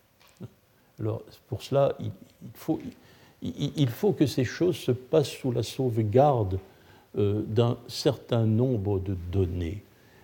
Alors, 0.98 1.22
pour 1.48 1.62
cela, 1.62 1.96
il, 2.00 2.10
faut, 2.54 4.12
que 4.12 4.26
ces 4.26 4.44
choses 4.44 4.76
se 4.76 4.92
passent 4.92 5.30
sous 5.30 5.52
la 5.52 5.62
sauvegarde 5.62 6.58
d'un 7.14 7.78
certain 7.88 8.44
nombre 8.44 8.98
de 8.98 9.16
données 9.32 9.82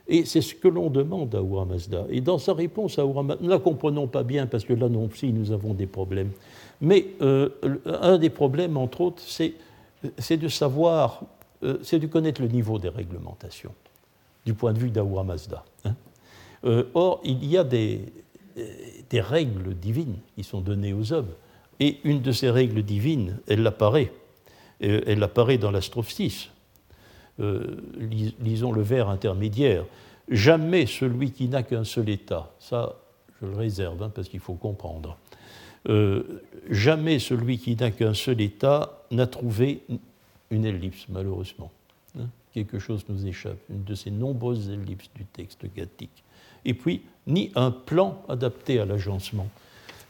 et 0.09 0.24
c'est 0.24 0.40
ce 0.40 0.55
que 0.55 0.68
l'on 0.68 0.90
demande 0.90 1.34
à 1.34 1.38
Ahura 1.38 1.64
Mazda. 1.64 2.07
Et 2.11 2.20
dans 2.20 2.38
sa 2.38 2.55
réponse 2.55 2.98
à 2.98 3.03
Ahura 3.03 3.22
Mazda, 3.22 3.44
ne 3.44 3.48
la 3.48 3.59
comprenons 3.59 4.07
pas 4.07 4.22
bien 4.22 4.46
parce 4.46 4.64
que 4.64 4.72
là 4.72 4.88
non 4.88 5.09
plus 5.09 5.32
nous 5.32 5.53
avons 5.53 5.74
des 5.74 5.86
problèmes. 5.86 6.30
Mais 6.80 7.07
euh, 7.20 7.48
un 7.86 8.18
des 8.18 8.30
problèmes, 8.30 8.76
entre 8.76 9.03
autres, 9.03 9.22
c'est, 9.24 9.55
de 10.36 10.48
savoir, 10.48 11.22
euh, 11.62 11.78
c'est 11.82 12.00
de 12.00 12.09
connaître 12.09 12.42
le 12.42 12.48
niveau 12.48 12.78
des 12.78 12.88
réglementations 12.88 13.72
du 14.44 14.55
point 14.55 14.72
de 14.72 14.80
vue 14.80 14.90
d'Ahura 14.90 15.22
Mazda. 15.22 15.64
Hein. 15.84 15.94
Euh, 16.64 16.84
or, 16.94 17.20
il 17.24 17.44
y 17.44 17.57
a 17.57 17.62
des, 17.62 18.12
règles 19.12 19.74
divines 19.74 20.16
qui 20.34 20.42
sont 20.42 20.61
données 20.61 20.92
aux 20.92 21.12
hommes. 21.12 21.30
Et 21.78 21.98
une 22.03 22.20
de 22.20 22.32
ces 22.32 22.50
règles 22.50 22.82
divines, 22.82 23.38
elle 23.46 23.66
apparaît. 23.66 24.12
Elle 24.80 25.22
apparaît 25.22 25.59
dans 25.59 25.70
la 25.70 25.80
strophe 27.38 27.46
6. 27.46 28.32
Euh, 28.32 28.34
lisons 28.40 28.72
le 28.72 28.82
vers 28.82 29.08
intermédiaire, 29.08 29.84
jamais 30.28 30.86
celui 30.86 31.30
qui 31.30 31.48
n'a 31.48 31.62
qu'un 31.62 31.84
seul 31.84 32.08
état, 32.08 32.50
ça 32.58 32.96
je 33.40 33.46
le 33.46 33.56
réserve 33.56 34.02
hein, 34.02 34.12
parce 34.14 34.28
qu'il 34.28 34.40
faut 34.40 34.54
comprendre, 34.54 35.16
euh, 35.88 36.42
jamais 36.70 37.18
celui 37.18 37.58
qui 37.58 37.74
n'a 37.74 37.90
qu'un 37.90 38.14
seul 38.14 38.40
état 38.40 39.02
n'a 39.10 39.26
trouvé 39.26 39.82
une 40.50 40.64
ellipse, 40.64 41.06
malheureusement. 41.08 41.72
Hein. 42.18 42.26
Quelque 42.52 42.78
chose 42.78 43.04
nous 43.08 43.26
échappe, 43.26 43.58
une 43.68 43.82
de 43.82 43.94
ces 43.94 44.10
nombreuses 44.10 44.70
ellipses 44.70 45.10
du 45.16 45.24
texte 45.24 45.64
gathique. 45.74 46.22
Et 46.64 46.74
puis, 46.74 47.02
ni 47.26 47.50
un 47.56 47.72
plan 47.72 48.22
adapté 48.28 48.78
à 48.78 48.84
l'agencement. 48.84 49.48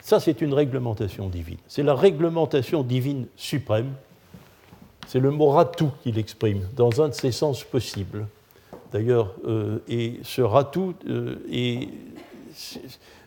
Ça, 0.01 0.21
c'est 0.21 0.43
une 0.43 0.53
réglementation 0.53 1.29
divine. 1.29 1.59
C'est 1.69 1.83
la 1.83 1.95
réglementation 1.95 2.83
divine 2.83 3.27
suprême 3.37 3.93
c'est 5.13 5.21
le 5.21 5.31
mot 5.31 5.51
ratou 5.51 5.91
qu'il 6.03 6.19
exprime 6.19 6.67
dans 6.75 7.03
un 7.03 7.11
de 7.11 7.13
ses 7.13 7.33
sens 7.33 7.65
possibles. 7.65 8.27
D'ailleurs, 8.93 9.35
euh, 9.47 9.81
et 9.87 10.21
ce 10.23 10.41
ratou 10.41 10.95
euh, 11.07 11.37
est 11.53 11.91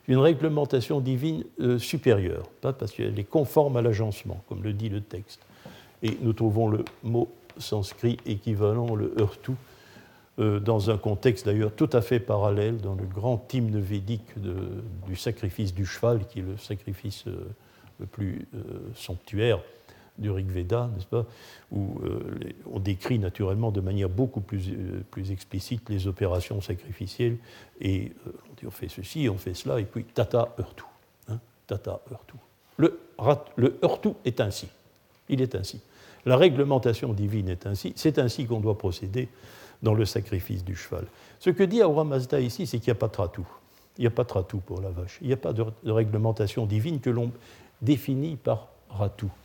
une 0.07 0.17
réglementation 0.17 0.99
divine 0.99 1.43
euh, 1.59 1.77
supérieure, 1.77 2.49
pas 2.59 2.73
parce 2.73 2.91
qu'elle 2.91 3.19
est 3.19 3.29
conforme 3.29 3.77
à 3.77 3.83
l'agencement, 3.83 4.41
comme 4.49 4.63
le 4.63 4.73
dit 4.73 4.89
le 4.89 4.99
texte. 4.99 5.41
Et 6.01 6.17
nous 6.21 6.33
trouvons 6.33 6.69
le 6.69 6.85
mot 7.03 7.29
sanskrit 7.59 8.17
équivalent, 8.25 8.95
le 8.95 9.13
heurtou, 9.19 9.55
dans 10.37 10.89
un 10.89 10.97
contexte 10.97 11.45
d'ailleurs 11.45 11.71
tout 11.71 11.89
à 11.93 12.01
fait 12.01 12.19
parallèle, 12.19 12.77
dans 12.77 12.95
le 12.95 13.05
grand 13.05 13.53
hymne 13.53 13.79
védique 13.79 14.33
du 15.07 15.15
sacrifice 15.15 15.73
du 15.73 15.85
cheval, 15.85 16.27
qui 16.27 16.39
est 16.39 16.41
le 16.41 16.57
sacrifice 16.57 17.23
le 17.99 18.05
plus 18.05 18.45
somptuaire 18.95 19.59
du 20.17 20.31
Rig 20.31 20.47
Veda, 20.47 20.89
n'est-ce 20.95 21.05
pas, 21.05 21.25
où 21.71 21.99
euh, 22.03 22.21
on 22.71 22.79
décrit 22.79 23.19
naturellement 23.19 23.71
de 23.71 23.81
manière 23.81 24.09
beaucoup 24.09 24.41
plus, 24.41 24.69
euh, 24.69 25.03
plus 25.11 25.31
explicite 25.31 25.89
les 25.89 26.07
opérations 26.07 26.61
sacrificielles, 26.61 27.37
et 27.81 28.11
euh, 28.27 28.67
on 28.67 28.71
fait 28.71 28.89
ceci, 28.89 29.27
on 29.29 29.37
fait 29.37 29.53
cela, 29.53 29.79
et 29.79 29.85
puis 29.85 30.03
tata 30.05 30.53
heurtou. 30.59 30.87
Hein, 31.29 31.39
tata 31.67 31.99
heurtou. 32.11 32.37
Le, 32.77 32.99
est 34.25 34.41
ainsi. 34.41 34.67
Il 35.29 35.41
est 35.41 35.55
ainsi. 35.55 35.81
La 36.25 36.37
réglementation 36.37 37.13
divine 37.13 37.49
est 37.49 37.65
ainsi. 37.65 37.93
C'est 37.95 38.19
ainsi 38.19 38.45
qu'on 38.45 38.59
doit 38.59 38.77
procéder 38.77 39.29
dans 39.81 39.93
le 39.93 40.05
sacrifice 40.05 40.63
du 40.63 40.75
cheval. 40.75 41.05
Ce 41.39 41.49
que 41.49 41.63
dit 41.63 41.81
Aura 41.83 42.03
Mazda 42.03 42.39
ici, 42.39 42.67
c'est 42.67 42.79
qu'il 42.79 42.91
n'y 42.91 42.97
a 42.97 42.99
pas 42.99 43.07
de 43.07 43.15
ratou. 43.15 43.47
Il 43.97 44.01
n'y 44.01 44.07
a 44.07 44.11
pas 44.11 44.23
de 44.23 44.33
ratou 44.33 44.57
pour 44.57 44.81
la 44.81 44.89
vache. 44.89 45.19
Il 45.21 45.27
n'y 45.27 45.33
a 45.33 45.37
pas 45.37 45.53
de 45.53 45.63
réglementation 45.85 46.65
divine 46.65 46.99
que 46.99 47.09
l'on 47.09 47.31
définit 47.81 48.35
par 48.35 48.67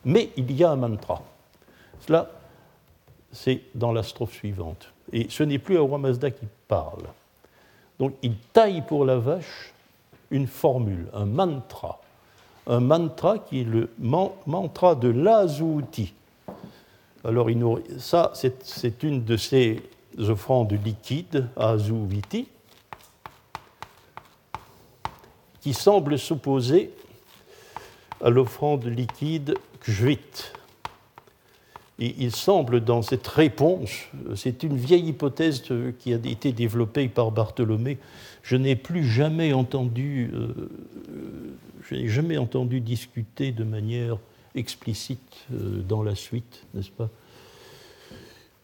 Mais 0.05 0.31
il 0.37 0.53
y 0.53 0.65
a 0.65 0.71
un 0.71 0.77
mantra. 0.77 1.23
Cela, 2.07 2.31
c'est 3.33 3.63
dans 3.75 3.93
la 3.93 4.03
strophe 4.03 4.33
suivante. 4.33 4.93
Et 5.13 5.27
ce 5.29 5.43
n'est 5.43 5.59
plus 5.59 5.77
Ahura 5.77 5.99
Mazda 5.99 6.31
qui 6.31 6.47
parle. 6.69 7.05
Donc 7.99 8.15
il 8.23 8.37
taille 8.53 8.83
pour 8.83 9.05
la 9.05 9.19
vache 9.19 9.73
une 10.31 10.47
formule, 10.47 11.09
un 11.13 11.27
mantra. 11.27 12.01
Un 12.67 12.81
mantra 12.81 13.39
qui 13.39 13.63
est 13.63 13.65
le 13.65 13.91
mantra 13.99 14.95
de 14.95 15.09
l'Azuti. 15.09 16.15
Alors 17.25 17.49
ça, 17.99 18.33
c'est 18.35 19.03
une 19.03 19.25
de 19.25 19.37
ces 19.37 19.83
offrandes 20.19 20.73
liquides, 20.85 21.49
Azuviti, 21.57 22.49
qui 25.61 25.75
semble 25.75 26.19
s'opposer 26.19 26.93
à 28.23 28.31
l'offrande 28.31 28.85
liquide 28.85 29.55
Kjvit. 29.83 30.19
Et 31.99 32.15
il 32.19 32.35
semble 32.35 32.83
dans 32.83 33.03
cette 33.03 33.27
réponse, 33.27 33.91
c'est 34.35 34.63
une 34.63 34.77
vieille 34.77 35.09
hypothèse 35.09 35.63
qui 35.99 36.15
a 36.15 36.17
été 36.17 36.53
développée 36.53 37.09
par 37.09 37.31
Bartholomé, 37.31 37.99
je 38.43 38.57
n'ai 38.57 38.75
plus 38.75 39.05
jamais 39.05 39.53
entendu, 39.53 40.31
euh, 40.33 40.71
je 41.83 41.95
n'ai 41.95 42.09
jamais 42.09 42.39
entendu 42.39 42.81
discuter 42.81 43.53
de 43.53 43.65
manière 43.65 44.17
explicite 44.55 45.47
euh, 45.53 45.83
dans 45.83 46.03
la 46.03 46.15
suite, 46.15 46.65
n'est-ce 46.73 46.91
pas? 46.91 47.11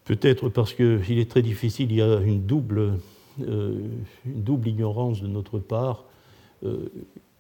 Peut-être 0.05 0.49
parce 0.49 0.73
qu'il 0.73 1.19
est 1.19 1.31
très 1.31 1.43
difficile, 1.43 1.91
il 1.91 1.99
y 1.99 2.03
a 2.03 2.21
une 2.21 2.47
double, 2.47 2.95
euh, 3.43 3.79
une 4.25 4.43
double 4.43 4.69
ignorance 4.69 5.21
de 5.21 5.27
notre 5.27 5.59
part 5.59 6.05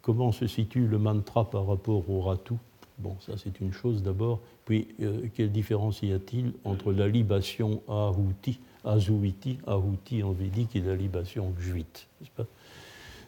comment 0.06 0.30
se 0.30 0.46
situe 0.46 0.86
le 0.86 0.98
mantra 0.98 1.50
par 1.50 1.66
rapport 1.66 2.08
au 2.08 2.20
ratu? 2.20 2.54
Bon, 2.98 3.16
ça 3.18 3.32
c'est 3.36 3.60
une 3.60 3.72
chose 3.72 4.04
d'abord. 4.04 4.38
Puis, 4.64 4.86
euh, 5.02 5.26
quelle 5.34 5.50
différence 5.50 6.00
y 6.00 6.12
a-t-il 6.12 6.52
entre 6.62 6.92
la 6.92 7.08
libation 7.08 7.82
ahuti, 7.88 8.60
azuiti, 8.84 9.58
en 9.66 10.30
védique 10.30 10.76
et 10.76 10.80
la 10.80 10.94
libation 10.94 11.52
gvit 11.58 12.06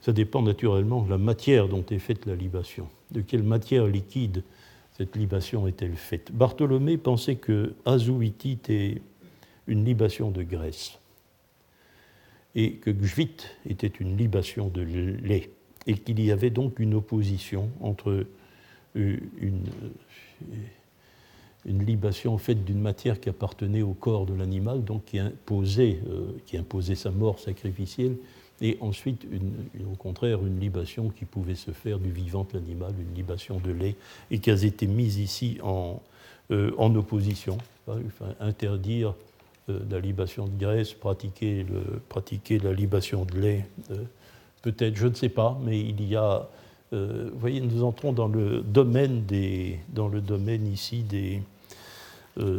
Ça 0.03 0.13
dépend 0.13 0.41
naturellement 0.41 1.03
de 1.03 1.11
la 1.11 1.19
matière 1.19 1.69
dont 1.69 1.85
est 1.91 1.99
faite 1.99 2.27
la 2.27 2.37
libation. 2.37 2.87
De 3.11 3.23
quelle 3.23 3.43
matière 3.43 3.89
liquide 3.89 4.45
cette 4.97 5.17
libation 5.17 5.67
est-elle 5.67 5.97
faite? 5.97 6.31
Bartholomé 6.31 6.97
pensait 6.97 7.37
que 7.37 7.75
azuiti 7.87 8.53
était 8.53 9.03
une 9.67 9.85
libation 9.85 10.31
de 10.31 10.45
graisse 10.45 11.01
et 12.55 12.75
que 12.75 12.91
gvit 12.91 13.37
était 13.67 13.89
une 13.89 14.17
libation 14.17 14.69
de 14.69 14.81
lait 14.81 15.51
et 15.89 15.95
qu'il 15.95 16.21
y 16.23 16.31
avait 16.31 16.51
donc 16.51 16.79
une 16.79 16.95
opposition 16.95 17.71
entre 17.81 18.27
euh, 18.97 19.17
une, 19.41 19.65
libation 21.65 22.39
faite 22.39 22.65
d'une 22.65 22.81
matière 22.81 23.21
qui 23.21 23.29
appartenait 23.29 23.83
au 23.83 23.93
corps 23.93 24.27
de 24.27 24.35
l'animal, 24.35 24.85
donc 24.85 25.07
qui 25.07 25.19
imposait, 25.19 25.99
euh, 26.09 26.33
qui 26.47 26.57
imposait 26.57 26.95
sa 26.95 27.11
mort 27.11 27.39
sacrificielle, 27.39 28.17
et 28.61 28.77
ensuite, 28.81 29.27
au 29.81 29.97
contraire, 29.97 30.45
une 30.45 30.61
libation 30.61 31.11
qui 31.11 31.25
pouvait 31.25 31.55
se 31.55 31.71
faire 31.71 31.99
du 31.99 32.11
vivant 32.11 32.47
de 32.51 32.59
l'animal, 32.59 32.93
une 32.99 33.15
libation 33.15 33.59
de 33.59 33.71
lait, 33.71 33.97
et 34.31 34.39
qui 34.39 34.51
a 34.51 34.63
été 34.63 34.87
mise 34.87 35.19
ici 35.19 35.59
en, 35.63 36.03
euh, 36.51 36.71
opposition, 36.79 37.59
interdire 38.41 39.15
la 39.69 40.01
libation 40.01 40.47
de 40.47 40.59
graisse, 40.59 40.95
pratiquer, 40.95 41.67
pratiquer 42.09 42.59
la 42.59 42.73
libation 42.73 43.25
de 43.25 43.39
lait 43.39 43.67
peut-être, 44.63 44.97
je 44.97 45.07
ne 45.07 45.15
sais 45.15 45.29
pas, 45.29 45.59
mais 45.63 45.79
il 45.81 46.03
y 46.05 46.17
a. 46.17 46.49
Euh, 46.93 47.31
voyez, 47.35 47.61
nous 47.61 47.85
entrons 47.85 48.13
dans 48.13 48.29
le 48.29 48.61
domaine, 48.61 49.25
des, 49.25 49.79
dans 49.91 50.09
le 50.09 50.21
domaine 50.21 50.67
ici 50.67 51.03
des, 51.03 51.43
dans 52.37 52.57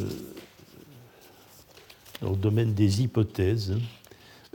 le 2.29 2.35
domaine 2.35 2.73
des 2.73 3.01
hypothèses. 3.01 3.75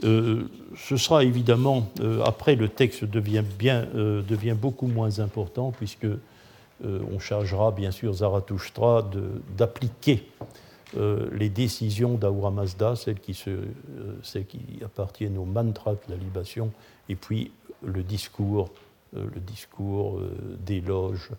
ce 0.01 0.97
sera 0.97 1.23
évidemment, 1.23 1.89
après 2.23 2.55
le 2.55 2.69
texte 2.69 3.03
devient, 3.03 3.43
bien, 3.57 3.87
devient 3.93 4.55
beaucoup 4.57 4.87
moins 4.87 5.19
important, 5.19 5.71
puisque 5.71 6.07
on 6.83 7.19
chargera 7.19 7.71
bien 7.71 7.91
sûr 7.91 8.13
Zarathustra 8.13 9.09
d'appliquer 9.57 10.29
euh, 10.97 11.27
les 11.31 11.49
décisions 11.49 12.15
d'Ahura 12.15 12.51
Mazda, 12.51 12.95
celles 12.95 13.19
qui, 13.19 13.33
se, 13.33 13.49
euh, 13.49 13.63
celles 14.23 14.45
qui, 14.45 14.59
appartiennent 14.83 15.37
au 15.37 15.45
mantra 15.45 15.93
de 15.93 15.99
la 16.09 16.15
libation, 16.15 16.71
et 17.09 17.15
puis 17.15 17.51
le 17.83 18.03
discours, 18.03 18.69
euh, 19.15 19.25
le 19.33 19.39
discours 19.41 20.19
d'éloge 20.65 21.31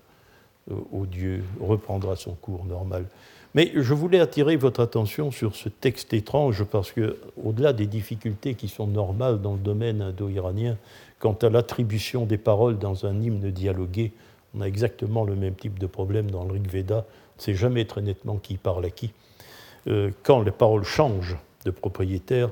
au 0.92 1.06
Dieu 1.06 1.44
reprendra 1.60 2.16
son 2.16 2.32
cours 2.32 2.64
normal. 2.64 3.06
Mais 3.54 3.72
je 3.74 3.94
voulais 3.94 4.20
attirer 4.20 4.56
votre 4.56 4.80
attention 4.80 5.30
sur 5.30 5.54
ce 5.56 5.68
texte 5.68 6.12
étrange 6.12 6.64
parce 6.64 6.92
que, 6.92 7.16
au-delà 7.42 7.72
des 7.72 7.86
difficultés 7.86 8.54
qui 8.54 8.68
sont 8.68 8.86
normales 8.86 9.40
dans 9.40 9.54
le 9.54 9.60
domaine 9.60 10.02
indo-iranien, 10.02 10.76
quant 11.18 11.32
à 11.40 11.48
l'attribution 11.48 12.26
des 12.26 12.36
paroles 12.36 12.78
dans 12.78 13.06
un 13.06 13.22
hymne 13.22 13.50
dialogué, 13.50 14.12
on 14.54 14.60
a 14.60 14.66
exactement 14.66 15.24
le 15.24 15.36
même 15.36 15.54
type 15.54 15.78
de 15.78 15.86
problème 15.86 16.30
dans 16.30 16.44
le 16.44 16.52
Rig 16.52 16.68
Veda. 16.68 17.06
On 17.36 17.38
ne 17.38 17.42
sait 17.42 17.54
jamais 17.54 17.84
très 17.84 18.02
nettement 18.02 18.36
qui 18.36 18.56
parle 18.56 18.84
à 18.84 18.90
qui. 18.90 19.12
Euh, 19.88 20.10
quand 20.22 20.42
les 20.42 20.50
paroles 20.50 20.84
changent 20.84 21.36
de 21.64 21.70
propriétaire, 21.70 22.50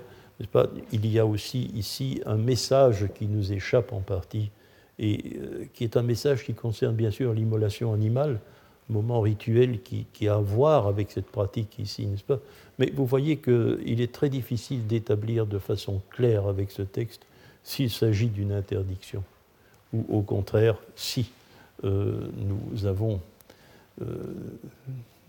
il 0.93 1.07
y 1.07 1.19
a 1.19 1.27
aussi 1.27 1.71
ici 1.75 2.21
un 2.27 2.37
message 2.37 3.09
qui 3.15 3.27
nous 3.27 3.53
échappe 3.53 3.93
en 3.93 4.01
partie, 4.01 4.51
et 4.99 5.37
euh, 5.37 5.65
qui 5.75 5.85
est 5.85 5.97
un 5.97 6.03
message 6.03 6.45
qui 6.45 6.55
concerne 6.55 6.95
bien 6.95 7.11
sûr 7.11 7.33
l'immolation 7.33 7.93
animale, 7.93 8.41
moment 8.89 9.21
rituel 9.21 9.81
qui, 9.81 10.29
a 10.29 10.35
à 10.35 10.39
voir 10.39 10.87
avec 10.87 11.11
cette 11.11 11.27
pratique 11.27 11.79
ici, 11.79 12.07
n'est-ce 12.07 12.23
pas. 12.23 12.39
Mais 12.79 12.93
vous 12.95 13.07
voyez 13.07 13.39
qu'il 13.39 14.01
est 14.01 14.13
très 14.13 14.29
difficile 14.29 14.87
d'établir 14.87 15.47
de 15.47 15.59
façon 15.59 16.03
claire 16.11 16.47
avec 16.47 16.71
ce 16.71 16.83
texte 16.83 17.23
s'il 17.63 17.91
s'agit 17.91 18.29
d'une 18.29 18.53
interdiction, 18.53 19.25
ou 19.95 20.05
au 20.11 20.21
contraire, 20.21 20.77
si 20.97 21.31
euh, 21.85 22.29
nous, 22.37 22.85
avons, 22.87 23.21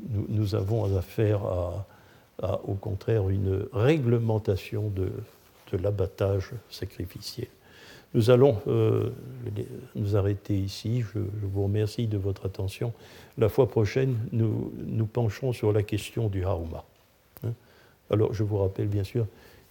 nous, 0.09 0.55
avons 0.55 0.97
affaire 0.97 1.45
à, 1.45 1.87
à 2.41 2.59
au 2.65 2.73
contraire 2.73 3.29
une 3.29 3.67
réglementation 3.73 4.89
de, 4.89 5.11
l'abattage 5.81 6.51
sacrificiel. 6.69 7.47
Nous 8.13 8.29
allons 8.29 8.61
euh, 8.67 9.09
nous 9.95 10.15
arrêter 10.15 10.57
ici. 10.57 11.01
Je, 11.01 11.19
vous 11.41 11.63
remercie 11.63 12.07
de 12.07 12.17
votre 12.17 12.45
attention. 12.45 12.93
La 13.37 13.49
fois 13.49 13.67
prochaine, 13.67 14.15
nous 14.31 14.71
nous 14.85 15.05
pencherons 15.05 15.51
sur 15.51 15.73
la 15.73 15.83
question 15.83 16.29
du 16.29 16.45
hauma. 16.45 16.85
Hein. 17.43 17.51
Alors, 18.09 18.33
je 18.33 18.43
vous 18.43 18.57
rappelle 18.57 18.87
bien 18.87 19.03
sûr 19.03 19.27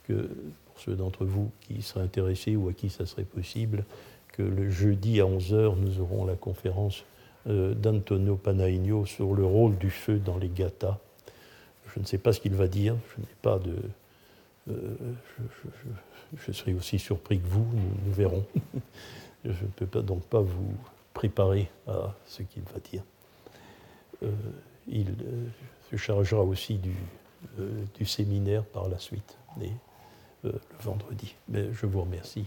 que 0.06 0.28
pour 0.66 0.78
ceux 0.78 0.94
d'entre 0.94 1.24
vous 1.24 1.50
qui 1.62 1.80
seraient 1.80 2.04
intéressés 2.04 2.54
ou 2.54 2.68
à 2.68 2.74
qui 2.74 2.90
ça 2.90 3.06
serait 3.06 3.24
possible, 3.24 3.84
que 4.32 4.42
le 4.42 4.68
jeudi 4.68 5.20
à 5.20 5.24
11h, 5.24 5.76
nous 5.78 6.00
aurons 6.00 6.26
la 6.26 6.34
conférence 6.34 7.04
euh, 7.46 7.74
d'Antonio 7.74 8.36
Panaigno 8.36 9.06
sur 9.06 9.32
le 9.34 9.44
rôle 9.44 9.78
du 9.78 9.90
feu 9.90 10.18
dans 10.18 10.36
les 10.36 10.48
gathas. 10.48 10.98
Je 11.94 12.00
ne 12.00 12.04
sais 12.04 12.18
pas 12.18 12.32
ce 12.32 12.40
qu'il 12.40 12.54
va 12.54 12.66
dire. 12.66 12.96
Je 13.14 13.20
n'ai 13.20 13.28
pas 13.40 13.58
de. 13.58 13.76
Euh, 14.70 14.96
je, 16.46 16.52
serai 16.52 16.74
aussi 16.74 16.98
surpris 16.98 17.38
que 17.38 17.46
vous. 17.46 17.66
Nous, 17.72 18.12
verrons. 18.12 18.44
je 19.44 19.50
ne 19.50 19.86
peux 19.86 20.02
donc 20.02 20.22
pas 20.24 20.40
vous 20.40 20.74
préparer 21.12 21.70
à 21.86 22.14
ce 22.26 22.42
qu'il 22.42 22.62
va 22.62 22.80
dire. 22.80 23.02
Euh, 24.22 24.30
il 24.88 25.10
euh, 25.10 25.46
se 25.90 25.96
chargera 25.96 26.42
aussi 26.42 26.78
du, 26.78 26.94
du, 27.94 28.04
séminaire 28.04 28.64
par 28.64 28.88
la 28.88 28.98
suite, 28.98 29.36
le 30.42 30.52
vendredi. 30.80 31.34
Mais 31.48 31.72
je 31.72 31.86
vous 31.86 32.02
remercie. 32.02 32.46